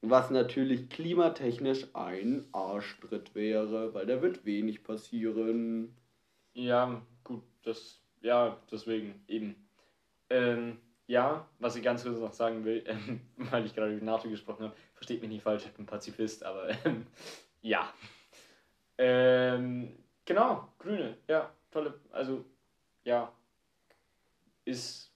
Was 0.00 0.30
natürlich 0.30 0.88
klimatechnisch 0.88 1.86
ein 1.92 2.44
Arschtritt 2.52 3.34
wäre, 3.34 3.94
weil 3.94 4.06
da 4.06 4.22
wird 4.22 4.44
wenig 4.44 4.84
passieren. 4.84 5.94
Ja, 6.58 7.00
gut, 7.22 7.44
das, 7.62 8.02
ja, 8.20 8.58
deswegen 8.70 9.22
eben. 9.28 9.54
Ähm, 10.28 10.78
ja, 11.06 11.48
was 11.58 11.76
ich 11.76 11.82
ganz 11.84 12.02
kurz 12.02 12.18
noch 12.18 12.32
sagen 12.32 12.64
will, 12.64 12.82
ähm, 12.86 13.20
weil 13.36 13.64
ich 13.64 13.74
gerade 13.74 13.94
über 13.94 14.04
NATO 14.04 14.28
gesprochen 14.28 14.64
habe, 14.64 14.76
versteht 14.92 15.22
mich 15.22 15.30
nicht 15.30 15.42
falsch, 15.42 15.64
ich 15.66 15.72
bin 15.72 15.86
Pazifist, 15.86 16.44
aber 16.44 16.68
ähm, 16.84 17.06
ja. 17.62 17.92
Ähm, 18.98 19.96
genau, 20.24 20.68
Grüne, 20.80 21.16
ja, 21.28 21.48
tolle, 21.70 21.94
also 22.10 22.44
ja, 23.04 23.32
ist 24.64 25.12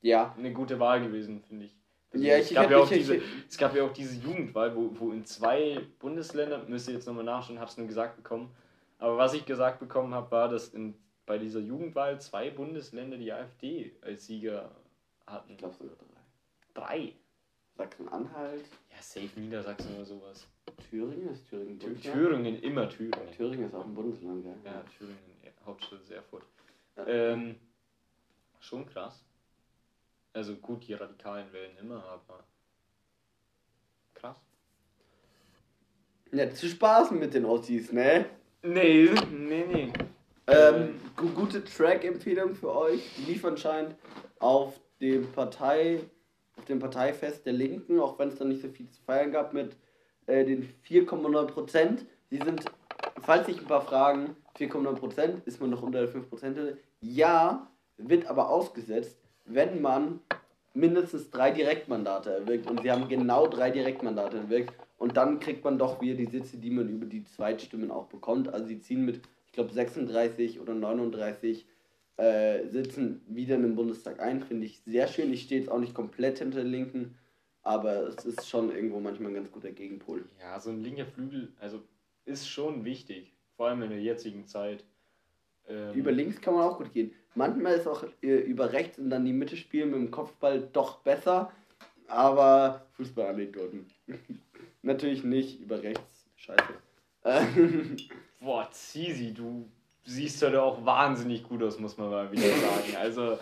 ja 0.00 0.32
eine 0.38 0.52
gute 0.52 0.78
Wahl 0.78 1.02
gewesen, 1.02 1.42
finde 1.42 1.66
ich. 1.66 1.76
Also 2.12 2.24
ja, 2.24 2.38
ich, 2.38 2.50
es, 2.50 2.54
gab 2.54 2.70
ja 2.70 2.78
auch 2.78 2.88
diese, 2.88 3.20
es 3.48 3.58
gab 3.58 3.74
ja 3.74 3.82
auch 3.82 3.92
diese 3.92 4.14
Jugendwahl, 4.20 4.74
wo, 4.76 4.90
wo 4.94 5.10
in 5.10 5.26
zwei 5.26 5.80
Bundesländern, 5.98 6.70
müsst 6.70 6.86
ihr 6.86 6.94
jetzt 6.94 7.06
nochmal 7.06 7.24
nachschauen, 7.24 7.58
habe 7.58 7.68
es 7.68 7.76
nur 7.76 7.88
gesagt 7.88 8.16
bekommen, 8.16 8.54
aber 8.98 9.16
was 9.18 9.34
ich 9.34 9.44
gesagt 9.44 9.80
bekommen 9.80 10.14
habe, 10.14 10.30
war, 10.30 10.48
dass 10.48 10.68
in, 10.68 10.94
bei 11.26 11.38
dieser 11.38 11.60
Jugendwahl 11.60 12.20
zwei 12.20 12.50
Bundesländer 12.50 13.16
die 13.16 13.32
AfD 13.32 13.96
als 14.02 14.26
Sieger 14.26 14.70
hatten. 15.26 15.52
Ich 15.52 15.58
glaube 15.58 15.74
sogar 15.74 15.96
drei. 15.96 16.14
Drei? 16.74 17.12
Sachsen-Anhalt. 17.76 18.66
Ja, 18.90 19.02
safe 19.02 19.40
Niedersachsen 19.40 19.96
oder 19.96 20.04
sowas. 20.04 20.46
Thüringen 20.90 21.28
ist 21.30 21.48
Thüringen 21.48 21.78
Bundesland? 21.78 22.16
Thüringen, 22.16 22.62
immer 22.62 22.88
Thüringen. 22.88 23.32
Thüringen 23.36 23.66
ist 23.66 23.74
auch 23.74 23.84
ein 23.84 23.94
Bundesland, 23.94 24.44
ja. 24.44 24.54
Ja, 24.64 24.84
Thüringen, 24.96 25.18
ja, 25.42 25.50
Hauptstadt 25.66 26.00
ist 26.00 26.10
Erfurt. 26.10 26.44
Ja. 26.96 27.06
Ähm, 27.06 27.56
schon 28.60 28.86
krass. 28.86 29.24
Also 30.32 30.56
gut, 30.56 30.86
die 30.86 30.94
Radikalen 30.94 31.52
wählen 31.52 31.76
immer, 31.78 32.04
aber 32.04 32.44
krass. 34.14 34.36
Ja, 36.32 36.50
zu 36.50 36.68
spaßen 36.68 37.18
mit 37.18 37.34
den 37.34 37.44
Ossis, 37.44 37.92
ne? 37.92 38.26
Nee, 38.66 39.10
nee, 39.30 39.64
nee. 39.70 39.92
Ähm, 40.46 40.98
gute 41.34 41.62
Track-Empfehlung 41.62 42.54
für 42.54 42.74
euch. 42.74 43.14
Die 43.18 43.32
lief 43.32 43.44
anscheinend 43.44 43.94
auf 44.38 44.80
dem 45.02 45.30
Partei, 45.32 46.00
auf 46.56 46.64
dem 46.64 46.78
Parteifest 46.78 47.44
der 47.44 47.52
Linken, 47.52 48.00
auch 48.00 48.18
wenn 48.18 48.28
es 48.28 48.36
da 48.36 48.46
nicht 48.46 48.62
so 48.62 48.68
viel 48.68 48.88
zu 48.88 49.02
feiern 49.02 49.32
gab, 49.32 49.52
mit 49.52 49.76
äh, 50.26 50.46
den 50.46 50.66
4,9 50.88 51.44
Prozent. 51.44 52.06
Sie 52.30 52.38
sind, 52.38 52.64
falls 53.20 53.44
sich 53.44 53.58
ein 53.58 53.66
paar 53.66 53.82
fragen, 53.82 54.34
4,9 54.58 54.94
Prozent, 54.94 55.46
ist 55.46 55.60
man 55.60 55.68
noch 55.68 55.82
unter 55.82 55.98
der 55.98 56.08
5 56.08 56.30
Prozent? 56.30 56.58
Ja, 57.02 57.70
wird 57.98 58.26
aber 58.28 58.48
ausgesetzt, 58.48 59.18
wenn 59.44 59.82
man 59.82 60.20
mindestens 60.72 61.28
drei 61.28 61.50
Direktmandate 61.50 62.32
erwirkt 62.32 62.70
und 62.70 62.80
sie 62.80 62.90
haben 62.90 63.08
genau 63.08 63.46
drei 63.46 63.70
Direktmandate 63.70 64.38
erwirkt 64.38 64.72
und 64.98 65.16
dann 65.16 65.40
kriegt 65.40 65.64
man 65.64 65.78
doch 65.78 66.00
wieder 66.00 66.14
die 66.14 66.26
Sitze, 66.26 66.56
die 66.56 66.70
man 66.70 66.88
über 66.88 67.06
die 67.06 67.24
Zweitstimmen 67.24 67.90
auch 67.90 68.06
bekommt. 68.06 68.48
Also 68.48 68.66
sie 68.66 68.80
ziehen 68.80 69.04
mit, 69.04 69.20
ich 69.46 69.52
glaube, 69.52 69.72
36 69.72 70.60
oder 70.60 70.74
39 70.74 71.66
äh, 72.16 72.68
sitzen 72.68 73.22
wieder 73.26 73.56
in 73.56 73.62
den 73.62 73.76
Bundestag 73.76 74.20
ein. 74.20 74.42
Finde 74.42 74.66
ich 74.66 74.80
sehr 74.84 75.08
schön. 75.08 75.32
Ich 75.32 75.42
stehe 75.42 75.60
jetzt 75.60 75.70
auch 75.70 75.80
nicht 75.80 75.94
komplett 75.94 76.38
hinter 76.38 76.62
den 76.62 76.70
Linken, 76.70 77.18
aber 77.62 78.06
es 78.06 78.24
ist 78.24 78.48
schon 78.48 78.70
irgendwo 78.70 79.00
manchmal 79.00 79.32
ein 79.32 79.34
ganz 79.34 79.50
guter 79.50 79.72
Gegenpol. 79.72 80.24
Ja, 80.40 80.60
so 80.60 80.70
ein 80.70 80.82
linker 80.82 81.06
Flügel, 81.06 81.52
also 81.58 81.82
ist 82.24 82.48
schon 82.48 82.84
wichtig, 82.84 83.34
vor 83.56 83.68
allem 83.68 83.82
in 83.82 83.90
der 83.90 84.00
jetzigen 84.00 84.46
Zeit. 84.46 84.84
Ähm 85.68 85.92
über 85.94 86.12
links 86.12 86.40
kann 86.40 86.54
man 86.54 86.62
auch 86.62 86.78
gut 86.78 86.92
gehen. 86.92 87.12
Manchmal 87.34 87.74
ist 87.74 87.88
auch 87.88 88.04
äh, 88.22 88.36
über 88.36 88.72
rechts 88.72 88.98
und 88.98 89.10
dann 89.10 89.24
die 89.24 89.32
Mitte 89.32 89.56
spielen 89.56 89.90
mit 89.90 89.98
dem 89.98 90.10
Kopfball 90.10 90.68
doch 90.72 91.00
besser, 91.00 91.50
aber 92.06 92.86
Fußballanekdoten. 92.92 93.86
Natürlich 94.84 95.24
nicht 95.24 95.60
über 95.60 95.82
rechts. 95.82 96.26
Scheiße. 96.36 96.74
Boah, 98.40 98.68
Zizi, 98.70 99.32
du 99.32 99.66
siehst 100.04 100.42
heute 100.42 100.62
auch 100.62 100.84
wahnsinnig 100.84 101.42
gut 101.42 101.62
aus, 101.62 101.78
muss 101.78 101.96
man 101.96 102.10
mal 102.10 102.30
wieder 102.30 102.42
sagen. 102.42 102.96
Also, 103.00 103.38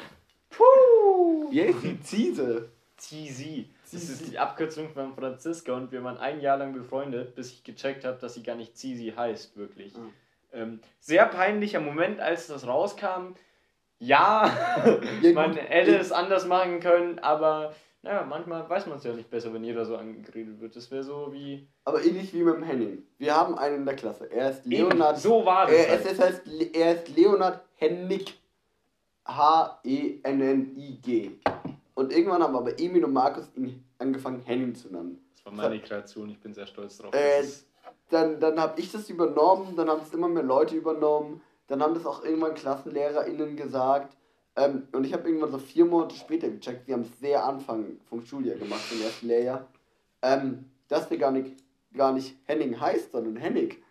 puh! 0.50 1.50
Die 1.50 2.00
Ziese? 2.00 2.68
Zizi. 2.96 3.68
Das 3.90 4.04
ist 4.04 4.30
die 4.30 4.38
Abkürzung 4.38 4.88
von 4.90 5.12
Franziska 5.14 5.74
und 5.74 5.90
wir 5.90 6.04
waren 6.04 6.16
ein 6.16 6.40
Jahr 6.40 6.56
lang 6.56 6.72
befreundet, 6.72 7.34
bis 7.34 7.50
ich 7.50 7.64
gecheckt 7.64 8.04
habe, 8.04 8.18
dass 8.20 8.34
sie 8.34 8.44
gar 8.44 8.54
nicht 8.54 8.76
Zizi 8.76 9.12
heißt, 9.14 9.56
wirklich. 9.56 9.96
Mhm. 9.96 10.12
Ähm, 10.52 10.80
sehr 11.00 11.26
peinlicher 11.26 11.80
Moment, 11.80 12.20
als 12.20 12.46
das 12.46 12.66
rauskam. 12.66 13.34
Ja, 13.98 14.96
ja 15.22 15.32
man 15.34 15.56
hätte 15.56 15.96
es 15.96 16.12
anders 16.12 16.46
machen 16.46 16.78
können, 16.78 17.18
aber 17.18 17.74
naja, 18.02 18.26
manchmal 18.28 18.68
weiß 18.68 18.86
man 18.86 18.98
es 18.98 19.04
ja 19.04 19.12
nicht 19.12 19.30
besser, 19.30 19.54
wenn 19.54 19.62
jeder 19.62 19.84
so 19.84 19.96
angeredet 19.96 20.60
wird. 20.60 20.74
Das 20.74 20.90
wäre 20.90 21.04
so 21.04 21.32
wie. 21.32 21.68
Aber 21.84 22.04
ähnlich 22.04 22.34
wie 22.34 22.42
mit 22.42 22.56
dem 22.56 22.64
Henning. 22.64 23.04
Wir 23.18 23.36
haben 23.36 23.56
einen 23.56 23.76
in 23.76 23.84
der 23.84 23.94
Klasse. 23.94 24.28
Er 24.30 24.50
ist 24.50 24.66
Leonard. 24.66 25.12
Eben, 25.12 25.20
so 25.20 25.46
war 25.46 25.66
das. 25.66 25.76
Er, 25.76 25.90
halt. 25.90 26.06
es 26.06 26.18
heißt, 26.18 26.42
er 26.74 26.96
ist 26.96 27.16
Leonard 27.16 27.60
Hennig. 27.76 28.40
H-E-N-N-I-G. 29.24 31.30
Und 31.94 32.12
irgendwann 32.12 32.42
haben 32.42 32.56
aber 32.56 32.76
Emil 32.80 33.04
und 33.04 33.12
Markus 33.12 33.48
ihn 33.54 33.84
angefangen, 33.98 34.40
Henning 34.40 34.74
zu 34.74 34.92
nennen. 34.92 35.24
Das 35.34 35.44
war 35.44 35.52
meine 35.52 35.78
Kreation, 35.80 36.28
ich 36.28 36.40
bin 36.40 36.54
sehr 36.54 36.66
stolz 36.66 36.98
drauf. 36.98 37.14
Äh, 37.14 37.44
dann 38.10 38.40
dann 38.40 38.58
habe 38.58 38.80
ich 38.80 38.90
das 38.90 39.08
übernommen, 39.10 39.76
dann 39.76 39.88
haben 39.88 40.02
es 40.02 40.12
immer 40.12 40.26
mehr 40.28 40.42
Leute 40.42 40.74
übernommen. 40.74 41.40
Dann 41.68 41.80
haben 41.80 41.94
das 41.94 42.04
auch 42.04 42.24
irgendwann 42.24 42.54
KlassenlehrerInnen 42.54 43.54
gesagt. 43.56 44.16
Ähm, 44.56 44.88
und 44.92 45.04
ich 45.04 45.12
habe 45.12 45.28
irgendwann 45.28 45.50
so 45.50 45.58
vier 45.58 45.84
Monate 45.84 46.14
später 46.16 46.48
gecheckt, 46.48 46.86
wir 46.86 46.94
haben 46.94 47.02
es 47.02 47.18
sehr 47.20 47.44
Anfang 47.44 47.98
vom 48.08 48.20
Schuljahr 48.20 48.56
gemacht, 48.56 48.82
im 48.92 49.02
ersten 49.02 49.28
Lehrjahr, 49.28 49.66
ähm, 50.20 50.70
dass 50.88 51.08
der 51.08 51.16
gar 51.16 51.30
nicht, 51.30 51.56
gar 51.94 52.12
nicht 52.12 52.36
Henning 52.44 52.78
heißt, 52.78 53.12
sondern 53.12 53.36
Hennig. 53.36 53.82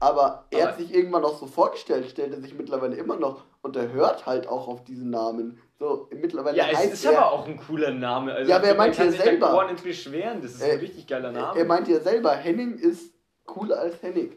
Aber 0.00 0.46
er 0.50 0.62
aber 0.62 0.72
hat 0.72 0.78
sich 0.78 0.92
irgendwann 0.92 1.24
auch 1.24 1.38
so 1.38 1.46
vorgestellt, 1.46 2.10
stellt 2.10 2.32
er 2.32 2.40
sich 2.40 2.54
mittlerweile 2.54 2.96
immer 2.96 3.16
noch 3.16 3.44
und 3.62 3.76
er 3.76 3.92
hört 3.92 4.26
halt 4.26 4.48
auch 4.48 4.66
auf 4.66 4.82
diesen 4.84 5.10
Namen. 5.10 5.60
So, 5.78 6.08
mittlerweile 6.10 6.56
ja, 6.56 6.66
es 6.72 6.92
ist 6.92 7.04
er, 7.04 7.18
aber 7.18 7.32
auch 7.32 7.46
ein 7.46 7.56
cooler 7.56 7.92
Name. 7.92 8.34
Also, 8.34 8.50
ja, 8.50 8.56
aber 8.56 8.66
er 8.66 8.74
meint 8.74 8.98
ja 8.98 9.10
selber. 9.10 9.72
Beschweren, 9.82 10.42
das 10.42 10.54
ist 10.54 10.62
äh, 10.62 10.72
ein 10.72 10.78
richtig 10.80 11.06
geiler 11.06 11.30
Name. 11.30 11.58
Er 11.58 11.64
meint 11.64 11.88
ja 11.88 12.00
selber, 12.00 12.32
Henning 12.32 12.76
ist 12.78 13.14
cooler 13.46 13.78
als 13.78 14.02
Henning. 14.02 14.36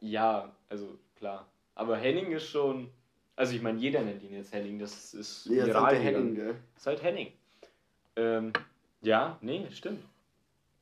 Ja, 0.00 0.54
also 0.68 0.98
klar. 1.16 1.46
Aber 1.74 1.96
Henning 1.96 2.32
ist 2.32 2.48
schon 2.48 2.90
also 3.36 3.54
ich 3.54 3.62
meine, 3.62 3.78
jeder 3.78 4.02
nennt 4.02 4.22
ihn 4.22 4.34
jetzt 4.34 4.52
Henning, 4.52 4.78
das 4.78 5.14
ist 5.14 5.46
ja, 5.46 5.66
viral. 5.66 5.68
Ist 5.68 5.98
halt 5.98 6.02
Henning, 6.04 6.34
gell? 6.34 6.54
Ist 6.76 6.86
halt 6.86 7.02
Henning. 7.02 7.32
Ähm, 8.16 8.52
ja, 9.00 9.38
nee, 9.40 9.66
stimmt. 9.70 10.04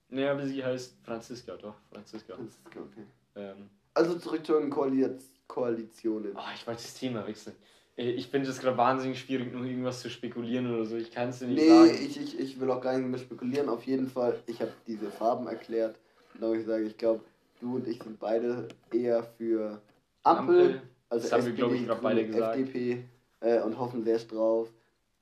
Nee, 0.09 0.27
aber 0.27 0.47
sie 0.47 0.65
heißt 0.65 0.97
Franziska, 1.05 1.57
doch, 1.57 1.75
Franziska. 1.93 2.35
Franziska, 2.35 2.81
okay. 2.81 3.07
Ähm, 3.37 3.71
also 3.95 4.19
zurück 4.19 4.45
zur 4.45 4.69
Koalition. 4.69 5.19
Koalitionen. 5.47 6.33
Oh, 6.37 6.41
ich 6.55 6.65
wollte 6.67 6.83
das 6.83 6.95
Thema 6.95 7.27
wechseln. 7.27 7.57
Äh, 7.97 8.11
Ich 8.13 8.29
finde 8.29 8.49
es 8.51 8.61
gerade 8.61 8.77
wahnsinnig 8.77 9.19
schwierig, 9.21 9.53
nur 9.53 9.65
irgendwas 9.65 10.01
zu 10.01 10.09
spekulieren 10.09 10.73
oder 10.73 10.85
so. 10.87 10.97
Ich 10.97 11.11
kann 11.11 11.31
es 11.31 11.41
dir 11.41 11.47
nicht 11.49 11.59
Nee, 11.63 11.69
sagen. 11.69 11.91
ich, 11.91 12.21
ich, 12.21 12.39
ich 12.39 12.61
will 12.61 12.71
auch 12.71 12.81
gar 12.81 12.97
nicht 12.97 13.09
mehr 13.09 13.19
spekulieren. 13.19 13.69
Auf 13.69 13.83
jeden 13.85 14.09
Fall, 14.09 14.39
ich 14.47 14.61
habe 14.61 14.73
diese 14.87 15.11
Farben 15.11 15.49
erklärt. 15.49 15.97
Und 16.41 16.59
ich 16.61 16.67
sage, 16.67 16.85
ich 16.85 16.97
glaube, 16.97 17.25
du 17.61 17.77
und 17.77 17.89
ich 17.89 18.01
sind 18.03 18.19
beide 18.21 18.69
eher 18.93 19.25
für 19.25 19.81
Ampel. 20.23 20.61
Ampel. 20.61 20.83
Also 21.11 21.25
Das 21.25 21.33
haben 21.33 21.45
wir, 21.45 21.51
SPD, 21.53 21.57
glaub 21.57 21.73
ich, 21.73 21.87
gerade 21.87 22.01
beide 22.03 22.27
gesagt. 22.27 22.57
FDP 22.59 23.05
äh, 23.41 23.61
und 23.61 23.79
hoffen 23.79 24.03
sehr 24.05 24.19
drauf. 24.21 24.69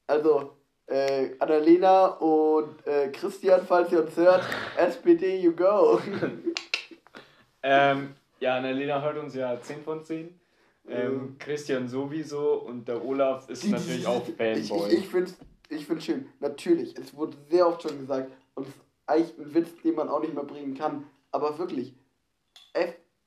Also, 0.06 0.52
äh, 0.86 1.30
Annalena 1.38 2.06
und 2.18 2.86
äh, 2.86 3.08
Christian, 3.10 3.62
falls 3.66 3.90
ihr 3.92 4.02
uns 4.04 4.16
hört, 4.16 4.44
SPD, 4.76 5.40
you 5.40 5.52
go. 5.52 6.00
Ähm, 7.62 8.14
ja, 8.40 8.56
Annalena 8.56 9.02
hört 9.02 9.18
uns 9.18 9.34
ja 9.34 9.60
10 9.60 9.82
von 9.82 10.04
10. 10.04 10.38
Ähm. 10.90 11.36
Christian 11.38 11.86
sowieso 11.88 12.54
und 12.54 12.88
der 12.88 13.04
Olaf 13.04 13.48
ist 13.50 13.64
Die- 13.64 13.68
natürlich 13.70 14.06
auch 14.06 14.26
Ich, 14.26 14.36
Fanboy. 14.36 14.88
ich, 14.92 14.98
ich 15.00 15.08
finde 15.08 15.30
es 15.30 15.36
ich 15.70 15.86
find's 15.86 16.04
schön. 16.06 16.26
Natürlich, 16.40 16.96
es 16.96 17.14
wurde 17.14 17.36
sehr 17.50 17.66
oft 17.68 17.82
schon 17.82 17.98
gesagt 17.98 18.30
und 18.54 18.66
es 18.66 18.74
ist 18.74 18.80
eigentlich 19.06 19.38
ein 19.38 19.54
Witz, 19.54 19.68
den 19.84 19.94
man 19.96 20.08
auch 20.08 20.20
nicht 20.20 20.32
mehr 20.32 20.44
bringen 20.44 20.74
kann. 20.74 21.04
Aber 21.30 21.58
wirklich, 21.58 21.92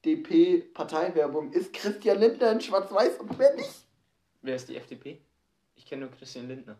FDP-Parteiwerbung 0.02 1.52
ist 1.52 1.74
Christian 1.74 2.20
Lindner 2.20 2.52
in 2.54 2.62
Schwarz-Weiß 2.62 3.20
und 3.20 3.38
wer 3.38 3.56
nicht? 3.56 3.86
Wer 4.42 4.56
ist 4.56 4.68
die 4.68 4.76
FDP? 4.78 5.20
Ich 5.76 5.86
kenne 5.86 6.06
nur 6.06 6.12
Christian 6.12 6.48
Lindner. 6.48 6.76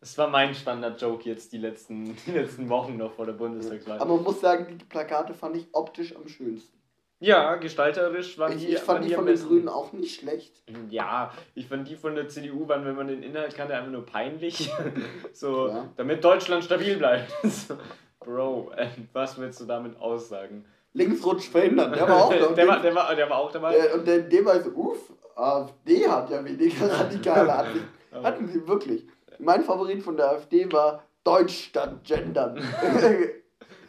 Das 0.00 0.18
war 0.18 0.28
mein 0.28 0.54
Standard-Joke 0.54 1.28
jetzt 1.28 1.52
die 1.52 1.58
letzten, 1.58 2.14
die 2.26 2.32
letzten 2.32 2.68
Wochen 2.68 2.96
noch 2.96 3.12
vor 3.14 3.24
der 3.26 3.32
Bundestagswahl. 3.32 3.98
Aber 3.98 4.14
man 4.16 4.24
muss 4.24 4.40
sagen, 4.40 4.76
die 4.78 4.84
Plakate 4.84 5.32
fand 5.32 5.56
ich 5.56 5.66
optisch 5.72 6.14
am 6.14 6.28
schönsten. 6.28 6.78
Ja, 7.20 7.54
gestalterisch 7.54 8.36
waren 8.36 8.52
Ich, 8.58 8.66
die, 8.66 8.72
ich 8.72 8.80
fand 8.80 9.04
die 9.04 9.14
von 9.14 9.24
den. 9.26 9.36
Grünen 9.38 9.68
auch 9.68 9.92
nicht 9.92 10.20
schlecht. 10.20 10.60
Ja, 10.90 11.32
ich 11.54 11.68
fand 11.68 11.86
die 11.88 11.94
von 11.94 12.16
der 12.16 12.28
CDU 12.28 12.66
waren, 12.66 12.84
wenn 12.84 12.96
man 12.96 13.06
den 13.06 13.22
Inhalt 13.22 13.54
kannte, 13.54 13.74
einfach 13.76 13.92
nur 13.92 14.04
peinlich. 14.04 14.68
so, 15.32 15.68
Ja. 15.68 15.88
damit 15.96 16.22
Deutschland 16.24 16.64
stabil 16.64 16.96
bleibt. 16.98 17.32
So, 17.48 17.78
Bro, 18.18 18.72
äh, 18.76 18.88
was 19.12 19.38
willst 19.38 19.60
du 19.60 19.64
damit 19.66 19.96
aussagen? 20.00 20.64
Linksrutsch 20.94 21.48
verhindern, 21.48 21.92
der 21.92 22.02
war 22.08 22.24
auch 22.24 22.34
da. 22.34 22.46
Und 22.46 22.56
der, 22.56 22.68
war, 22.68 22.80
der, 22.80 22.94
war, 22.94 23.14
der 23.14 23.30
war 23.30 23.38
auch 23.38 23.52
dabei. 23.52 23.76
äh, 23.76 23.92
und 23.92 24.06
der, 24.06 24.20
dem 24.20 24.44
war 24.44 24.60
so, 24.62 24.70
uff, 24.70 25.12
AfD 25.34 26.06
hat 26.06 26.30
ja 26.30 26.44
weniger 26.44 26.90
radikale 27.00 27.52
Ansichten. 27.52 27.88
Hatten 28.22 28.48
sie 28.48 28.66
wirklich. 28.66 29.06
Mein 29.38 29.62
Favorit 29.62 30.02
von 30.02 30.16
der 30.16 30.30
AfD 30.30 30.70
war 30.72 31.02
Deutsch 31.24 31.68
statt 31.68 32.04
Gendern. 32.04 32.62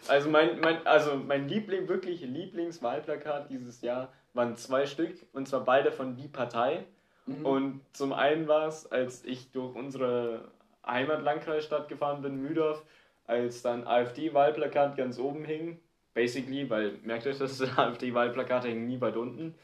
Also 0.07 0.29
mein, 0.29 0.59
mein, 0.59 0.85
also 0.85 1.15
mein 1.15 1.47
Liebling, 1.47 1.87
wirklich 1.87 2.21
Lieblingswahlplakat 2.21 3.49
dieses 3.49 3.81
Jahr 3.81 4.11
waren 4.33 4.55
zwei 4.57 4.85
Stück 4.85 5.15
und 5.31 5.47
zwar 5.47 5.63
beide 5.63 5.91
von 5.91 6.15
Die 6.15 6.27
Partei. 6.27 6.85
Mhm. 7.25 7.45
Und 7.45 7.81
zum 7.93 8.11
einen 8.11 8.47
war 8.47 8.67
es, 8.67 8.91
als 8.91 9.23
ich 9.23 9.51
durch 9.51 9.73
unsere 9.75 10.51
Heimatlandkreisstadt 10.85 11.87
gefahren 11.87 12.21
bin, 12.21 12.41
Mühldorf, 12.41 12.83
als 13.27 13.61
dann 13.61 13.87
AfD-Wahlplakat 13.87 14.97
ganz 14.97 15.17
oben 15.19 15.45
hing. 15.45 15.79
Basically, 16.13 16.69
weil 16.69 16.93
merkt 17.03 17.25
euch, 17.27 17.37
das 17.37 17.61
AfD-Wahlplakate 17.77 18.67
hängen 18.67 18.87
nie 18.87 19.01
weit 19.01 19.17
unten. 19.17 19.55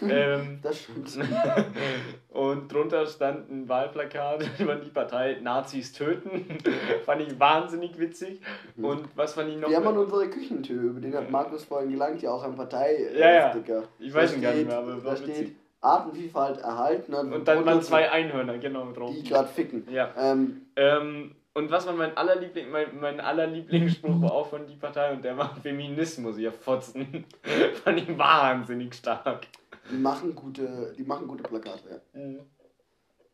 ähm, 0.02 0.58
das 0.62 0.82
stimmt. 0.82 1.18
und 2.28 2.70
drunter 2.70 3.06
stand 3.06 3.50
ein 3.50 3.68
Wahlplakat 3.68 4.44
über 4.58 4.76
die 4.76 4.90
Partei 4.90 5.38
Nazis 5.42 5.92
töten. 5.94 6.58
fand 7.06 7.22
ich 7.22 7.40
wahnsinnig 7.40 7.98
witzig. 7.98 8.42
Und 8.76 9.08
was 9.16 9.32
fand 9.32 9.48
ich 9.48 9.56
noch? 9.56 9.70
Wir 9.70 9.78
haben 9.78 9.88
an 9.88 9.96
unsere 9.96 10.28
Küchentür, 10.28 10.82
über 10.82 11.00
den 11.00 11.14
hat 11.14 11.30
Markus 11.30 11.64
vorhin 11.64 11.90
gelangt, 11.90 12.20
ja 12.20 12.30
auch 12.30 12.44
ein 12.44 12.54
Ja, 12.54 12.58
ja. 12.58 13.40
Parteisticker. 13.40 13.84
Ich 13.98 14.12
weiß 14.12 14.36
ihn 14.36 14.42
gar 14.42 14.52
nicht 14.52 14.66
mehr, 14.66 14.76
aber 14.78 14.96
Da 14.96 15.04
war 15.04 15.16
steht 15.16 15.28
witzig. 15.28 15.56
Artenvielfalt 15.80 16.58
erhalten. 16.58 17.14
Und 17.14 17.48
dann 17.48 17.64
waren 17.64 17.80
zwei 17.82 18.10
Einhörner, 18.10 18.58
genau, 18.58 18.92
drauf. 18.92 19.14
Die 19.14 19.22
gerade 19.22 19.48
ficken. 19.48 19.86
Ja. 19.90 20.12
Ähm, 20.18 20.66
Ähm, 20.76 21.34
und 21.58 21.70
was 21.70 21.86
war 21.86 21.92
mein 21.94 22.16
allerliebling, 22.16 22.70
mein, 22.70 23.00
mein 23.00 23.20
allerlieblingsspruch 23.20 24.20
war 24.22 24.32
auch 24.32 24.48
von 24.48 24.66
die 24.66 24.76
Partei 24.76 25.12
und 25.12 25.22
der 25.24 25.36
war 25.36 25.54
Feminismus, 25.56 26.38
ihr 26.38 26.52
Fotzen. 26.52 27.24
Fand 27.84 27.98
ich 28.00 28.16
wahnsinnig 28.16 28.94
stark. 28.94 29.46
die 29.90 29.96
machen 29.96 30.34
gute, 30.34 30.94
die 30.96 31.02
machen 31.02 31.26
gute 31.28 31.42
Plakate, 31.42 32.00
ja. 32.14 32.20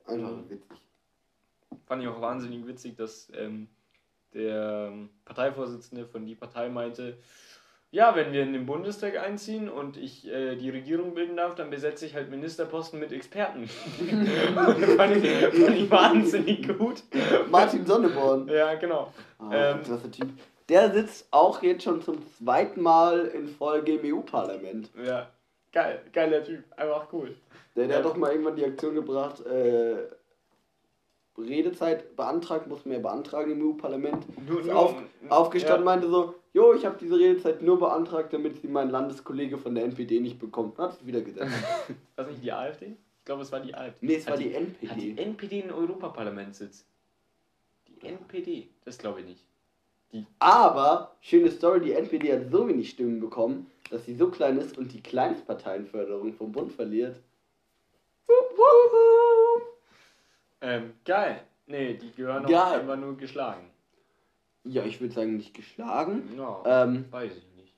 Einfach 0.06 0.30
Mhm. 0.30 0.50
witzig. 0.50 0.78
Fand 1.86 2.02
ich 2.02 2.08
auch 2.08 2.20
wahnsinnig 2.20 2.66
witzig, 2.66 2.96
dass 2.96 3.30
ähm, 3.36 3.68
der 4.32 4.88
ähm, 4.92 5.10
Parteivorsitzende 5.24 6.06
von 6.06 6.26
die 6.26 6.34
Partei 6.34 6.68
meinte, 6.68 7.18
ja, 7.94 8.16
wenn 8.16 8.32
wir 8.32 8.42
in 8.42 8.52
den 8.52 8.66
Bundestag 8.66 9.16
einziehen 9.16 9.68
und 9.68 9.96
ich 9.96 10.26
äh, 10.26 10.56
die 10.56 10.68
Regierung 10.68 11.14
bilden 11.14 11.36
darf, 11.36 11.54
dann 11.54 11.70
besetze 11.70 12.04
ich 12.04 12.14
halt 12.16 12.28
Ministerposten 12.28 12.98
mit 12.98 13.12
Experten. 13.12 13.68
fand, 14.96 15.16
ich, 15.16 15.30
fand 15.30 15.76
ich 15.76 15.88
wahnsinnig 15.88 16.66
gut. 16.76 17.04
Martin 17.48 17.86
Sonneborn. 17.86 18.48
Ja, 18.48 18.74
genau. 18.74 19.12
Ah, 19.38 19.50
Ähm, 19.52 20.10
Typ. 20.10 20.28
Der 20.68 20.92
sitzt 20.92 21.28
auch 21.30 21.62
jetzt 21.62 21.84
schon 21.84 22.02
zum 22.02 22.16
zweiten 22.36 22.82
Mal 22.82 23.26
in 23.26 23.46
Folge 23.46 23.94
im 23.94 24.16
EU-Parlament. 24.16 24.90
Ja, 25.06 25.30
geil, 25.70 26.00
geiler 26.12 26.42
Typ, 26.42 26.64
einfach 26.76 27.06
cool. 27.12 27.36
Der, 27.76 27.86
der 27.86 27.98
Ja. 27.98 28.02
hat 28.02 28.10
doch 28.10 28.16
mal 28.16 28.32
irgendwann 28.32 28.56
die 28.56 28.64
Aktion 28.64 28.96
gebracht, 28.96 29.46
äh, 29.46 29.98
Redezeit 31.38 32.16
beantragt, 32.16 32.66
muss 32.66 32.84
man 32.86 32.94
ja 32.94 33.00
beantragen 33.00 33.52
im 33.52 33.68
EU-Parlament. 33.68 34.24
Auf, 34.72 34.96
aufgestanden, 35.28 35.84
meinte 35.84 36.08
so, 36.08 36.34
jo, 36.54 36.72
ich 36.72 36.86
habe 36.86 36.96
diese 36.98 37.18
Redezeit 37.18 37.60
nur 37.60 37.78
beantragt, 37.78 38.32
damit 38.32 38.62
sie 38.62 38.68
mein 38.68 38.88
Landeskollege 38.88 39.58
von 39.58 39.74
der 39.74 39.84
NPD 39.84 40.20
nicht 40.20 40.38
bekommt. 40.38 40.78
Hat 40.78 40.92
es 40.92 41.06
wieder 41.06 41.20
gesetzt. 41.20 41.52
War 42.16 42.26
nicht 42.26 42.42
die 42.42 42.52
AfD? 42.52 42.86
Ich 43.18 43.24
glaube, 43.26 43.42
es 43.42 43.52
war 43.52 43.60
die 43.60 43.74
AfD. 43.74 44.06
Nee, 44.06 44.14
es 44.16 44.26
war 44.26 44.34
Hat 44.34 44.40
die 44.40 44.54
Hat 44.54 44.96
die 44.96 45.10
NPD. 45.10 45.22
NPD 45.22 45.62
einen 45.62 45.72
Europaparlamentssitz? 45.72 46.86
Die 47.88 48.06
NPD? 48.06 48.68
Das 48.84 48.96
glaube 48.96 49.20
ich 49.20 49.26
nicht. 49.26 49.44
Aber, 50.38 51.16
schöne 51.20 51.50
Story, 51.50 51.80
die 51.80 51.92
NPD 51.92 52.32
hat 52.32 52.50
so 52.50 52.68
wenig 52.68 52.90
Stimmen 52.90 53.18
bekommen, 53.18 53.70
dass 53.90 54.04
sie 54.04 54.14
so 54.14 54.30
klein 54.30 54.58
ist 54.58 54.78
und 54.78 54.92
die 54.92 55.02
Kleinstparteienförderung 55.02 56.32
vom 56.34 56.52
Bund 56.52 56.72
verliert. 56.72 57.20
Ähm, 60.60 60.92
geil. 61.04 61.42
Nee, 61.66 61.94
die 61.94 62.12
gehören 62.12 62.46
auch 62.46 62.72
einfach 62.72 62.96
nur 62.96 63.16
geschlagen. 63.16 63.70
Ja, 64.64 64.84
ich 64.84 65.00
würde 65.00 65.12
sagen, 65.14 65.36
nicht 65.36 65.54
geschlagen. 65.54 66.28
Ja, 66.36 66.84
Ähm, 66.84 67.04
weiß 67.10 67.32
ich 67.36 67.56
nicht. 67.56 67.74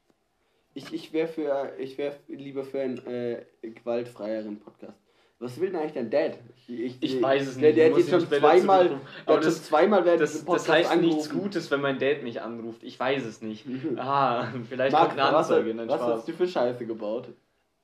Ich, 0.75 0.93
ich 0.93 1.13
wäre 1.13 1.27
für, 1.29 1.73
ich 1.79 1.97
wäre 1.99 2.17
lieber 2.29 2.65
für 2.65 2.81
einen 2.81 3.05
äh, 3.07 3.45
gewaltfreieren 3.63 4.61
Podcast. 4.61 4.99
Was 5.39 5.61
will 5.61 5.69
denn 5.71 5.81
eigentlich 5.81 5.93
dein 5.93 6.09
Dad? 6.11 6.39
Ich, 6.67 6.97
Ich 7.03 7.21
weiß 7.23 7.47
es 7.49 7.59
der, 7.59 7.69
nicht, 7.69 7.77
Der 7.79 7.87
ich 7.89 7.93
hat 7.93 7.99
jetzt 7.99 8.11
schon 8.11 8.29
zweimal, 8.41 9.01
Aber 9.27 9.35
schon 9.43 9.43
das- 9.53 9.65
zweimal 9.65 10.05
während 10.05 10.21
Das, 10.23 10.33
diesem 10.33 10.47
das 10.47 10.55
Podcast 10.65 10.69
heißt 10.71 10.97
nichts 11.03 11.15
angerufen. 11.29 11.43
Gutes, 11.43 11.71
wenn 11.71 11.81
mein 11.83 11.99
Dad 11.99 12.23
mich 12.23 12.41
anruft. 12.41 12.83
Ich 12.83 12.99
weiß 12.99 13.25
es 13.25 13.43
nicht. 13.43 13.67
Ah, 13.97 14.47
vielleicht 14.69 14.93
Marc, 14.93 15.09
kommt 15.11 15.21
eine 15.21 15.33
was, 15.37 15.51
Anzeige. 15.51 15.75
Nein, 15.75 15.89
was 15.89 16.01
hast 16.01 16.29
du 16.29 16.33
für 16.33 16.47
Scheiße 16.49 16.87
gebaut? 16.87 17.29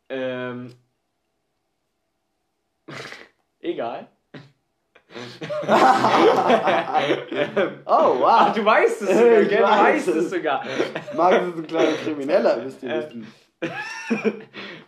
Ähm. 0.08 0.72
Egal. 3.60 4.08
Oh, 7.84 7.86
Ach, 7.86 8.46
wow. 8.48 8.52
du 8.54 8.64
weißt 8.64 9.02
es 9.02 9.08
sogar, 9.18 9.42
gell? 9.44 9.58
Du 9.58 9.62
weiß 9.62 9.80
weißt 9.84 10.08
es. 10.08 10.16
es 10.16 10.30
sogar. 10.30 10.64
Markus 11.16 11.48
ist 11.48 11.56
ein 11.58 11.66
kleiner 11.66 11.92
Krimineller, 12.04 12.64
wisst 12.64 12.82
ihr 12.82 12.90
Äh, 12.90 13.06
wissen. 13.06 13.26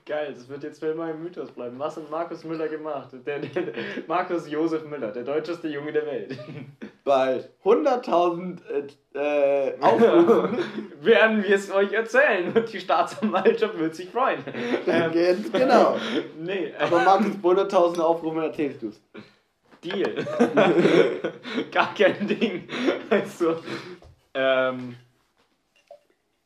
Geil, 0.07 0.35
das 0.35 0.49
wird 0.49 0.63
jetzt 0.65 0.81
für 0.81 0.89
immer 0.89 1.11
im 1.11 1.23
Mythos 1.23 1.51
bleiben. 1.53 1.79
Was 1.79 1.97
hat 1.97 2.11
Markus 2.11 2.45
Müller 2.45 2.69
gemacht? 2.69 3.09
Der, 3.25 3.39
der, 3.39 3.63
der, 3.63 3.73
Markus 4.07 4.51
Josef 4.51 4.85
Müller, 4.85 5.13
der 5.13 5.23
deutscheste 5.23 5.69
Junge 5.69 5.93
der 5.93 6.05
Welt. 6.07 6.37
Bei 7.05 7.43
100.000 7.65 8.59
äh, 9.15 9.69
äh, 9.69 9.79
Aufrufen 9.81 10.59
Werden 11.01 11.43
wir 11.45 11.55
es 11.55 11.71
euch 11.73 11.93
erzählen 11.93 12.53
und 12.55 12.71
die 12.73 12.81
Staatsanwaltschaft 12.81 13.79
wird 13.79 13.95
sich 13.95 14.11
freuen. 14.11 14.41
Ähm, 14.87 15.13
genau. 15.53 15.97
nee, 16.39 16.73
Aber 16.79 17.01
Markus, 17.01 17.37
bei 17.41 17.49
100.000 17.51 18.01
Aufrufen 18.01 18.43
erzählst 18.43 18.83
du's. 18.83 19.01
Deal. 19.85 20.25
Gar 21.71 21.95
kein 21.95 22.27
Ding. 22.27 22.69
Also, 23.11 23.63
ähm, 24.33 24.97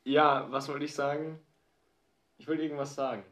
ja, 0.04 0.46
was 0.50 0.68
wollte 0.68 0.84
ich 0.84 0.94
sagen? 0.94 1.38
Ich 2.38 2.48
wollte 2.48 2.62
irgendwas 2.62 2.94
sagen. 2.94 3.24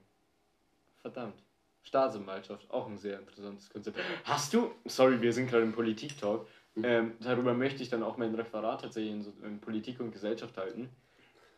Verdammt. 1.00 1.42
Staatsanwaltschaft, 1.82 2.68
auch 2.70 2.88
ein 2.88 2.98
sehr 2.98 3.20
interessantes 3.20 3.70
Konzept. 3.70 3.98
Hast 4.24 4.52
du, 4.52 4.72
sorry, 4.86 5.20
wir 5.22 5.32
sind 5.32 5.48
gerade 5.48 5.62
im 5.62 5.72
Politik-Talk, 5.72 6.46
ähm, 6.82 7.14
darüber 7.20 7.54
möchte 7.54 7.82
ich 7.82 7.88
dann 7.88 8.02
auch 8.02 8.16
mein 8.16 8.34
Referat 8.34 8.82
tatsächlich 8.82 9.12
in, 9.12 9.22
so, 9.22 9.32
in 9.42 9.60
Politik 9.60 10.00
und 10.00 10.10
Gesellschaft 10.12 10.56
halten. 10.56 10.90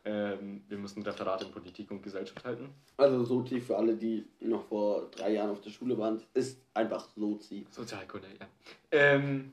Ähm, 0.05 0.63
wir 0.69 0.79
müssen 0.79 1.01
ein 1.01 1.07
Referat 1.07 1.43
in 1.43 1.51
Politik 1.51 1.91
und 1.91 2.03
Gesellschaft 2.03 2.45
halten. 2.45 2.71
Also 2.97 3.25
Sozi 3.25 3.61
für 3.61 3.77
alle, 3.77 3.95
die 3.95 4.25
noch 4.41 4.65
vor 4.67 5.11
drei 5.11 5.33
Jahren 5.33 5.51
auf 5.51 5.61
der 5.61 5.71
Schule 5.71 5.99
waren, 5.99 6.23
ist 6.35 6.59
einfach 6.75 7.09
Sozi. 7.17 7.67
Sozialkunde, 7.71 8.29
ja. 8.41 8.47
Ähm, 8.91 9.53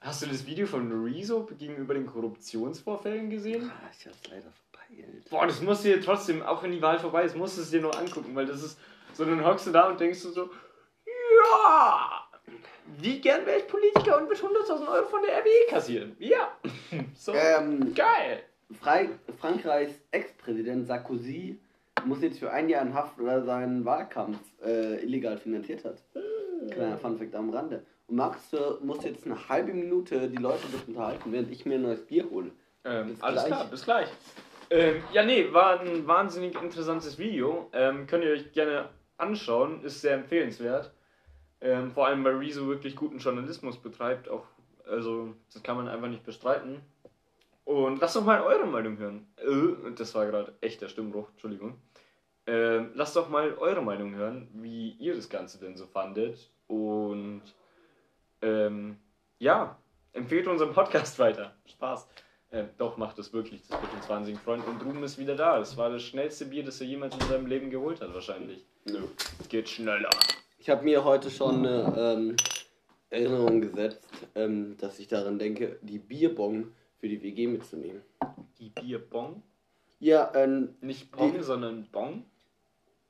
hast 0.00 0.22
du 0.22 0.26
das 0.26 0.46
Video 0.46 0.66
von 0.66 0.90
Rezo 1.04 1.48
gegenüber 1.58 1.94
den 1.94 2.06
Korruptionsvorfällen 2.06 3.30
gesehen? 3.30 3.70
Ah, 3.74 3.90
ich 3.98 4.06
hab's 4.06 4.20
leider 4.28 4.52
verpeilt. 4.52 5.30
Boah, 5.30 5.46
das 5.46 5.60
musst 5.62 5.84
du 5.84 5.88
dir 5.88 6.00
trotzdem, 6.00 6.42
auch 6.42 6.62
wenn 6.62 6.72
die 6.72 6.82
Wahl 6.82 6.98
vorbei 6.98 7.24
ist, 7.24 7.34
musst 7.36 7.56
du 7.56 7.62
es 7.62 7.70
dir 7.70 7.80
noch 7.80 7.98
angucken, 7.98 8.34
weil 8.34 8.46
das 8.46 8.62
ist 8.62 8.78
Sondern 9.14 9.44
hockst 9.44 9.66
du 9.66 9.70
da 9.72 9.88
und 9.88 9.98
denkst 9.98 10.22
du 10.22 10.30
so, 10.30 10.50
ja, 11.06 12.28
wie 12.98 13.20
gern 13.20 13.44
wäre 13.46 13.58
ich 13.58 13.66
Politiker 13.66 14.18
und 14.18 14.28
würde 14.28 14.40
100.000 14.40 14.86
Euro 14.88 15.06
von 15.06 15.22
der 15.22 15.38
RWE 15.40 15.70
kassieren? 15.70 16.16
Ja, 16.18 16.56
so 17.14 17.32
Ähm, 17.34 17.94
geil. 17.94 18.44
Frankreichs 18.74 19.94
Ex-Präsident 20.10 20.86
Sarkozy 20.86 21.58
muss 22.04 22.22
jetzt 22.22 22.38
für 22.38 22.50
ein 22.50 22.68
Jahr 22.68 22.82
in 22.82 22.94
Haft, 22.94 23.18
weil 23.18 23.28
er 23.28 23.42
seinen 23.44 23.84
Wahlkampf 23.84 24.38
äh, 24.64 25.02
illegal 25.02 25.38
finanziert 25.38 25.84
hat. 25.84 26.02
Kleiner 26.70 26.98
Funfact 26.98 27.34
am 27.34 27.50
Rande. 27.50 27.84
Und 28.06 28.16
Max 28.16 28.50
du 28.50 28.78
musst 28.82 29.04
jetzt 29.04 29.26
eine 29.26 29.48
halbe 29.48 29.72
Minute 29.72 30.28
die 30.28 30.36
Leute 30.36 30.66
das 30.72 30.82
unterhalten, 30.84 31.32
während 31.32 31.50
ich 31.50 31.64
mir 31.64 31.74
ein 31.74 31.82
neues 31.82 32.04
Bier 32.06 32.28
hole. 32.30 32.50
Ähm, 32.84 33.08
Bis 33.08 33.22
alles 33.22 33.44
gleich. 33.44 33.46
klar, 33.46 33.70
bis 33.70 33.84
gleich. 33.84 34.08
Ähm, 34.70 35.02
ja, 35.12 35.24
nee, 35.24 35.52
war 35.52 35.80
ein 35.80 36.06
wahnsinnig 36.06 36.60
interessantes 36.60 37.18
Video. 37.18 37.68
Ähm, 37.72 38.06
könnt 38.06 38.24
ihr 38.24 38.32
euch 38.32 38.52
gerne 38.52 38.88
anschauen, 39.18 39.84
ist 39.84 40.00
sehr 40.00 40.14
empfehlenswert. 40.14 40.90
Ähm, 41.60 41.92
vor 41.92 42.06
allem, 42.06 42.24
weil 42.24 42.36
Rezo 42.36 42.66
wirklich 42.66 42.96
guten 42.96 43.18
Journalismus 43.18 43.76
betreibt. 43.76 44.28
Auch, 44.28 44.44
also, 44.84 45.34
das 45.52 45.62
kann 45.62 45.76
man 45.76 45.88
einfach 45.88 46.08
nicht 46.08 46.24
bestreiten. 46.24 46.80
Und 47.64 48.00
lasst 48.00 48.16
doch 48.16 48.24
mal 48.24 48.42
eure 48.42 48.66
Meinung 48.66 48.98
hören. 48.98 49.26
Äh, 49.36 49.92
das 49.96 50.14
war 50.14 50.26
gerade 50.26 50.54
echter 50.60 50.88
Stimmbruch, 50.88 51.30
Entschuldigung. 51.30 51.80
Ähm, 52.46 52.90
lasst 52.94 53.14
doch 53.14 53.28
mal 53.28 53.54
eure 53.54 53.82
Meinung 53.82 54.14
hören, 54.14 54.48
wie 54.54 54.90
ihr 54.98 55.14
das 55.14 55.28
Ganze 55.28 55.58
denn 55.58 55.76
so 55.76 55.86
fandet. 55.86 56.50
Und 56.66 57.42
ähm, 58.40 58.96
ja, 59.38 59.78
empfehlt 60.12 60.48
unseren 60.48 60.72
Podcast 60.72 61.18
weiter. 61.20 61.54
Spaß. 61.66 62.08
Äh, 62.50 62.64
doch, 62.78 62.96
macht 62.96 63.18
es 63.18 63.32
wirklich. 63.32 63.62
Das 63.68 63.80
wird 63.80 63.94
uns 63.94 64.08
wahnsinnig 64.08 64.40
freuen. 64.40 64.60
Und 64.62 64.84
Ruben 64.84 65.02
ist 65.04 65.18
wieder 65.18 65.36
da. 65.36 65.58
Das 65.58 65.76
war 65.76 65.90
das 65.90 66.02
schnellste 66.02 66.46
Bier, 66.46 66.64
das 66.64 66.80
er 66.80 66.86
jemals 66.86 67.14
in 67.14 67.20
seinem 67.22 67.46
Leben 67.46 67.70
geholt 67.70 68.00
hat, 68.00 68.12
wahrscheinlich. 68.12 68.66
Geht 69.48 69.68
schneller. 69.68 70.10
Ich 70.58 70.68
habe 70.68 70.84
mir 70.84 71.04
heute 71.04 71.30
schon 71.30 71.64
eine 71.64 71.94
ähm, 71.96 72.36
Erinnerung 73.08 73.60
gesetzt, 73.60 74.04
ähm, 74.34 74.76
dass 74.78 74.98
ich 74.98 75.08
daran 75.08 75.38
denke, 75.38 75.78
die 75.82 75.98
Bierbong 75.98 76.72
für 77.02 77.08
die 77.08 77.20
WG 77.20 77.48
mitzunehmen. 77.48 78.00
Die 78.60 78.68
Bierbong. 78.70 79.42
Ja, 79.98 80.30
ähm, 80.36 80.76
Nicht 80.80 81.10
Pong, 81.10 81.32
Die- 81.32 81.42
sondern 81.42 81.88
Bong. 81.90 82.24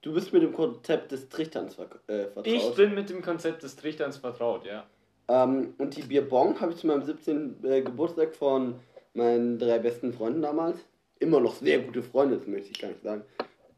du 0.00 0.14
bist 0.14 0.32
mit 0.32 0.42
dem 0.42 0.54
Konzept 0.54 1.12
des 1.12 1.28
Trichterns 1.28 1.74
ver 1.74 1.90
äh, 2.06 2.24
vertraut. 2.28 2.46
Ich 2.46 2.74
bin 2.74 2.94
mit 2.94 3.10
dem 3.10 3.20
Konzept 3.20 3.62
des 3.62 3.76
Trichterns 3.76 4.16
vertraut, 4.16 4.64
ja. 4.64 4.86
Ähm, 5.28 5.74
und 5.76 5.94
die 5.94 6.02
Bierbong 6.02 6.58
habe 6.60 6.72
ich 6.72 6.78
zu 6.78 6.86
meinem 6.86 7.02
17. 7.02 7.62
Äh, 7.64 7.82
Geburtstag 7.82 8.34
von 8.34 8.76
meinen 9.12 9.58
drei 9.58 9.78
besten 9.78 10.14
Freunden 10.14 10.40
damals. 10.40 10.78
Immer 11.20 11.40
noch 11.40 11.54
sehr 11.56 11.80
gute 11.80 12.02
Freunde, 12.02 12.38
das 12.38 12.46
möchte 12.46 12.70
ich 12.70 12.80
gar 12.80 12.88
nicht 12.88 13.02
sagen. 13.02 13.24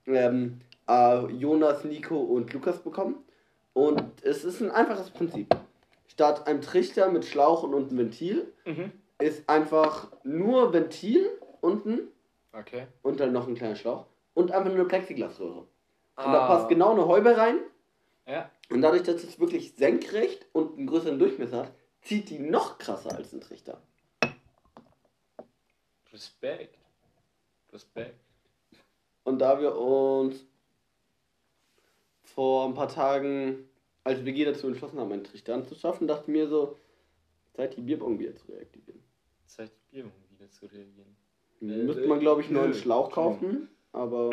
Ähm, 0.06 0.60
äh, 0.88 1.26
Jonas, 1.32 1.82
Nico 1.84 2.16
und 2.20 2.52
Lukas 2.52 2.78
bekommen. 2.82 3.16
Und 3.72 4.00
es 4.22 4.44
ist 4.44 4.60
ein 4.60 4.70
einfaches 4.70 5.10
Prinzip. 5.10 5.48
Statt 6.06 6.46
einem 6.46 6.60
Trichter 6.60 7.10
mit 7.10 7.24
Schlauch 7.24 7.64
und 7.64 7.74
unten 7.74 7.98
Ventil 7.98 8.52
Mhm. 8.64 8.92
Ist 9.24 9.48
einfach 9.48 10.12
nur 10.22 10.72
Ventil 10.74 11.26
unten 11.62 12.08
Okay. 12.52 12.86
und 13.02 13.20
dann 13.20 13.32
noch 13.32 13.48
ein 13.48 13.54
kleiner 13.54 13.74
Schlauch 13.74 14.04
und 14.34 14.52
einfach 14.52 14.68
nur 14.68 14.80
eine 14.80 14.84
Plexiglasröhre. 14.88 15.60
Und 15.60 15.68
Ah. 16.16 16.32
da 16.32 16.46
passt 16.46 16.68
genau 16.68 16.90
eine 16.92 17.06
Häube 17.06 17.34
rein. 17.36 17.58
Ja. 18.26 18.50
Und 18.70 18.82
dadurch, 18.82 19.02
dass 19.02 19.24
es 19.24 19.40
wirklich 19.40 19.74
senkrecht 19.76 20.46
und 20.52 20.76
einen 20.76 20.86
größeren 20.86 21.18
Durchmesser 21.18 21.64
hat, 21.64 21.72
zieht 22.02 22.28
die 22.28 22.38
noch 22.38 22.76
krasser 22.78 23.16
als 23.16 23.32
ein 23.32 23.40
Trichter. 23.40 23.80
Respekt. 26.12 26.78
Respekt. 27.72 28.20
Und 29.24 29.38
da 29.38 29.58
wir 29.60 29.74
uns 29.76 30.44
vor 32.22 32.66
ein 32.66 32.74
paar 32.74 32.88
Tagen 32.88 33.68
als 34.04 34.24
WG 34.24 34.44
dazu 34.44 34.66
entschlossen 34.66 35.00
haben, 35.00 35.12
einen 35.12 35.24
Trichter 35.24 35.54
anzuschaffen, 35.54 36.06
dachte 36.06 36.24
ich 36.24 36.28
mir 36.28 36.46
so, 36.48 36.76
Zeit 37.54 37.76
die 37.76 37.80
Bierbong 37.80 38.18
wieder 38.18 38.34
zu 38.36 38.52
reaktivieren. 38.52 39.03
Zeit, 39.56 39.70
die 39.90 39.96
Bierbong 39.96 40.12
wieder 40.30 40.50
zu 40.50 40.66
reagieren. 40.66 41.16
Müsste 41.60 42.06
man, 42.06 42.20
glaube 42.20 42.40
ich, 42.42 42.50
nur 42.50 42.64
einen. 42.64 42.74
Schlauch 42.74 43.10
kaufen, 43.10 43.68
aber 43.92 44.30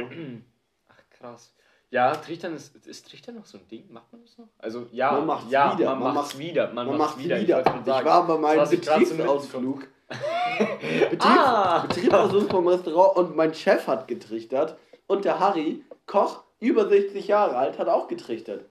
Ach 0.90 1.04
krass. 1.12 1.54
Ja, 1.90 2.16
Trichtern 2.16 2.56
ist, 2.56 2.76
ist 2.88 3.08
Trichtern 3.10 3.36
noch 3.36 3.46
so 3.46 3.58
ein 3.58 3.68
Ding? 3.68 3.92
Macht 3.92 4.12
man 4.14 4.22
das 4.22 4.38
noch? 4.38 4.48
Also 4.58 4.88
ja, 4.92 5.12
Man 5.12 5.26
macht's 5.28 5.52
ja, 5.52 5.78
wieder, 5.78 5.90
man, 5.90 6.00
man 6.00 6.14
macht's 6.16 6.30
macht's- 6.34 6.40
wieder. 6.40 6.68
Man, 6.74 6.88
man 6.88 6.98
macht's 6.98 7.16
macht 7.16 7.24
wieder. 7.26 7.40
wieder. 7.42 7.60
Ich, 7.62 7.82
Ich 7.82 8.06
war 8.06 8.28
bei 8.28 8.38
meinem 8.38 8.70
Betriebsausflug. 8.70 9.88
Betriebs 11.10 11.26
Ah! 11.26 11.86
Betriebsausflug 11.88 12.50
vom 12.50 12.68
Restaurant 12.68 13.18
und 13.18 13.36
mein 13.36 13.54
Chef 13.54 13.88
hat 13.88 14.08
getrichtert 14.08 14.78
und 15.08 15.26
der 15.26 15.40
Harry, 15.40 15.84
Koch, 16.06 16.44
über 16.60 16.88
60 16.88 17.28
Jahre 17.28 17.56
alt, 17.58 17.78
hat 17.78 17.88
auch 17.88 18.08
getrichtert. 18.08 18.66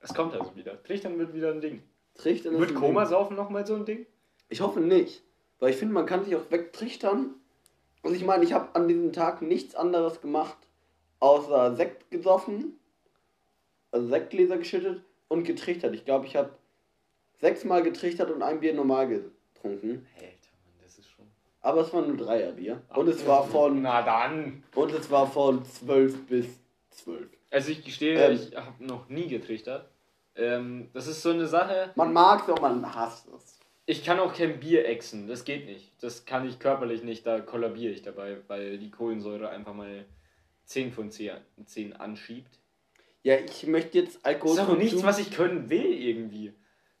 Es 0.00 0.12
kommt 0.14 0.34
also 0.34 0.54
wieder. 0.56 0.82
Trichtern 0.82 1.18
wird 1.18 1.32
wieder 1.34 1.50
ein 1.50 1.60
Ding. 1.60 1.82
Trichtern 2.14 2.54
ist 2.54 2.60
Wird 2.60 2.74
Komasaufen 2.74 3.36
nochmal 3.36 3.66
so 3.66 3.74
ein? 3.74 3.84
Ding. 3.84 4.06
Ich 4.48 4.60
hoffe 4.60 4.80
nicht, 4.80 5.22
weil 5.64 5.70
ich 5.70 5.76
finde, 5.78 5.94
man 5.94 6.04
kann 6.04 6.22
sich 6.22 6.36
auch 6.36 6.50
wegtrichtern. 6.50 7.36
Also 8.02 8.14
ich 8.14 8.22
meine, 8.26 8.44
ich 8.44 8.52
habe 8.52 8.74
an 8.74 8.86
diesem 8.86 9.14
Tag 9.14 9.40
nichts 9.40 9.74
anderes 9.74 10.20
gemacht, 10.20 10.58
außer 11.20 11.74
Sekt 11.74 12.10
gesoffen, 12.10 12.78
also 13.90 14.06
Sektgläser 14.08 14.58
geschüttet 14.58 15.02
und 15.28 15.44
getrichtert. 15.44 15.94
Ich 15.94 16.04
glaube, 16.04 16.26
ich 16.26 16.36
habe 16.36 16.50
sechsmal 17.40 17.82
getrichtert 17.82 18.30
und 18.30 18.42
ein 18.42 18.60
Bier 18.60 18.74
normal 18.74 19.08
getrunken. 19.08 20.06
Alter, 20.16 20.52
Mann, 20.66 20.74
das 20.82 20.98
ist 20.98 21.08
schon. 21.10 21.24
Aber 21.62 21.80
es 21.80 21.94
war 21.94 22.02
nur 22.02 22.18
Dreierbier. 22.18 22.82
Und 22.94 23.08
es 23.08 23.26
war 23.26 23.46
von 23.46 23.80
Na 23.80 24.02
dann. 24.02 24.64
und 24.74 24.92
es 24.92 25.10
war 25.10 25.26
von 25.26 25.64
12 25.64 26.26
bis 26.26 26.46
12. 26.90 27.26
Also 27.50 27.70
ich 27.70 27.82
gestehe, 27.82 28.18
Ähm. 28.22 28.32
ich 28.34 28.54
habe 28.54 28.84
noch 28.84 29.08
nie 29.08 29.28
getrichtert. 29.28 29.88
Ähm, 30.36 30.90
das 30.92 31.06
ist 31.06 31.22
so 31.22 31.30
eine 31.30 31.46
Sache. 31.46 31.90
Man 31.94 32.12
mag 32.12 32.42
es 32.42 32.50
auch, 32.52 32.60
man 32.60 32.94
hasst 32.94 33.28
es. 33.34 33.53
Ich 33.86 34.04
kann 34.04 34.18
auch 34.18 34.34
kein 34.34 34.60
Bier 34.60 34.86
exen, 34.86 35.26
das 35.26 35.44
geht 35.44 35.66
nicht. 35.66 35.92
Das 36.00 36.24
kann 36.24 36.48
ich 36.48 36.58
körperlich 36.58 37.02
nicht, 37.02 37.26
da 37.26 37.40
kollabiere 37.40 37.92
ich 37.92 38.02
dabei, 38.02 38.38
weil 38.48 38.78
die 38.78 38.90
Kohlensäure 38.90 39.50
einfach 39.50 39.74
mal 39.74 40.06
10 40.64 40.92
von 40.92 41.10
10, 41.10 41.32
10 41.66 41.92
anschiebt. 41.94 42.58
Ja, 43.22 43.36
ich 43.36 43.66
möchte 43.66 43.98
jetzt 43.98 44.16
Das 44.16 44.16
ist 44.16 44.24
auch 44.24 44.28
Alkoholkonsum. 44.28 44.78
nichts, 44.78 45.02
was 45.02 45.18
ich 45.18 45.30
können 45.30 45.68
will 45.68 45.84
irgendwie. 45.84 46.52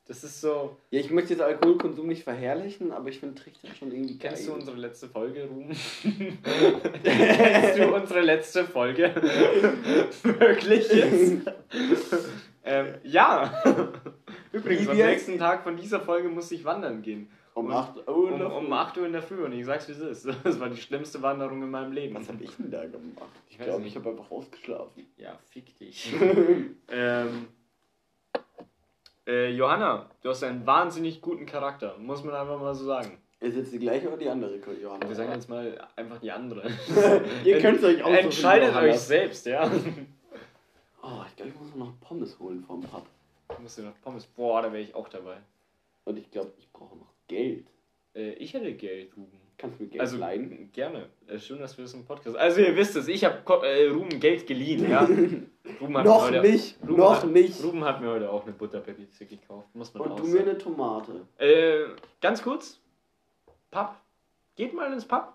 Das 0.06 0.22
ist 0.22 0.42
so. 0.42 0.76
ja, 0.90 1.00
ich 1.00 1.10
möchte 1.10 1.32
jetzt 1.32 1.40
Alkoholkonsum 1.40 2.06
nicht 2.06 2.24
verherrlichen, 2.24 2.92
aber 2.92 3.08
ich 3.08 3.20
finde 3.20 3.40
Trichter 3.40 3.68
schon 3.74 3.90
irgendwie 3.90 4.18
geil. 4.18 4.32
Kennst 4.34 4.48
du 4.48 4.52
unsere 4.52 4.76
letzte 4.76 5.08
Folge, 5.08 5.46
Ruben? 5.46 5.74
Kennst 7.02 7.78
du 7.78 7.94
unsere 7.94 8.20
letzte 8.20 8.64
Folge? 8.64 9.14
Wirklich 10.22 10.92
jetzt? 10.92 11.50
ähm, 12.64 12.94
ja. 13.02 13.90
Übrigens, 14.54 14.88
am 14.88 14.96
nächsten 14.96 15.38
Tag 15.38 15.62
von 15.64 15.76
dieser 15.76 16.00
Folge 16.00 16.28
muss 16.28 16.50
ich 16.52 16.64
wandern 16.64 17.02
gehen. 17.02 17.28
um 17.54 17.66
Und- 17.66 17.72
8 17.72 17.96
Uhr. 18.08 18.32
Um, 18.32 18.40
um 18.66 18.72
8 18.72 18.98
Uhr 18.98 19.06
in 19.06 19.12
der 19.12 19.22
Früh 19.22 19.44
und 19.44 19.52
ich 19.52 19.64
sag's 19.64 19.88
wie 19.88 19.92
es 19.92 19.98
ist. 20.24 20.28
Das 20.44 20.58
war 20.60 20.68
die 20.68 20.76
schlimmste 20.80 21.20
Wanderung 21.22 21.62
in 21.62 21.70
meinem 21.70 21.92
Leben. 21.92 22.14
Was 22.14 22.28
habe 22.28 22.42
ich 22.42 22.50
denn 22.56 22.70
da 22.70 22.84
gemacht? 22.84 23.28
Ich 23.48 23.58
Ich 23.58 23.64
glaube, 23.64 23.86
ich 23.86 23.94
habe 23.96 24.10
einfach 24.10 24.30
ausgeschlafen. 24.30 25.06
Ja, 25.16 25.38
fick 25.50 25.76
dich. 25.78 26.12
ähm, 26.88 27.46
äh, 29.26 29.50
Johanna, 29.50 30.10
du 30.22 30.28
hast 30.28 30.42
einen 30.44 30.66
wahnsinnig 30.66 31.20
guten 31.20 31.46
Charakter, 31.46 31.96
muss 31.98 32.22
man 32.24 32.34
einfach 32.34 32.60
mal 32.60 32.74
so 32.74 32.84
sagen. 32.84 33.18
Ist 33.40 33.56
jetzt 33.56 33.72
die 33.72 33.78
gleiche 33.78 34.08
oder 34.08 34.16
die 34.16 34.28
andere 34.28 34.56
Johanna? 34.80 35.06
Wir 35.08 35.14
sagen 35.14 35.32
jetzt 35.32 35.48
mal 35.48 35.78
einfach 35.96 36.18
die 36.18 36.30
andere. 36.30 36.70
Ihr 37.44 37.58
könnt 37.60 37.82
euch 37.84 38.02
aussuchen, 38.02 38.24
Entscheidet 38.24 38.74
euch 38.74 38.98
selbst, 38.98 39.46
ja. 39.46 39.70
Oh, 41.02 41.22
ich 41.28 41.36
glaube, 41.36 41.52
ich 41.52 41.60
muss 41.60 41.74
noch 41.74 41.92
Pommes 42.00 42.38
holen 42.38 42.64
vom 42.66 42.80
Pub. 42.80 43.06
Du 43.56 43.62
musst 43.62 43.78
dir 43.78 43.82
noch 43.82 44.00
Pommes. 44.02 44.26
Boah, 44.26 44.62
da 44.62 44.72
wäre 44.72 44.82
ich 44.82 44.94
auch 44.94 45.08
dabei. 45.08 45.36
Und 46.04 46.18
ich 46.18 46.30
glaube, 46.30 46.52
ich 46.58 46.70
brauche 46.72 46.96
noch 46.96 47.12
Geld. 47.28 47.66
Äh, 48.14 48.32
ich 48.34 48.52
hätte 48.54 48.72
Geld, 48.74 49.16
Ruben. 49.16 49.40
Kannst 49.56 49.78
du 49.78 49.84
mir 49.84 49.90
Geld 49.90 50.00
Also 50.00 50.16
leihen? 50.18 50.70
gerne. 50.72 51.08
Äh, 51.28 51.38
schön, 51.38 51.60
dass 51.60 51.78
wir 51.78 51.84
das 51.84 51.94
im 51.94 52.04
Podcast. 52.04 52.36
Also 52.36 52.60
ihr 52.60 52.76
wisst 52.76 52.96
es, 52.96 53.08
ich 53.08 53.24
habe 53.24 53.38
äh, 53.66 53.88
Ruben 53.88 54.20
Geld 54.20 54.46
geliehen, 54.46 54.90
ja. 54.90 55.00
Ruben 55.80 55.96
hat 55.96 56.04
Noch 56.04 56.30
mir 56.30 56.38
heute, 56.38 56.50
nicht, 56.50 56.76
Ruben 56.82 56.96
noch 56.96 57.22
hat, 57.22 57.30
nicht. 57.30 57.62
Ruben 57.64 57.84
hat 57.84 58.00
mir 58.00 58.10
heute 58.10 58.30
auch 58.30 58.42
eine 58.42 58.52
Butterpizza 58.52 59.24
gekauft, 59.24 59.68
muss 59.74 59.94
man 59.94 60.08
Und 60.10 60.18
du 60.18 60.24
mir 60.26 60.40
eine 60.40 60.58
Tomate. 60.58 61.26
Äh, 61.38 61.84
ganz 62.20 62.42
kurz. 62.42 62.80
Pub. 63.70 63.94
Geht 64.56 64.74
mal 64.74 64.92
ins 64.92 65.04
Pub. 65.06 65.32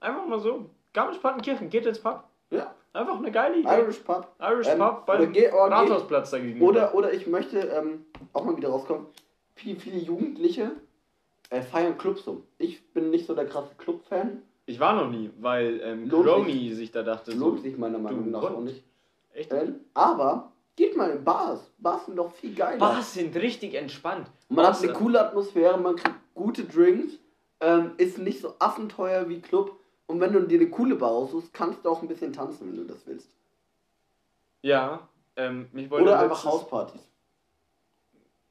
Einfach 0.00 0.26
mal 0.26 0.40
so. 0.40 0.68
Garmisch-Partenkirchen, 0.94 1.68
geht 1.70 1.86
ins 1.86 2.00
Pub. 2.00 2.24
Ja, 2.50 2.74
Einfach 2.92 3.18
eine 3.18 3.30
geile 3.30 3.58
Idee. 3.58 3.68
Irish 3.80 3.98
Pub. 3.98 4.34
Irish 4.40 4.66
Ähm, 4.68 4.78
Pub 4.78 5.06
geh- 5.32 5.48
Rathausplatz 5.48 6.30
da 6.30 6.38
gegenüber. 6.38 6.66
Oder, 6.66 6.94
oder 6.94 7.12
ich 7.12 7.26
möchte 7.26 7.58
ähm, 7.60 8.06
auch 8.32 8.44
mal 8.44 8.56
wieder 8.56 8.70
rauskommen. 8.70 9.06
Viele, 9.54 9.78
viele 9.78 9.98
Jugendliche 9.98 10.72
äh, 11.50 11.60
feiern 11.62 11.98
Clubs 11.98 12.22
um. 12.26 12.42
Ich 12.58 12.92
bin 12.92 13.10
nicht 13.10 13.26
so 13.26 13.34
der 13.34 13.46
krasse 13.46 13.74
Club-Fan. 13.76 14.42
Ich 14.66 14.80
war 14.80 14.94
noch 14.94 15.10
nie, 15.10 15.30
weil 15.40 15.80
ähm, 15.82 16.08
Lohnt 16.08 16.26
Crony 16.26 16.74
sich 16.74 16.90
da 16.90 17.02
dachte 17.02 17.32
so. 17.32 17.38
Lohnt 17.38 17.62
sich 17.62 17.76
meiner 17.78 17.98
Meinung 17.98 18.30
nach 18.30 18.42
auch 18.42 18.60
nicht. 18.60 18.82
Echt? 19.32 19.52
Ähm, 19.52 19.76
aber 19.94 20.52
geht 20.76 20.96
mal 20.96 21.10
in 21.10 21.24
Bars. 21.24 21.70
Bars 21.78 22.06
sind 22.06 22.16
doch 22.16 22.32
viel 22.32 22.54
geiler. 22.54 22.78
Bars 22.78 23.14
sind 23.14 23.34
richtig 23.36 23.74
entspannt. 23.74 24.30
Man 24.48 24.66
hat 24.66 24.74
Außer- 24.74 24.84
eine 24.84 24.92
coole 24.92 25.20
Atmosphäre, 25.20 25.78
man 25.78 25.96
kriegt 25.96 26.16
gute 26.34 26.64
Drinks, 26.64 27.14
ähm, 27.60 27.92
ist 27.96 28.18
nicht 28.18 28.40
so 28.40 28.54
affenteuer 28.58 29.28
wie 29.28 29.40
Club. 29.40 29.77
Und 30.08 30.20
wenn 30.20 30.32
du 30.32 30.40
dir 30.40 30.58
eine 30.58 30.70
coole 30.70 30.96
Bar 30.96 31.10
aussuchst, 31.10 31.52
kannst 31.52 31.84
du 31.84 31.90
auch 31.90 32.02
ein 32.02 32.08
bisschen 32.08 32.32
tanzen, 32.32 32.70
wenn 32.70 32.78
du 32.78 32.84
das 32.84 33.06
willst. 33.06 33.28
Ja. 34.62 35.06
Ähm, 35.36 35.68
mich 35.72 35.88
wollte 35.90 36.06
Oder 36.06 36.18
einfach 36.18 36.44
Hauspartys. 36.44 37.02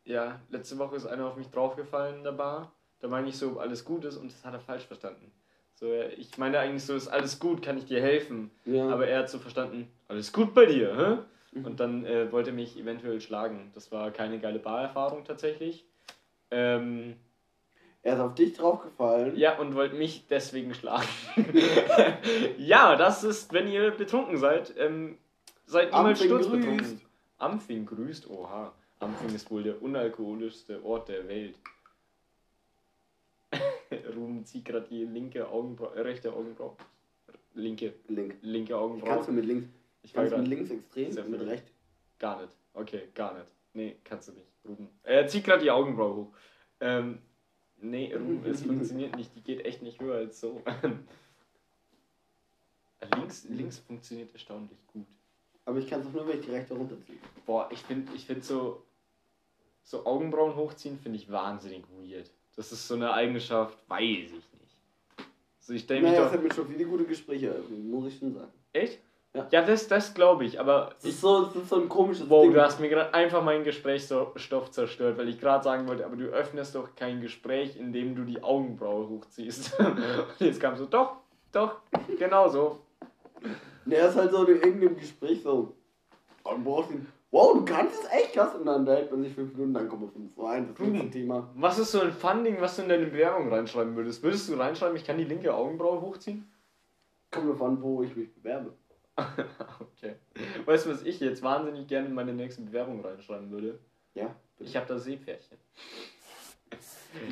Ja, 0.06 0.40
letzte 0.50 0.78
Woche 0.78 0.96
ist 0.96 1.08
einer 1.08 1.26
auf 1.26 1.36
mich 1.36 1.50
draufgefallen 1.50 2.18
in 2.20 2.24
der 2.24 2.32
Bar. 2.32 2.72
Da 3.00 3.08
meine 3.08 3.28
ich 3.28 3.38
so, 3.38 3.50
ob 3.50 3.58
alles 3.58 3.84
gut 3.84 4.06
ist 4.06 4.18
und 4.18 4.32
das 4.32 4.46
hat 4.46 4.54
er 4.54 4.60
falsch 4.60 4.86
verstanden. 4.86 5.32
So, 5.74 5.88
äh, 5.88 6.14
ich 6.14 6.38
meine 6.38 6.60
eigentlich 6.60 6.86
so, 6.86 6.96
ist 6.96 7.08
alles 7.08 7.40
gut, 7.40 7.62
kann 7.62 7.78
ich 7.78 7.86
dir 7.86 8.02
helfen. 8.02 8.52
Ja. 8.66 8.90
Aber 8.90 9.08
er 9.08 9.20
hat 9.20 9.30
so 9.30 9.40
verstanden, 9.40 9.92
alles 10.08 10.32
gut 10.32 10.54
bei 10.54 10.66
dir, 10.68 10.96
hä? 10.96 11.58
Mhm. 11.58 11.66
Und 11.66 11.80
dann 11.80 12.06
äh, 12.06 12.32
wollte 12.32 12.52
er 12.52 12.56
mich 12.56 12.78
eventuell 12.80 13.20
schlagen. 13.20 13.72
Das 13.74 13.92
war 13.92 14.12
keine 14.12 14.40
geile 14.40 14.60
Barerfahrung 14.60 15.26
tatsächlich. 15.26 15.86
Ähm, 16.52 17.16
er 18.08 18.14
ist 18.14 18.20
auf 18.22 18.36
dich 18.36 18.54
draufgefallen. 18.54 19.36
ja, 19.36 19.58
und 19.60 19.76
wollte 19.76 19.96
mich 19.96 20.28
deswegen 20.30 20.74
schlagen. 20.74 21.08
ja, 22.58 22.96
das 22.96 23.26
ist, 23.26 23.52
wenn 23.52 23.68
ihr 23.68 23.92
betrunken 23.92 24.38
seid, 24.38 24.74
ähm, 24.78 25.18
seid 25.66 25.92
niemals 25.92 26.24
sturzbetrunken. 26.24 26.78
grüßt. 26.78 27.02
Ampfing 27.38 27.86
grüßt, 27.86 28.30
oha. 28.30 28.74
Ampfing 29.00 29.36
ist 29.36 29.52
wohl 29.52 29.64
der 29.64 29.82
unalkoholischste 29.82 30.84
Ort 30.86 31.10
der 31.10 31.28
Welt. 31.28 31.56
Ruben 34.16 34.46
zieht 34.46 34.64
gerade 34.64 34.88
die 34.88 35.04
linke 35.04 35.46
Augenbraue, 35.46 35.94
äh, 35.96 36.02
rechte 36.02 36.32
Augenbraue. 36.32 36.78
Linke, 37.56 37.94
Link. 38.08 38.36
linke 38.42 38.78
Augenbraue. 38.78 39.10
Kannst 39.10 39.28
du 39.28 39.34
mit 39.34 39.46
links? 39.46 39.68
ich 40.04 40.14
Kannst 40.14 40.32
du 40.32 40.38
mit 40.38 40.48
links 40.48 40.72
extrem? 40.72 41.12
Sehr 41.12 41.26
Mit 41.26 41.42
rechts? 41.42 41.70
gar 42.20 42.42
nicht. 42.42 42.54
Okay, 42.74 43.10
gar 43.14 43.34
nicht. 43.34 43.52
Nee, 43.74 43.98
kannst 44.06 44.30
du 44.30 44.32
nicht. 44.32 44.48
Ruben. 44.66 44.88
Er 45.04 45.28
zieht 45.28 45.44
gerade 45.44 45.62
die 45.62 45.72
Augenbraue 45.72 46.16
hoch. 46.16 46.34
Ähm, 46.80 47.20
nee, 47.82 48.14
Ruben, 48.14 48.46
es 48.46 48.62
funktioniert 48.64 49.16
nicht. 49.16 49.36
Die 49.36 49.42
geht 49.42 49.66
echt 49.66 49.82
nicht 49.82 50.00
höher 50.02 50.16
als 50.18 50.40
so. 50.40 50.62
links, 53.16 53.46
links 53.50 53.80
funktioniert 53.80 54.34
erstaunlich 54.34 54.78
gut. 54.94 55.06
Aber 55.66 55.80
ich 55.80 55.88
kann 55.88 56.02
es 56.02 56.08
auch 56.08 56.14
nur, 56.14 56.28
wenn 56.28 56.40
ich 56.40 56.46
die 56.46 56.52
rechte 56.52 56.74
runterziehe. 56.74 57.18
Boah, 57.46 57.68
ich 57.72 57.80
finde 57.80 58.12
ich 58.16 58.26
find 58.26 58.44
so, 58.44 58.84
so 59.84 60.06
Augenbrauen 60.06 60.56
hochziehen, 60.56 60.98
finde 60.98 61.18
ich 61.18 61.30
wahnsinnig 61.30 61.84
weird. 62.02 62.32
Das 62.56 62.72
ist 62.72 62.88
so 62.88 62.96
eine 62.96 63.14
Eigenschaft, 63.14 63.78
weiß 63.90 64.32
ich 64.32 64.32
nicht. 64.32 64.78
So, 65.60 65.74
ich 65.74 65.84
stelle 65.84 66.02
mich 66.02 66.12
Naja, 66.12 66.24
doch. 66.24 66.32
das 66.32 66.38
hat 66.40 66.44
mir 66.48 66.54
schon 66.54 66.68
viele 66.68 66.86
gute 66.86 67.04
Gespräche, 67.06 67.48
eröffnet, 67.48 67.84
muss 67.84 68.08
ich 68.08 68.18
schon 68.18 68.34
sagen. 68.34 68.52
Echt? 68.74 69.00
Ja. 69.38 69.48
Ja, 69.52 69.62
das, 69.62 69.88
das 69.88 70.14
glaube 70.14 70.46
ich, 70.46 70.60
aber 70.60 70.90
Das 70.96 71.06
ist, 71.06 71.22
so, 71.22 71.46
das 71.46 71.56
ist 71.56 71.70
so 71.70 71.76
ein 71.82 71.88
komisches 71.90 72.30
Wow, 72.30 72.44
Ding. 72.44 72.54
du 72.54 72.62
hast 72.62 72.80
mir 72.80 72.90
gerade 72.90 73.14
einfach 73.14 73.44
meinen 73.44 73.64
Gesprächsstoff 73.64 74.72
zerstört, 74.72 75.18
weil 75.18 75.30
ich 75.30 75.40
gerade 75.40 75.64
sagen 75.64 75.88
wollte, 75.88 76.06
aber 76.06 76.16
du 76.16 76.26
öffnest 76.26 76.76
doch 76.76 76.96
kein 76.96 77.22
Gespräch, 77.22 77.78
indem 77.78 78.16
du 78.16 78.24
die 78.24 78.42
Augenbraue 78.44 79.08
hochziehst. 79.10 79.80
Und 79.80 79.98
jetzt 80.40 80.60
kam 80.60 80.76
so, 80.76 80.86
doch, 80.86 81.18
doch, 81.52 81.78
genau 82.18 82.50
so. 82.50 82.80
Der 83.86 84.10
ist 84.10 84.16
halt 84.16 84.32
so 84.32 84.44
in 84.46 84.58
irgendeinem 84.58 84.98
Gespräch 84.98 85.42
so. 85.44 85.74
Du 86.44 86.64
brauchst 86.64 86.92
ihn. 86.92 87.08
Wow, 87.30 87.54
du 87.58 87.66
kannst 87.66 88.04
es 88.04 88.10
echt 88.12 88.34
krass. 88.34 88.56
Und 88.56 88.66
dann 88.66 88.86
hält 88.88 89.12
man 89.12 89.22
sich 89.22 89.34
fünf 89.34 89.52
Minuten, 89.54 89.74
dann 89.74 89.88
kommt 89.90 90.02
man 90.04 90.12
fünf 90.12 90.34
so 90.34 90.46
ein. 90.46 90.68
Das 90.70 90.80
Ruben. 90.80 90.92
nächste 90.94 91.12
Thema. 91.12 91.50
Was 91.56 91.78
ist 91.78 91.92
so 91.92 92.00
ein 92.02 92.12
Funding, 92.12 92.58
was 92.62 92.76
du 92.78 92.84
in 92.84 92.90
deine 92.90 93.06
Bewerbung 93.06 93.50
reinschreiben 93.50 93.96
würdest? 93.96 94.24
Würdest 94.24 94.50
du 94.50 94.56
reinschreiben, 94.56 94.96
ich 94.96 95.06
kann 95.06 95.18
die 95.18 95.26
linke 95.26 95.54
Augenbraue 95.54 96.02
hochziehen? 96.02 96.50
Kommt 97.32 97.50
davon, 97.50 97.82
wo 97.82 98.02
ich 98.04 98.16
mich 98.16 98.34
bewerbe. 98.34 98.72
okay. 99.80 100.16
Weißt 100.66 100.86
du, 100.86 100.92
was 100.92 101.04
ich 101.04 101.20
jetzt 101.20 101.42
wahnsinnig 101.42 101.88
gerne 101.88 102.08
in 102.08 102.14
meine 102.14 102.34
nächste 102.34 102.62
Bewerbung 102.62 103.04
reinschreiben 103.04 103.50
würde? 103.52 103.80
Ja. 104.14 104.36
Ich 104.60 104.76
habe 104.76 104.88
das 104.88 105.04
Seepferdchen. 105.04 105.58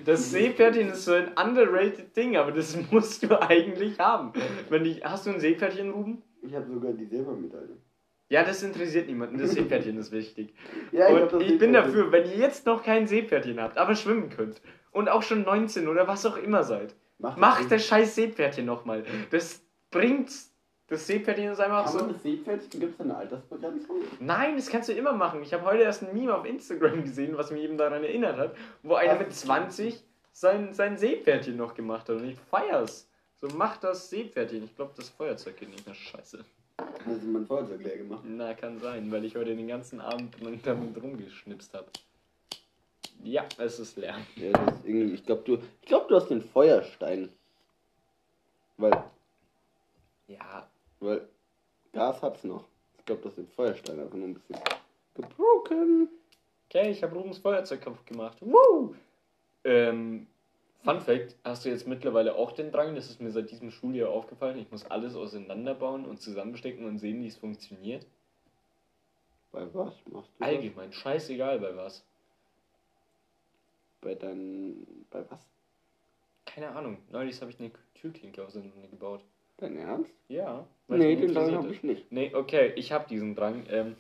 Das 0.06 0.32
Seepferdchen 0.32 0.90
ist 0.90 1.06
so 1.06 1.14
ein 1.14 1.34
underrated 1.38 2.16
Ding, 2.16 2.38
aber 2.38 2.52
das 2.52 2.76
musst 2.92 3.22
du 3.22 3.40
eigentlich 3.40 4.00
haben. 4.00 4.32
Wenn 4.70 4.86
ich, 4.86 5.04
hast 5.04 5.28
du 5.28 5.32
ein 5.32 5.40
Seepferdchen, 5.40 5.92
Ruben? 5.92 6.24
Ich 6.42 6.56
habe 6.56 6.66
sogar 6.66 6.94
die 6.94 7.06
Silbermedaille. 7.06 7.78
Ja, 8.30 8.44
das 8.44 8.64
interessiert 8.64 9.08
niemanden. 9.08 9.38
Das 9.38 9.52
Seepferdchen 9.52 9.98
ist 9.98 10.12
wichtig. 10.12 10.56
Ja, 10.92 11.10
hab 11.10 11.34
und 11.34 11.34
das 11.34 11.44
ich 11.44 11.60
bin 11.60 11.74
dafür, 11.74 12.12
wenn 12.12 12.26
ihr 12.26 12.38
jetzt 12.38 12.66
noch 12.66 12.84
kein 12.84 13.06
Seepferdchen 13.06 13.62
habt, 13.62 13.78
aber 13.78 13.96
schwimmen 13.96 14.30
könnt 14.30 14.62
und 14.92 15.10
auch 15.10 15.22
schon 15.22 15.44
19 15.44 15.88
oder 15.88 16.08
was 16.08 16.26
auch 16.26 16.38
immer 16.38 16.64
seid, 16.64 16.96
Mach 17.20 17.38
macht 17.38 17.72
das 17.72 17.86
scheiß 17.86 18.16
Seepferdchen 18.16 18.66
nochmal. 18.66 19.04
Das 19.30 19.62
bringt. 19.92 20.32
Das 20.88 21.08
Seepferdchen 21.08 21.52
ist 21.52 21.60
einfach 21.60 21.86
Kann 21.86 21.94
so. 21.94 22.00
man 22.00 22.14
das 22.14 22.22
Seepferdchen? 22.24 22.80
Gibt 22.80 22.94
es 22.94 23.02
eine 23.02 23.18
Altersbegrenzung? 23.18 23.96
Nein, 24.20 24.56
das 24.56 24.68
kannst 24.70 24.88
du 24.90 24.94
immer 24.94 25.14
machen. 25.14 25.42
Ich 25.42 25.52
habe 25.54 25.66
heute 25.66 25.82
erst 25.82 26.04
ein 26.04 26.14
Meme 26.14 26.36
auf 26.36 26.46
Instagram 26.46 27.02
gesehen, 27.04 27.36
was 27.38 27.50
mich 27.50 27.64
eben 27.64 27.78
daran 27.78 28.04
erinnert 28.04 28.38
hat, 28.38 28.56
wo 28.84 28.94
einer 28.94 29.16
mit 29.16 29.34
20 29.34 30.04
sein, 30.32 30.74
sein 30.74 30.98
Seepferdchen 30.98 31.58
noch 31.58 31.74
gemacht 31.74 32.08
hat. 32.10 32.18
Und 32.18 32.30
ich 32.30 32.38
feier's. 32.38 33.10
So, 33.38 33.48
mach 33.56 33.78
das 33.78 34.10
Seepferdchen. 34.10 34.64
Ich 34.64 34.76
glaube, 34.76 34.94
das 34.96 35.10
Feuerzeug 35.10 35.58
geht 35.58 35.70
nicht 35.70 35.86
mehr 35.86 35.96
scheiße. 35.96 36.46
Also 36.78 37.28
mein 37.28 37.46
Feuerzeug 37.46 37.82
leer 37.84 37.98
gemacht. 37.98 38.24
Na, 38.26 38.54
kann 38.54 38.80
sein, 38.80 39.12
weil 39.12 39.26
ich 39.26 39.36
heute 39.36 39.56
den 39.56 39.68
ganzen 39.68 40.00
Abend 40.02 40.36
damit 40.66 41.02
rumgeschnipst 41.02 41.74
habe. 41.74 41.88
Ja, 43.24 43.46
es 43.58 43.80
ist 43.80 43.98
leer. 43.98 44.16
Ja, 44.36 44.52
das 44.52 44.76
ist 44.80 44.86
irgendwie, 44.86 45.16
ich 45.16 45.26
glaube, 45.26 45.42
du, 45.46 45.56
ich 45.82 45.88
glaub, 45.88 46.08
du 46.08 46.16
hast 46.16 46.28
den 46.28 46.42
Feuerstein. 46.42 47.30
Weil, 48.78 49.04
Ja, 50.28 50.68
weil 51.06 51.28
Gas 51.94 52.22
hat's 52.22 52.44
noch. 52.44 52.66
Ich 52.98 53.06
glaube, 53.06 53.22
du 53.22 53.30
hast 53.30 53.38
den 53.38 53.48
Feuerstein 53.48 54.00
einfach 54.00 54.16
nur 54.16 54.28
ein 54.28 54.34
bisschen 54.34 54.58
gebroken. 55.14 56.10
okay, 56.68 56.90
ich 56.90 57.04
habe 57.04 57.16
Rubens 57.16 57.38
Feuerzeug 57.38 57.82
kaputt 57.82 58.06
gemacht. 58.06 58.38
Woo! 58.42 58.96
Ähm, 59.64 60.28
Fun 60.84 61.02
Fact, 61.02 61.36
hast 61.44 61.66
du 61.66 61.70
jetzt 61.70 61.88
mittlerweile 61.88 62.36
auch 62.36 62.52
den 62.52 62.72
Drang? 62.72 62.94
Das 62.94 63.10
ist 63.10 63.20
mir 63.20 63.32
seit 63.32 63.50
diesem 63.50 63.72
Schuljahr 63.72 64.12
aufgefallen. 64.12 64.60
Ich 64.60 64.70
muss 64.70 64.86
alles 64.86 65.16
auseinanderbauen 65.16 66.06
und 66.06 66.22
zusammenstecken 66.22 66.86
und 66.86 67.00
sehen, 67.00 67.24
wie 67.24 67.28
es 67.28 67.38
funktioniert. 67.38 68.06
Bei 69.52 69.62
was 69.66 69.74
machst 69.74 70.00
du 70.06 70.12
das? 70.12 70.26
Allgemein, 70.40 70.94
scheißegal 70.94 71.60
bei 71.60 71.76
was. 71.76 72.06
Bei 74.02 74.14
deinen, 74.14 75.08
bei 75.10 75.26
was? 75.32 75.40
Keine 76.46 76.70
Ahnung. 76.70 77.00
Neulich 77.10 77.42
habe 77.42 77.50
ich 77.50 77.60
eine 77.60 77.72
Türklinke 77.96 78.46
auseinandergebaut. 78.46 79.24
Dein 79.58 79.78
Ernst? 79.78 80.14
Ja. 80.28 80.66
Nee, 80.88 81.16
den 81.16 81.34
Drang 81.34 81.56
habe 81.56 81.72
ich 81.72 81.84
nicht. 81.84 82.12
Nee, 82.12 82.34
okay, 82.36 82.74
ich 82.76 82.92
habe 82.92 83.08
diesen 83.08 83.36
Drang. 83.36 83.66
Ähm, 83.70 83.96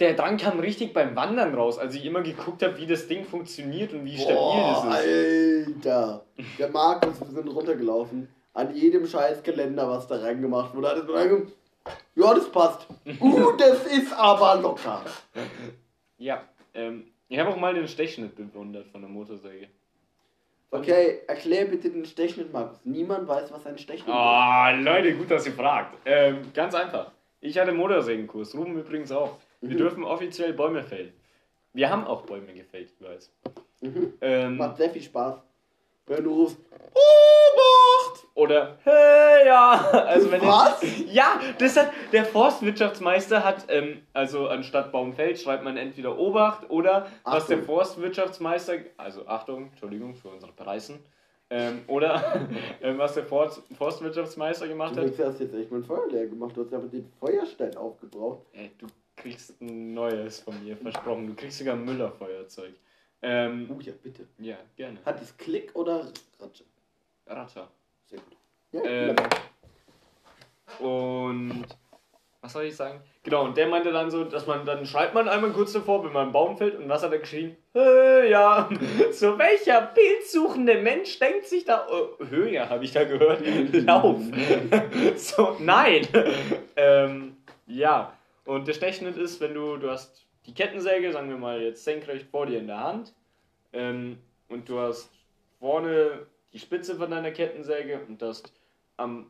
der 0.00 0.14
Drang 0.14 0.36
kam 0.36 0.58
richtig 0.58 0.92
beim 0.92 1.14
Wandern 1.14 1.54
raus, 1.54 1.78
als 1.78 1.94
ich 1.94 2.04
immer 2.04 2.22
geguckt 2.22 2.62
habe, 2.62 2.78
wie 2.78 2.86
das 2.86 3.06
Ding 3.06 3.24
funktioniert 3.24 3.92
und 3.92 4.04
wie 4.04 4.16
stabil 4.16 4.36
Boah, 4.36 4.86
das 4.86 5.04
ist. 5.04 5.86
Alter. 5.86 6.24
Der 6.58 6.70
Markus, 6.70 7.20
wir 7.20 7.28
sind 7.28 7.48
runtergelaufen. 7.48 8.28
An 8.54 8.74
jedem 8.74 9.06
scheiß 9.06 9.42
Geländer, 9.42 9.88
was 9.88 10.08
da 10.08 10.16
reingemacht 10.16 10.74
wurde, 10.74 10.88
hat 10.88 10.96
es 10.96 11.08
reingekommen. 11.08 11.52
Ja, 12.14 12.34
das 12.34 12.50
passt. 12.50 12.86
Uh, 13.20 13.52
das 13.56 13.86
ist 13.86 14.12
aber 14.12 14.60
locker. 14.60 15.04
Ja, 16.18 16.42
ähm, 16.74 17.04
ich 17.28 17.38
habe 17.38 17.50
auch 17.50 17.56
mal 17.56 17.74
den 17.74 17.88
Stechschnitt 17.88 18.36
bewundert 18.36 18.86
von 18.88 19.00
der 19.00 19.10
Motorsäge. 19.10 19.68
Okay, 20.74 21.20
erklär 21.26 21.66
bitte 21.66 21.90
den 21.90 22.04
Stechschnitt, 22.06 22.50
Markus. 22.52 22.78
Niemand 22.84 23.28
weiß, 23.28 23.52
was 23.52 23.66
ein 23.66 23.76
Stechschnitt 23.76 24.08
Ah, 24.14 24.70
Leute, 24.72 25.14
gut, 25.14 25.30
dass 25.30 25.46
ihr 25.46 25.52
fragt. 25.52 25.98
Ähm, 26.06 26.50
ganz 26.54 26.74
einfach. 26.74 27.12
Ich 27.40 27.58
hatte 27.58 27.72
Motorsägenkurs, 27.72 28.54
Ruben 28.56 28.78
übrigens 28.78 29.12
auch. 29.12 29.36
Wir 29.60 29.74
Mhm. 29.74 29.76
dürfen 29.78 30.04
offiziell 30.04 30.54
Bäume 30.54 30.82
fällen. 30.82 31.12
Wir 31.74 31.90
haben 31.90 32.04
auch 32.06 32.22
Bäume 32.22 32.52
gefällt, 32.54 32.90
ich 32.98 33.06
weiß. 33.06 33.16
ist. 33.18 33.32
Mhm. 33.82 34.14
Ähm, 34.22 34.56
Macht 34.56 34.78
sehr 34.78 34.90
viel 34.90 35.02
Spaß. 35.02 35.42
Wenn 36.06 36.24
du 36.24 36.30
rufst, 36.42 36.56
Obacht! 38.12 38.26
Oder 38.34 38.78
hey 38.84 39.46
ja, 39.46 39.72
also 40.06 40.30
wenn 40.30 40.40
Was? 40.42 40.82
Jetzt, 40.82 41.12
ja, 41.12 41.40
das 41.58 41.76
hat 41.76 41.90
der 42.12 42.24
Forstwirtschaftsmeister 42.24 43.44
hat 43.44 43.66
ähm, 43.68 44.02
also 44.12 44.48
anstatt 44.48 44.92
Baumfeld 44.92 45.38
schreibt 45.40 45.64
man 45.64 45.76
entweder 45.76 46.18
Obacht 46.18 46.70
oder 46.70 47.06
was 47.24 47.46
der 47.46 47.58
Achtung. 47.58 47.66
Forstwirtschaftsmeister 47.66 48.74
also 48.96 49.26
Achtung, 49.26 49.68
Entschuldigung 49.70 50.14
für 50.14 50.28
unsere 50.28 50.52
Preisen 50.52 51.00
ähm, 51.50 51.82
oder 51.86 52.48
ähm, 52.82 52.98
was 52.98 53.14
der 53.14 53.24
Forst, 53.24 53.62
Forstwirtschaftsmeister 53.76 54.68
gemacht 54.68 54.96
Du 54.96 55.00
hat. 55.00 55.08
Wichser, 55.08 55.26
hast 55.26 55.40
jetzt 55.40 55.54
echt 55.54 55.70
mein 55.70 55.84
Feuer 55.84 56.08
leer 56.10 56.26
gemacht. 56.26 56.56
Du 56.56 56.64
hast 56.64 56.72
einfach 56.72 56.90
den 56.90 57.10
Feuerstein 57.20 57.76
aufgebraucht. 57.76 58.40
Ey, 58.52 58.70
du 58.78 58.86
kriegst 59.16 59.60
ein 59.60 59.92
neues 59.92 60.40
von 60.40 60.62
mir 60.64 60.76
versprochen. 60.76 61.26
Du 61.26 61.34
kriegst 61.34 61.58
sogar 61.58 61.74
ein 61.74 61.84
Müller-Feuerzeug. 61.84 62.74
Ähm, 63.20 63.68
Oh 63.70 63.80
ja, 63.80 63.92
bitte. 64.02 64.26
ja, 64.38 64.56
gerne. 64.76 64.98
Hat 65.04 65.20
es 65.20 65.36
Klick 65.36 65.70
oder 65.76 66.06
Ratsche? 66.40 66.64
Ratter. 67.26 67.70
Ja, 68.72 68.82
Ähm, 68.84 69.16
und 70.80 71.64
was 72.42 72.54
soll 72.54 72.64
ich 72.64 72.74
sagen? 72.74 73.00
Genau, 73.22 73.44
und 73.44 73.56
der 73.56 73.68
meinte 73.68 73.92
dann 73.92 74.10
so, 74.10 74.24
dass 74.24 74.48
man, 74.48 74.66
dann 74.66 74.84
schreibt 74.84 75.14
man 75.14 75.28
einmal 75.28 75.52
kurz 75.52 75.72
davor, 75.72 76.04
wenn 76.04 76.12
man 76.12 76.24
einen 76.24 76.32
Baum 76.32 76.56
fällt, 76.56 76.74
und 76.76 76.88
was 76.88 77.02
hat 77.04 77.12
er 77.12 77.18
geschrien? 77.18 77.56
Hö, 77.72 78.28
ja, 78.28 78.68
so 79.12 79.38
welcher 79.38 79.80
bildsuchende 79.94 80.74
Mensch 80.78 81.18
denkt 81.20 81.46
sich 81.46 81.64
da, 81.64 81.86
oh, 81.88 82.16
Hö, 82.28 82.48
ja, 82.48 82.68
habe 82.68 82.84
ich 82.84 82.90
da 82.92 83.04
gehört, 83.04 83.42
Lauf. 83.72 84.18
so, 85.16 85.56
nein. 85.60 86.08
ähm, 86.74 87.36
ja, 87.66 88.12
und 88.44 88.66
der 88.66 88.72
Stechschnitt 88.72 89.16
ist, 89.16 89.40
wenn 89.40 89.54
du, 89.54 89.76
du 89.76 89.90
hast 89.90 90.26
die 90.46 90.54
Kettensäge, 90.54 91.12
sagen 91.12 91.28
wir 91.28 91.36
mal 91.36 91.62
jetzt 91.62 91.84
senkrecht 91.84 92.26
vor 92.28 92.46
dir 92.46 92.58
in 92.58 92.66
der 92.66 92.80
Hand, 92.80 93.14
ähm, 93.72 94.18
und 94.48 94.68
du 94.68 94.80
hast 94.80 95.08
vorne 95.60 96.26
die 96.52 96.58
Spitze 96.58 96.96
von 96.96 97.10
deiner 97.10 97.30
Kettensäge 97.30 98.00
und 98.08 98.20
das 98.20 98.42
am 98.96 99.26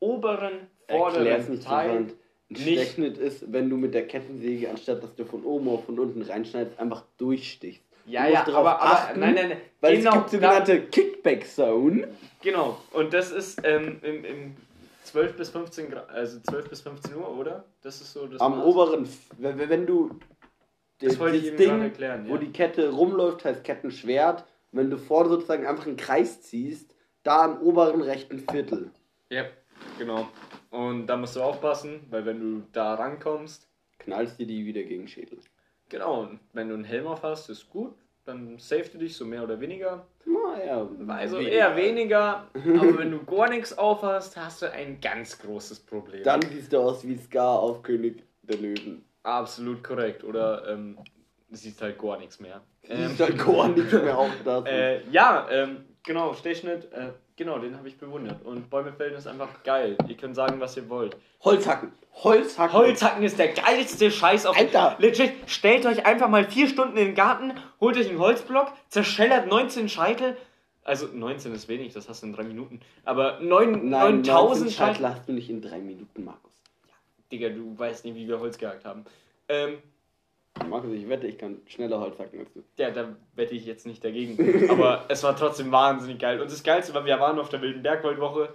oberen, 0.00 0.68
vorderen 0.88 1.60
Teil. 1.60 2.06
Ein 2.50 2.56
Stechschnitt 2.56 3.16
ist, 3.16 3.50
wenn 3.50 3.70
du 3.70 3.76
mit 3.76 3.94
der 3.94 4.06
Kettensäge, 4.06 4.68
anstatt 4.68 5.02
dass 5.02 5.14
du 5.14 5.24
von 5.24 5.42
oben 5.44 5.68
auf 5.68 5.86
von 5.86 5.98
unten 5.98 6.20
reinschneidest, 6.22 6.78
einfach 6.78 7.04
durchstichst. 7.16 7.82
Ja, 8.04 8.26
ja, 8.26 8.42
aber, 8.42 8.58
aber 8.58 8.82
achten, 8.82 9.20
nein, 9.20 9.34
nein, 9.34 9.48
nein. 9.50 9.58
Weil 9.80 9.96
genau, 9.96 10.10
es 10.10 10.16
gibt 10.16 10.30
sogenannte 10.30 10.82
Kickback 10.82 11.46
Zone. 11.46 12.02
da, 12.02 12.08
genau. 12.42 12.78
Und 12.92 13.14
das 13.14 13.30
ist 13.30 13.60
ähm, 13.64 14.00
im, 14.02 14.24
im 14.24 14.56
12 15.04 15.36
bis 15.36 15.50
15 15.50 15.90
Grad, 15.90 16.10
also 16.10 16.40
12 16.40 16.68
bis 16.68 16.80
15 16.80 17.14
Uhr, 17.14 17.38
oder? 17.38 17.64
Das 17.82 18.00
ist 18.00 18.12
so 18.12 18.26
das 18.26 18.40
Am 18.40 18.58
Maß. 18.58 18.66
oberen, 18.66 19.08
wenn, 19.38 19.68
wenn 19.68 19.86
du 19.86 20.18
Das 20.98 21.18
wollte 21.18 21.36
ich 21.36 21.50
das 21.50 21.56
Ding, 21.56 21.80
erklären, 21.80 22.24
wo 22.28 22.34
ja. 22.34 22.40
die 22.40 22.52
Kette 22.52 22.90
rumläuft, 22.90 23.44
heißt 23.44 23.64
Kettenschwert. 23.64 24.44
Wenn 24.72 24.90
du 24.90 24.98
vorne 24.98 25.28
sozusagen 25.28 25.66
einfach 25.66 25.86
einen 25.86 25.96
Kreis 25.96 26.42
ziehst, 26.42 26.94
da 27.22 27.46
im 27.46 27.60
oberen 27.60 28.00
rechten 28.02 28.38
Viertel. 28.40 28.90
Ja, 29.30 29.44
genau. 29.98 30.28
Und 30.70 31.06
da 31.06 31.16
musst 31.16 31.36
du 31.36 31.42
aufpassen, 31.42 32.00
weil 32.10 32.24
wenn 32.26 32.40
du 32.40 32.66
da 32.72 32.94
rankommst, 32.94 33.68
Knallst 33.98 34.40
dir 34.40 34.46
die 34.48 34.66
wieder 34.66 34.82
gegen 34.82 35.02
den 35.02 35.08
Schädel. 35.08 35.38
genau, 35.88 36.22
und 36.22 36.40
wenn 36.52 36.68
du 36.68 36.74
einen 36.74 36.82
Helm 36.82 37.06
auf 37.06 37.22
hast, 37.22 37.48
ist 37.50 37.70
gut, 37.70 37.94
dann 38.24 38.58
safest 38.58 38.94
du 38.94 38.98
dich 38.98 39.14
so 39.16 39.24
mehr 39.24 39.44
oder 39.44 39.60
weniger. 39.60 40.04
Naja, 40.24 40.88
Also 41.06 41.38
weniger. 41.38 41.52
eher 41.52 41.76
weniger, 41.76 42.48
aber 42.54 42.98
wenn 42.98 43.12
du 43.12 43.24
gar 43.24 43.48
nichts 43.48 43.78
auf 43.78 44.02
hast, 44.02 44.36
hast 44.36 44.62
du 44.62 44.72
ein 44.72 45.00
ganz 45.00 45.38
großes 45.38 45.80
Problem. 45.80 46.24
Dann 46.24 46.42
siehst 46.42 46.72
du 46.72 46.78
aus 46.78 47.06
wie 47.06 47.16
Scar 47.16 47.60
auf 47.60 47.82
König 47.84 48.24
der 48.42 48.56
Löwen. 48.56 49.04
Absolut 49.22 49.84
korrekt. 49.84 50.24
Oder 50.24 50.68
ähm, 50.68 50.98
siehst 51.56 51.80
halt 51.82 51.98
gar 51.98 52.18
nichts 52.18 52.40
mehr. 52.40 52.60
Ähm, 52.88 53.08
Siehst 53.08 53.20
halt 53.20 53.38
gar 53.38 53.68
nicht 53.68 53.92
mehr 53.92 54.18
auf 54.18 54.30
das. 54.44 54.64
äh, 54.66 55.00
ja, 55.10 55.46
ähm, 55.50 55.84
genau, 56.02 56.34
Stechschnitt, 56.34 56.92
äh, 56.92 57.08
genau, 57.36 57.58
den 57.58 57.76
habe 57.76 57.88
ich 57.88 57.98
bewundert. 57.98 58.44
Und 58.44 58.70
Bäume 58.70 58.92
fällen 58.92 59.14
ist 59.14 59.26
einfach 59.26 59.62
geil. 59.62 59.96
Ihr 60.08 60.16
könnt 60.16 60.34
sagen, 60.34 60.60
was 60.60 60.76
ihr 60.76 60.88
wollt. 60.88 61.16
Holzhacken. 61.42 61.92
Holzhacken. 62.14 62.76
Holzhacken 62.76 63.22
ist 63.24 63.38
der 63.38 63.48
geilste 63.48 64.10
Scheiß 64.10 64.46
auf 64.46 64.56
Alter. 64.56 64.96
Legit, 64.98 65.32
stellt 65.46 65.86
euch 65.86 66.04
einfach 66.04 66.28
mal 66.28 66.44
vier 66.44 66.68
Stunden 66.68 66.96
in 66.96 67.06
den 67.06 67.14
Garten, 67.14 67.52
holt 67.80 67.96
euch 67.96 68.08
einen 68.08 68.18
Holzblock, 68.18 68.72
zerschellert 68.88 69.46
19 69.48 69.88
Scheitel. 69.88 70.36
Also 70.84 71.06
19 71.06 71.54
ist 71.54 71.68
wenig, 71.68 71.92
das 71.94 72.08
hast 72.08 72.22
du 72.22 72.26
in 72.26 72.32
drei 72.32 72.42
Minuten. 72.42 72.80
Aber 73.04 73.38
9, 73.40 73.88
Nein, 73.88 74.16
9000 74.22 74.72
Scheitel 74.72 75.08
hast 75.08 75.28
du 75.28 75.32
nicht 75.32 75.48
in 75.48 75.62
drei 75.62 75.78
Minuten, 75.78 76.24
Markus. 76.24 76.52
Digga, 77.30 77.48
du 77.48 77.78
weißt 77.78 78.04
nicht, 78.04 78.16
wie 78.16 78.28
wir 78.28 78.40
Holz 78.40 78.58
gehackt 78.58 78.84
haben. 78.84 79.04
Ähm, 79.48 79.78
Markus, 80.68 80.92
ich 80.92 81.08
wette, 81.08 81.26
ich 81.26 81.38
kann 81.38 81.60
schneller 81.66 81.98
Holzhacken 82.00 82.40
als 82.40 82.52
du. 82.52 82.62
ja, 82.76 82.90
da 82.90 83.16
wette 83.34 83.54
ich 83.54 83.64
jetzt 83.64 83.86
nicht 83.86 84.04
dagegen. 84.04 84.70
Aber 84.70 85.04
es 85.08 85.22
war 85.22 85.34
trotzdem 85.36 85.72
wahnsinnig 85.72 86.18
geil. 86.18 86.40
Und 86.40 86.50
das 86.50 86.62
Geilste 86.62 86.94
war, 86.94 87.04
wir 87.04 87.18
waren 87.20 87.38
auf 87.38 87.48
der 87.48 87.62
Wilden 87.62 87.82
Bergwaldwoche. 87.82 88.52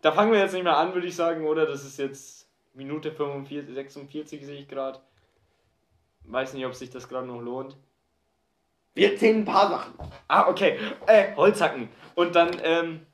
Da 0.00 0.12
fangen 0.12 0.32
wir 0.32 0.38
jetzt 0.38 0.54
nicht 0.54 0.62
mehr 0.64 0.76
an, 0.78 0.94
würde 0.94 1.06
ich 1.06 1.16
sagen, 1.16 1.46
oder? 1.46 1.66
Das 1.66 1.84
ist 1.84 1.98
jetzt 1.98 2.48
Minute 2.72 3.12
45, 3.12 3.74
46 3.74 4.46
sehe 4.46 4.60
ich 4.60 4.68
gerade. 4.68 5.00
Weiß 6.24 6.54
nicht, 6.54 6.64
ob 6.66 6.74
sich 6.74 6.90
das 6.90 7.08
gerade 7.08 7.26
noch 7.26 7.40
lohnt. 7.40 7.76
Wir 8.94 9.12
erzählen 9.12 9.38
ein 9.38 9.44
paar 9.44 9.68
Sachen. 9.68 9.94
Ah, 10.28 10.48
okay. 10.48 10.78
Äh, 11.06 11.34
Holzhacken. 11.36 11.88
Und 12.14 12.34
dann, 12.36 12.50
ähm, 12.62 13.06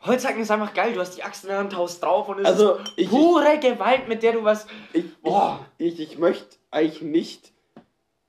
Holzhacken 0.00 0.42
ist 0.42 0.50
einfach 0.50 0.74
geil. 0.74 0.92
Du 0.94 1.00
hast 1.00 1.16
die 1.16 1.22
Axt 1.22 1.44
in 1.44 1.50
der 1.50 1.58
Hand, 1.58 1.76
haust 1.76 2.02
drauf 2.02 2.28
und 2.28 2.40
es 2.40 2.46
Also, 2.46 2.76
ist 2.76 2.92
ich- 2.96 3.08
pure 3.10 3.58
Gewalt, 3.60 4.08
mit 4.08 4.22
der 4.22 4.32
du 4.32 4.44
was. 4.44 4.66
Ich, 4.92 5.16
Boah. 5.20 5.64
ich, 5.78 5.98
ich, 6.00 6.12
ich 6.12 6.18
möchte 6.18 6.56
eigentlich 6.72 7.02
nicht 7.02 7.52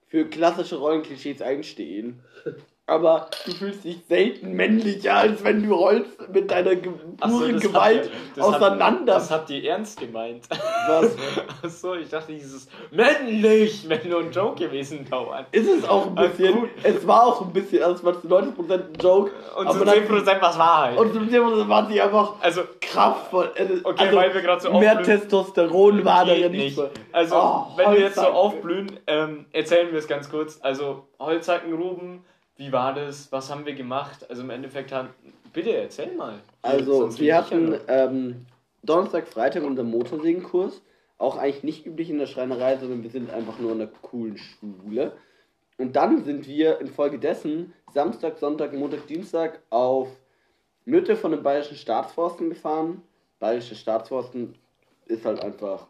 für 0.06 0.26
klassische 0.26 0.76
Rollenklischees 0.76 1.42
einstehen. 1.42 2.24
Aber 2.94 3.28
du 3.46 3.52
fühlst 3.52 3.84
dich 3.84 3.98
selten 4.08 4.54
männlicher, 4.54 5.16
als 5.16 5.44
wenn 5.44 5.68
du 5.68 5.76
Holz 5.76 6.06
mit 6.32 6.52
deiner 6.52 6.76
ge 6.76 6.92
so, 7.22 7.28
puren 7.40 7.54
das 7.54 7.62
Gewalt 7.64 8.04
habt 8.04 8.06
ihr- 8.06 8.12
das 8.36 8.46
habt- 8.46 8.56
auseinander. 8.64 9.14
Das 9.16 9.32
habt 9.32 9.50
ihr 9.50 9.64
ernst 9.70 10.00
gemeint. 10.00 10.44
Was? 10.88 11.16
Achso, 11.64 11.96
ich 11.96 12.10
dachte, 12.10 12.34
dieses 12.34 12.68
männlich 12.92 13.88
wäre 13.90 14.08
nur 14.08 14.20
ein 14.22 14.32
Joke 14.32 14.64
gewesen 14.66 15.08
dauernd. 15.10 15.48
Ist 15.52 15.68
es 15.70 15.88
auch 15.88 16.08
ein 16.08 16.16
bisschen. 16.16 16.70
Es 16.84 17.06
war 17.08 17.26
auch 17.28 17.42
ein 17.42 17.52
bisschen, 17.54 17.82
also 17.84 17.96
es 17.96 18.04
war 18.04 18.22
zu 18.22 18.28
90% 18.28 18.72
ein 18.72 18.94
Joke. 19.02 19.32
Und 19.58 19.72
zu 19.72 19.80
dann- 19.86 19.90
10% 19.96 20.42
was 20.42 20.58
Wahrheit. 20.60 20.98
Und 20.98 21.14
zu 21.14 21.20
10% 21.20 21.68
war 21.70 21.88
sie 21.90 22.00
einfach 22.02 22.34
also, 22.42 22.62
kraftvoll. 22.80 23.52
Also, 23.58 23.74
Okay, 23.84 24.04
also 24.06 24.18
weil 24.18 24.34
wir 24.34 24.42
gerade 24.42 24.62
so 24.62 24.72
Mehr. 24.74 25.02
Testosteron 25.02 26.06
war 26.06 26.26
geht 26.26 26.40
darin 26.44 26.52
nicht. 26.52 26.80
Also, 27.12 27.36
Oh, 27.36 27.66
wenn 27.76 27.92
wir 27.94 28.00
jetzt 28.02 28.16
so 28.16 28.22
aufblühen, 28.28 29.00
ähm, 29.08 29.46
erzählen 29.52 29.92
wir 29.92 30.00
es 30.00 30.08
ganz 30.08 30.30
kurz. 30.30 30.60
Also, 30.62 31.08
Holzhackenruben, 31.20 32.24
wie 32.56 32.72
war 32.72 32.94
das? 32.94 33.32
Was 33.32 33.50
haben 33.50 33.66
wir 33.66 33.74
gemacht? 33.74 34.30
Also, 34.30 34.44
im 34.44 34.50
Endeffekt 34.50 34.92
haben. 34.92 35.10
Bitte 35.52 35.76
erzähl 35.76 36.16
mal. 36.16 36.40
Also, 36.62 37.18
wir 37.20 37.38
hatten 37.38 37.80
ähm, 37.88 38.46
Donnerstag, 38.84 39.28
Freitag 39.28 39.64
unseren 39.64 39.90
Motorsägenkurs. 39.90 40.82
Auch 41.18 41.38
eigentlich 41.38 41.64
nicht 41.64 41.86
üblich 41.86 42.10
in 42.10 42.20
der 42.20 42.28
Schreinerei, 42.28 42.78
sondern 42.78 43.04
wir 43.04 43.10
sind 43.10 43.32
einfach 43.32 43.60
nur 43.60 43.72
in 43.72 43.82
einer 43.82 43.92
coolen 44.02 44.38
Schule. 44.38 45.14
Und 45.78 45.96
dann 45.96 46.24
sind 46.24 46.48
wir 46.48 46.80
infolgedessen 46.80 47.74
Samstag, 47.94 48.38
Sonntag, 48.40 48.74
Montag, 48.74 49.08
Dienstag 49.08 49.62
auf 49.70 50.10
Mitte 50.86 51.16
von 51.16 51.32
den 51.32 51.44
Bayerischen 51.44 51.78
Staatsforsten 51.78 52.50
gefahren. 52.50 53.02
Bayerische 53.40 53.76
Staatsforsten 53.76 54.56
ist 55.06 55.26
halt 55.26 55.42
einfach 55.42 55.88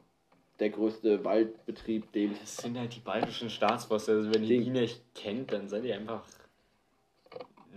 der 0.59 0.70
größte 0.70 1.24
Waldbetrieb, 1.26 2.11
den 2.11 2.36
Das 2.39 2.57
sind 2.57 2.78
halt 2.78 2.95
die 2.95 2.99
bayerischen 2.99 3.49
Staatsbosse. 3.49 4.14
Also, 4.14 4.34
wenn 4.34 4.43
ihr 4.43 4.61
die 4.61 4.70
nicht 4.70 5.01
kennt, 5.16 5.51
dann 5.51 5.68
seid 5.68 5.84
ihr 5.84 5.95
einfach. 5.95 6.24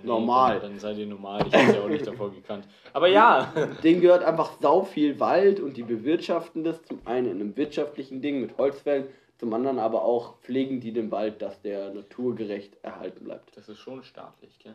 Nee, 0.03 0.09
Normal. 0.09 0.61
Dann, 0.61 0.72
dann 0.72 0.78
seid 0.78 0.99
ihr 0.99 1.07
normal. 1.07 1.47
Ich 1.47 1.55
hab's 1.55 1.74
ja 1.74 1.82
auch 1.82 1.88
nicht 1.88 2.07
davor 2.07 2.30
gekannt. 2.30 2.66
Aber 2.92 3.09
ja. 3.09 3.53
Denen 3.82 4.01
gehört 4.01 4.22
einfach 4.22 4.53
sau 4.61 4.82
viel 4.82 5.18
Wald 5.20 5.61
und 5.61 5.76
die 5.76 5.82
bewirtschaften 5.82 6.64
das 6.64 6.82
zum 6.82 7.01
einen 7.05 7.26
in 7.26 7.40
einem 7.40 7.57
wirtschaftlichen 7.57 8.20
Ding 8.20 8.40
mit 8.40 8.59
Holzfällen, 8.59 9.09
zum 9.38 9.53
anderen 9.53 9.78
aber 9.78 10.05
auch 10.05 10.38
pflegen 10.40 10.80
die 10.80 10.92
den 10.92 11.11
Wald, 11.11 11.42
dass 11.42 11.61
der 11.62 11.92
naturgerecht 11.92 12.76
erhalten 12.82 13.24
bleibt. 13.24 13.57
Das 13.57 13.68
ist 13.68 13.78
schon 13.78 14.03
staatlich, 14.03 14.59
gell? 14.59 14.74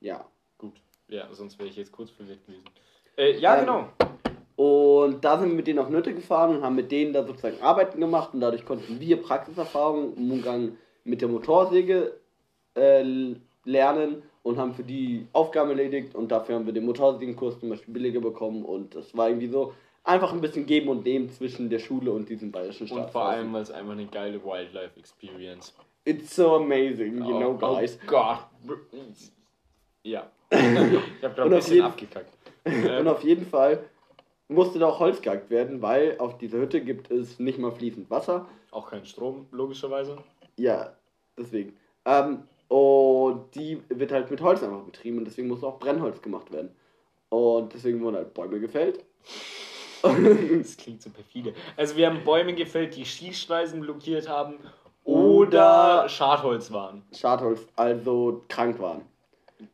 Ja. 0.00 0.24
Gut. 0.58 0.74
Ja, 1.08 1.26
sonst 1.32 1.58
wäre 1.58 1.68
ich 1.68 1.76
jetzt 1.76 1.92
kurz 1.92 2.10
verwirrt 2.10 2.44
gewesen. 2.46 2.64
Äh, 3.16 3.38
ja, 3.38 3.56
Ähm, 3.56 3.60
genau. 3.60 3.88
Und 4.56 5.24
da 5.24 5.38
sind 5.38 5.50
wir 5.50 5.54
mit 5.54 5.68
denen 5.68 5.78
auf 5.78 5.88
Nöte 5.88 6.12
gefahren 6.12 6.56
und 6.56 6.62
haben 6.64 6.74
mit 6.74 6.90
denen 6.90 7.12
da 7.12 7.24
sozusagen 7.24 7.60
Arbeiten 7.62 8.00
gemacht 8.00 8.34
und 8.34 8.40
dadurch 8.40 8.64
konnten 8.64 8.98
wir 8.98 9.22
Praxiserfahrung 9.22 10.16
im 10.16 10.32
Umgang 10.32 10.76
mit 11.04 11.20
der 11.20 11.28
Motorsäge 11.28 12.18
äh, 12.74 13.36
lernen 13.68 14.22
und 14.42 14.56
haben 14.56 14.74
für 14.74 14.82
die 14.82 15.26
Aufgaben 15.32 15.70
erledigt 15.70 16.14
und 16.14 16.32
dafür 16.32 16.56
haben 16.56 16.66
wir 16.66 16.72
den 16.72 16.86
Motorsägenkurs 16.86 17.60
zum 17.60 17.68
Beispiel 17.68 17.92
billiger 17.92 18.20
bekommen 18.20 18.64
und 18.64 18.94
das 18.94 19.16
war 19.16 19.28
irgendwie 19.28 19.48
so 19.48 19.74
einfach 20.04 20.32
ein 20.32 20.40
bisschen 20.40 20.64
geben 20.64 20.88
und 20.88 21.04
nehmen 21.04 21.28
zwischen 21.28 21.68
der 21.68 21.78
Schule 21.78 22.10
und 22.10 22.28
diesem 22.28 22.50
bayerischen 22.50 22.86
Staat. 22.86 23.06
Und 23.06 23.10
vor 23.10 23.26
allem, 23.26 23.52
weil 23.52 23.62
es 23.62 23.70
einfach 23.70 23.92
eine 23.92 24.06
geile 24.06 24.42
Wildlife 24.42 24.98
Experience. 24.98 25.74
It's 26.04 26.34
so 26.34 26.56
amazing, 26.56 27.18
you 27.18 27.36
know, 27.36 27.50
oh, 27.50 27.58
guys. 27.58 27.98
Oh 28.02 28.06
Gott. 28.06 28.38
Ja. 30.02 30.30
ich 30.50 30.58
gerade 31.20 31.44
Und 31.44 31.52
ein 31.52 31.58
bisschen 31.58 31.82
abgekackt. 31.82 32.32
Und 32.64 33.08
auf 33.08 33.22
jeden 33.22 33.44
Fall 33.44 33.84
musste 34.48 34.78
da 34.78 34.86
auch 34.86 34.98
Holz 34.98 35.20
gehackt 35.20 35.50
werden, 35.50 35.82
weil 35.82 36.16
auf 36.18 36.38
dieser 36.38 36.58
Hütte 36.58 36.80
gibt 36.80 37.10
es 37.10 37.38
nicht 37.38 37.58
mal 37.58 37.72
fließend 37.72 38.10
Wasser. 38.10 38.46
Auch 38.70 38.90
kein 38.90 39.04
Strom, 39.04 39.46
logischerweise. 39.50 40.16
Ja, 40.56 40.94
deswegen. 41.36 41.76
Ähm, 42.06 42.44
und 42.68 43.54
die 43.54 43.82
wird 43.88 44.12
halt 44.12 44.30
mit 44.30 44.40
Holz 44.40 44.62
einfach 44.62 44.82
betrieben 44.82 45.18
und 45.18 45.24
deswegen 45.24 45.48
muss 45.48 45.64
auch 45.64 45.78
Brennholz 45.78 46.20
gemacht 46.22 46.52
werden. 46.52 46.70
Und 47.30 47.72
deswegen 47.74 48.00
wurden 48.02 48.16
halt 48.16 48.34
Bäume 48.34 48.60
gefällt. 48.60 49.04
Das 50.02 50.76
klingt 50.76 51.02
so 51.02 51.10
perfide. 51.10 51.52
Also 51.76 51.96
wir 51.96 52.06
haben 52.08 52.22
Bäume 52.22 52.54
gefällt, 52.54 52.94
die 52.94 53.04
Schießschneisen 53.04 53.80
blockiert 53.80 54.28
haben 54.28 54.54
oder 55.02 56.02
Oder- 56.02 56.08
Schadholz 56.08 56.70
waren. 56.70 57.02
Schadholz 57.12 57.66
also 57.74 58.44
krank 58.48 58.78
waren. 58.78 59.02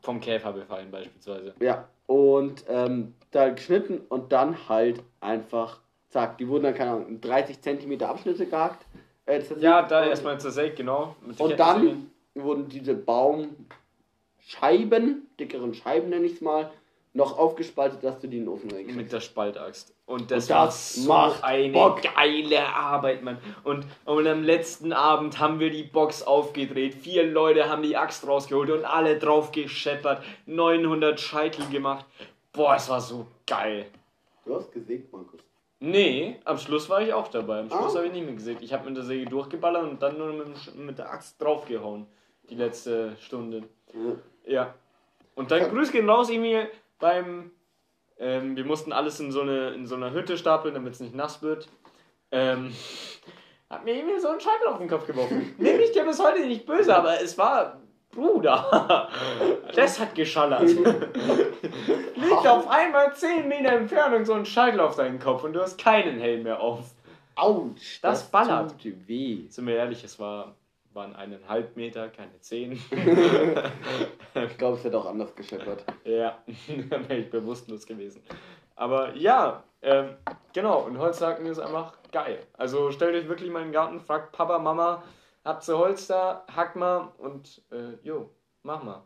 Vom 0.00 0.20
Käfer 0.20 0.54
befallen 0.54 0.90
beispielsweise. 0.90 1.52
Ja, 1.60 1.86
und 2.06 2.64
ähm, 2.68 3.14
da 3.32 3.50
geschnitten 3.50 4.00
und 4.08 4.32
dann 4.32 4.66
halt 4.66 5.02
einfach, 5.20 5.80
zack, 6.08 6.38
die 6.38 6.48
wurden 6.48 6.64
dann, 6.64 6.74
keine 6.74 6.92
Ahnung, 6.92 7.08
in 7.08 7.20
30 7.20 7.60
Zentimeter 7.60 8.08
Abschnitte 8.08 8.46
gehackt. 8.46 8.86
Äh, 9.26 9.42
Ja, 9.60 9.82
da 9.82 10.06
erstmal 10.06 10.40
zersägt, 10.40 10.76
genau. 10.76 11.16
Und 11.38 11.58
dann 11.60 12.10
wurden 12.34 12.68
diese 12.68 12.94
Baumscheiben, 12.94 15.28
dickeren 15.38 15.74
Scheiben 15.74 16.10
nenne 16.10 16.26
ich 16.26 16.34
es 16.34 16.40
mal, 16.40 16.70
noch 17.16 17.38
aufgespaltet, 17.38 18.02
dass 18.02 18.18
du 18.18 18.26
die 18.26 18.38
in 18.38 18.44
den 18.44 18.48
Ofen 18.52 18.70
reingibst. 18.72 18.96
Mit 18.96 19.12
der 19.12 19.20
Spaltaxt. 19.20 19.94
Und 20.04 20.32
das, 20.32 20.44
Und 20.44 20.50
das 20.50 21.06
war 21.08 21.28
macht 21.28 21.36
so 21.38 21.44
eine 21.44 21.72
Bock. 21.72 22.02
geile 22.02 22.66
Arbeit, 22.74 23.22
Mann. 23.22 23.38
Und, 23.62 23.86
und 24.04 24.26
am 24.26 24.42
letzten 24.42 24.92
Abend 24.92 25.38
haben 25.38 25.60
wir 25.60 25.70
die 25.70 25.84
Box 25.84 26.24
aufgedreht. 26.24 26.94
Vier 26.94 27.22
Leute 27.24 27.68
haben 27.68 27.82
die 27.84 27.96
Axt 27.96 28.26
rausgeholt 28.26 28.68
und 28.70 28.84
alle 28.84 29.16
drauf 29.18 29.52
gescheppert. 29.52 30.24
900 30.46 31.20
Scheitel 31.20 31.64
gemacht. 31.70 32.04
Boah, 32.52 32.74
es 32.74 32.88
war 32.88 33.00
so 33.00 33.28
geil. 33.46 33.86
Du 34.44 34.56
hast 34.56 34.72
gesägt, 34.72 35.12
Markus. 35.12 35.40
Nee, 35.78 36.40
am 36.44 36.58
Schluss 36.58 36.88
war 36.90 37.00
ich 37.00 37.12
auch 37.14 37.28
dabei. 37.28 37.60
Am 37.60 37.70
Schluss 37.70 37.94
Ah. 37.94 37.98
habe 37.98 38.08
ich 38.08 38.12
nicht 38.12 38.24
mehr 38.24 38.34
gesägt. 38.34 38.60
Ich 38.62 38.72
habe 38.72 38.86
mit 38.86 38.96
der 38.96 39.04
Säge 39.04 39.26
durchgeballert 39.26 39.84
und 39.84 40.02
dann 40.02 40.18
nur 40.18 40.32
mit, 40.32 40.74
mit 40.76 40.98
der 40.98 41.10
Axt 41.12 41.40
draufgehauen. 41.40 42.06
Die 42.50 42.54
letzte 42.54 43.16
Stunde. 43.20 43.62
Ja. 43.92 44.16
Ja. 44.46 44.74
Und 45.34 45.50
dann. 45.50 45.70
Grüß 45.70 45.90
gehen 45.92 46.08
raus 46.08 46.30
irgendwie 46.30 46.66
beim. 47.00 47.50
Ähm, 48.18 48.54
wir 48.56 48.64
mussten 48.64 48.92
alles 48.92 49.18
in 49.18 49.32
so, 49.32 49.40
eine, 49.40 49.70
in 49.70 49.86
so 49.86 49.96
einer 49.96 50.12
Hütte 50.12 50.38
stapeln, 50.38 50.74
damit 50.74 50.92
es 50.94 51.00
nicht 51.00 51.14
nass 51.14 51.42
wird. 51.42 51.68
ähm, 52.30 52.72
hat 53.70 53.84
mir 53.84 53.94
irgendwie 53.96 54.20
so 54.20 54.28
einen 54.28 54.40
Scheitel 54.40 54.68
auf 54.68 54.78
den 54.78 54.88
Kopf 54.88 55.06
geworfen. 55.06 55.54
Nehme 55.58 55.82
ich 55.82 55.90
dir 55.92 56.04
bis 56.04 56.22
heute 56.22 56.46
nicht 56.46 56.64
böse, 56.64 56.94
aber 56.94 57.20
es 57.20 57.36
war 57.36 57.80
Bruder. 58.12 59.08
Das 59.74 59.98
hat 59.98 60.14
geschallert. 60.14 60.62
Liegt 60.62 62.46
auf 62.46 62.68
einmal 62.68 63.12
10 63.12 63.48
Meter 63.48 63.72
Entfernung 63.72 64.24
so 64.24 64.34
ein 64.34 64.46
Scheitel 64.46 64.78
auf 64.78 64.94
deinen 64.94 65.18
Kopf 65.18 65.42
und 65.42 65.52
du 65.52 65.60
hast 65.60 65.76
keinen 65.78 66.20
Helm 66.20 66.44
mehr 66.44 66.60
auf. 66.60 66.84
Autsch, 67.34 67.98
Das, 68.00 68.20
das 68.20 68.30
ballert. 68.30 68.80
tut 68.80 69.08
weh. 69.08 69.46
Sind 69.48 69.66
wir 69.66 69.74
ehrlich, 69.74 70.04
es 70.04 70.20
war, 70.20 70.54
waren 70.94 71.14
eineinhalb 71.16 71.76
Meter, 71.76 72.08
keine 72.08 72.38
zehn. 72.40 72.72
ich 74.34 74.58
glaube, 74.58 74.76
es 74.78 74.84
hätte 74.84 74.98
auch 74.98 75.06
anders 75.06 75.34
gescheppert. 75.34 75.84
Ja, 76.04 76.42
dann 76.90 77.08
wäre 77.08 77.20
ich 77.20 77.30
bewusstlos 77.30 77.86
gewesen. 77.86 78.22
Aber 78.76 79.14
ja, 79.14 79.64
ähm, 79.82 80.16
genau, 80.52 80.82
und 80.82 80.98
Holzhacken 80.98 81.46
ist 81.46 81.58
einfach 81.58 81.96
geil. 82.10 82.46
Also 82.54 82.90
stellt 82.90 83.14
euch 83.14 83.28
wirklich 83.28 83.50
mal 83.50 83.60
in 83.60 83.68
den 83.68 83.72
Garten, 83.72 84.00
fragt 84.00 84.32
Papa, 84.32 84.58
Mama, 84.58 85.02
habt 85.44 85.68
ihr 85.68 85.78
Holz 85.78 86.06
da, 86.06 86.44
hack 86.54 86.76
mal 86.76 87.12
und 87.18 87.62
äh, 87.70 87.94
jo, 88.02 88.30
mach 88.62 88.82
mal. 88.82 89.02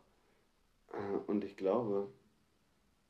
Und 1.26 1.44
ich 1.44 1.56
glaube, 1.56 2.08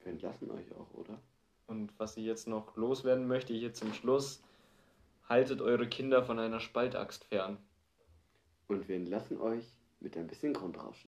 wir 0.01 0.12
entlassen 0.12 0.51
euch 0.51 0.72
auch, 0.74 0.93
oder? 0.95 1.18
Und 1.66 1.93
was 1.99 2.16
ich 2.16 2.24
jetzt 2.24 2.49
noch 2.49 2.76
loswerden 2.76 3.29
möchte, 3.29 3.53
hier 3.53 3.74
zum 3.74 3.93
Schluss, 3.93 4.43
haltet 5.29 5.61
eure 5.61 5.87
Kinder 5.87 6.24
von 6.24 6.39
einer 6.39 6.61
Spaltaxt 6.61 7.24
fern. 7.24 7.59
Und 8.68 8.86
wir 8.86 8.96
entlassen 8.96 9.40
euch 9.40 9.64
mit 10.00 10.16
ein 10.16 10.26
bisschen 10.26 10.52
Grundrauschen. 10.52 11.08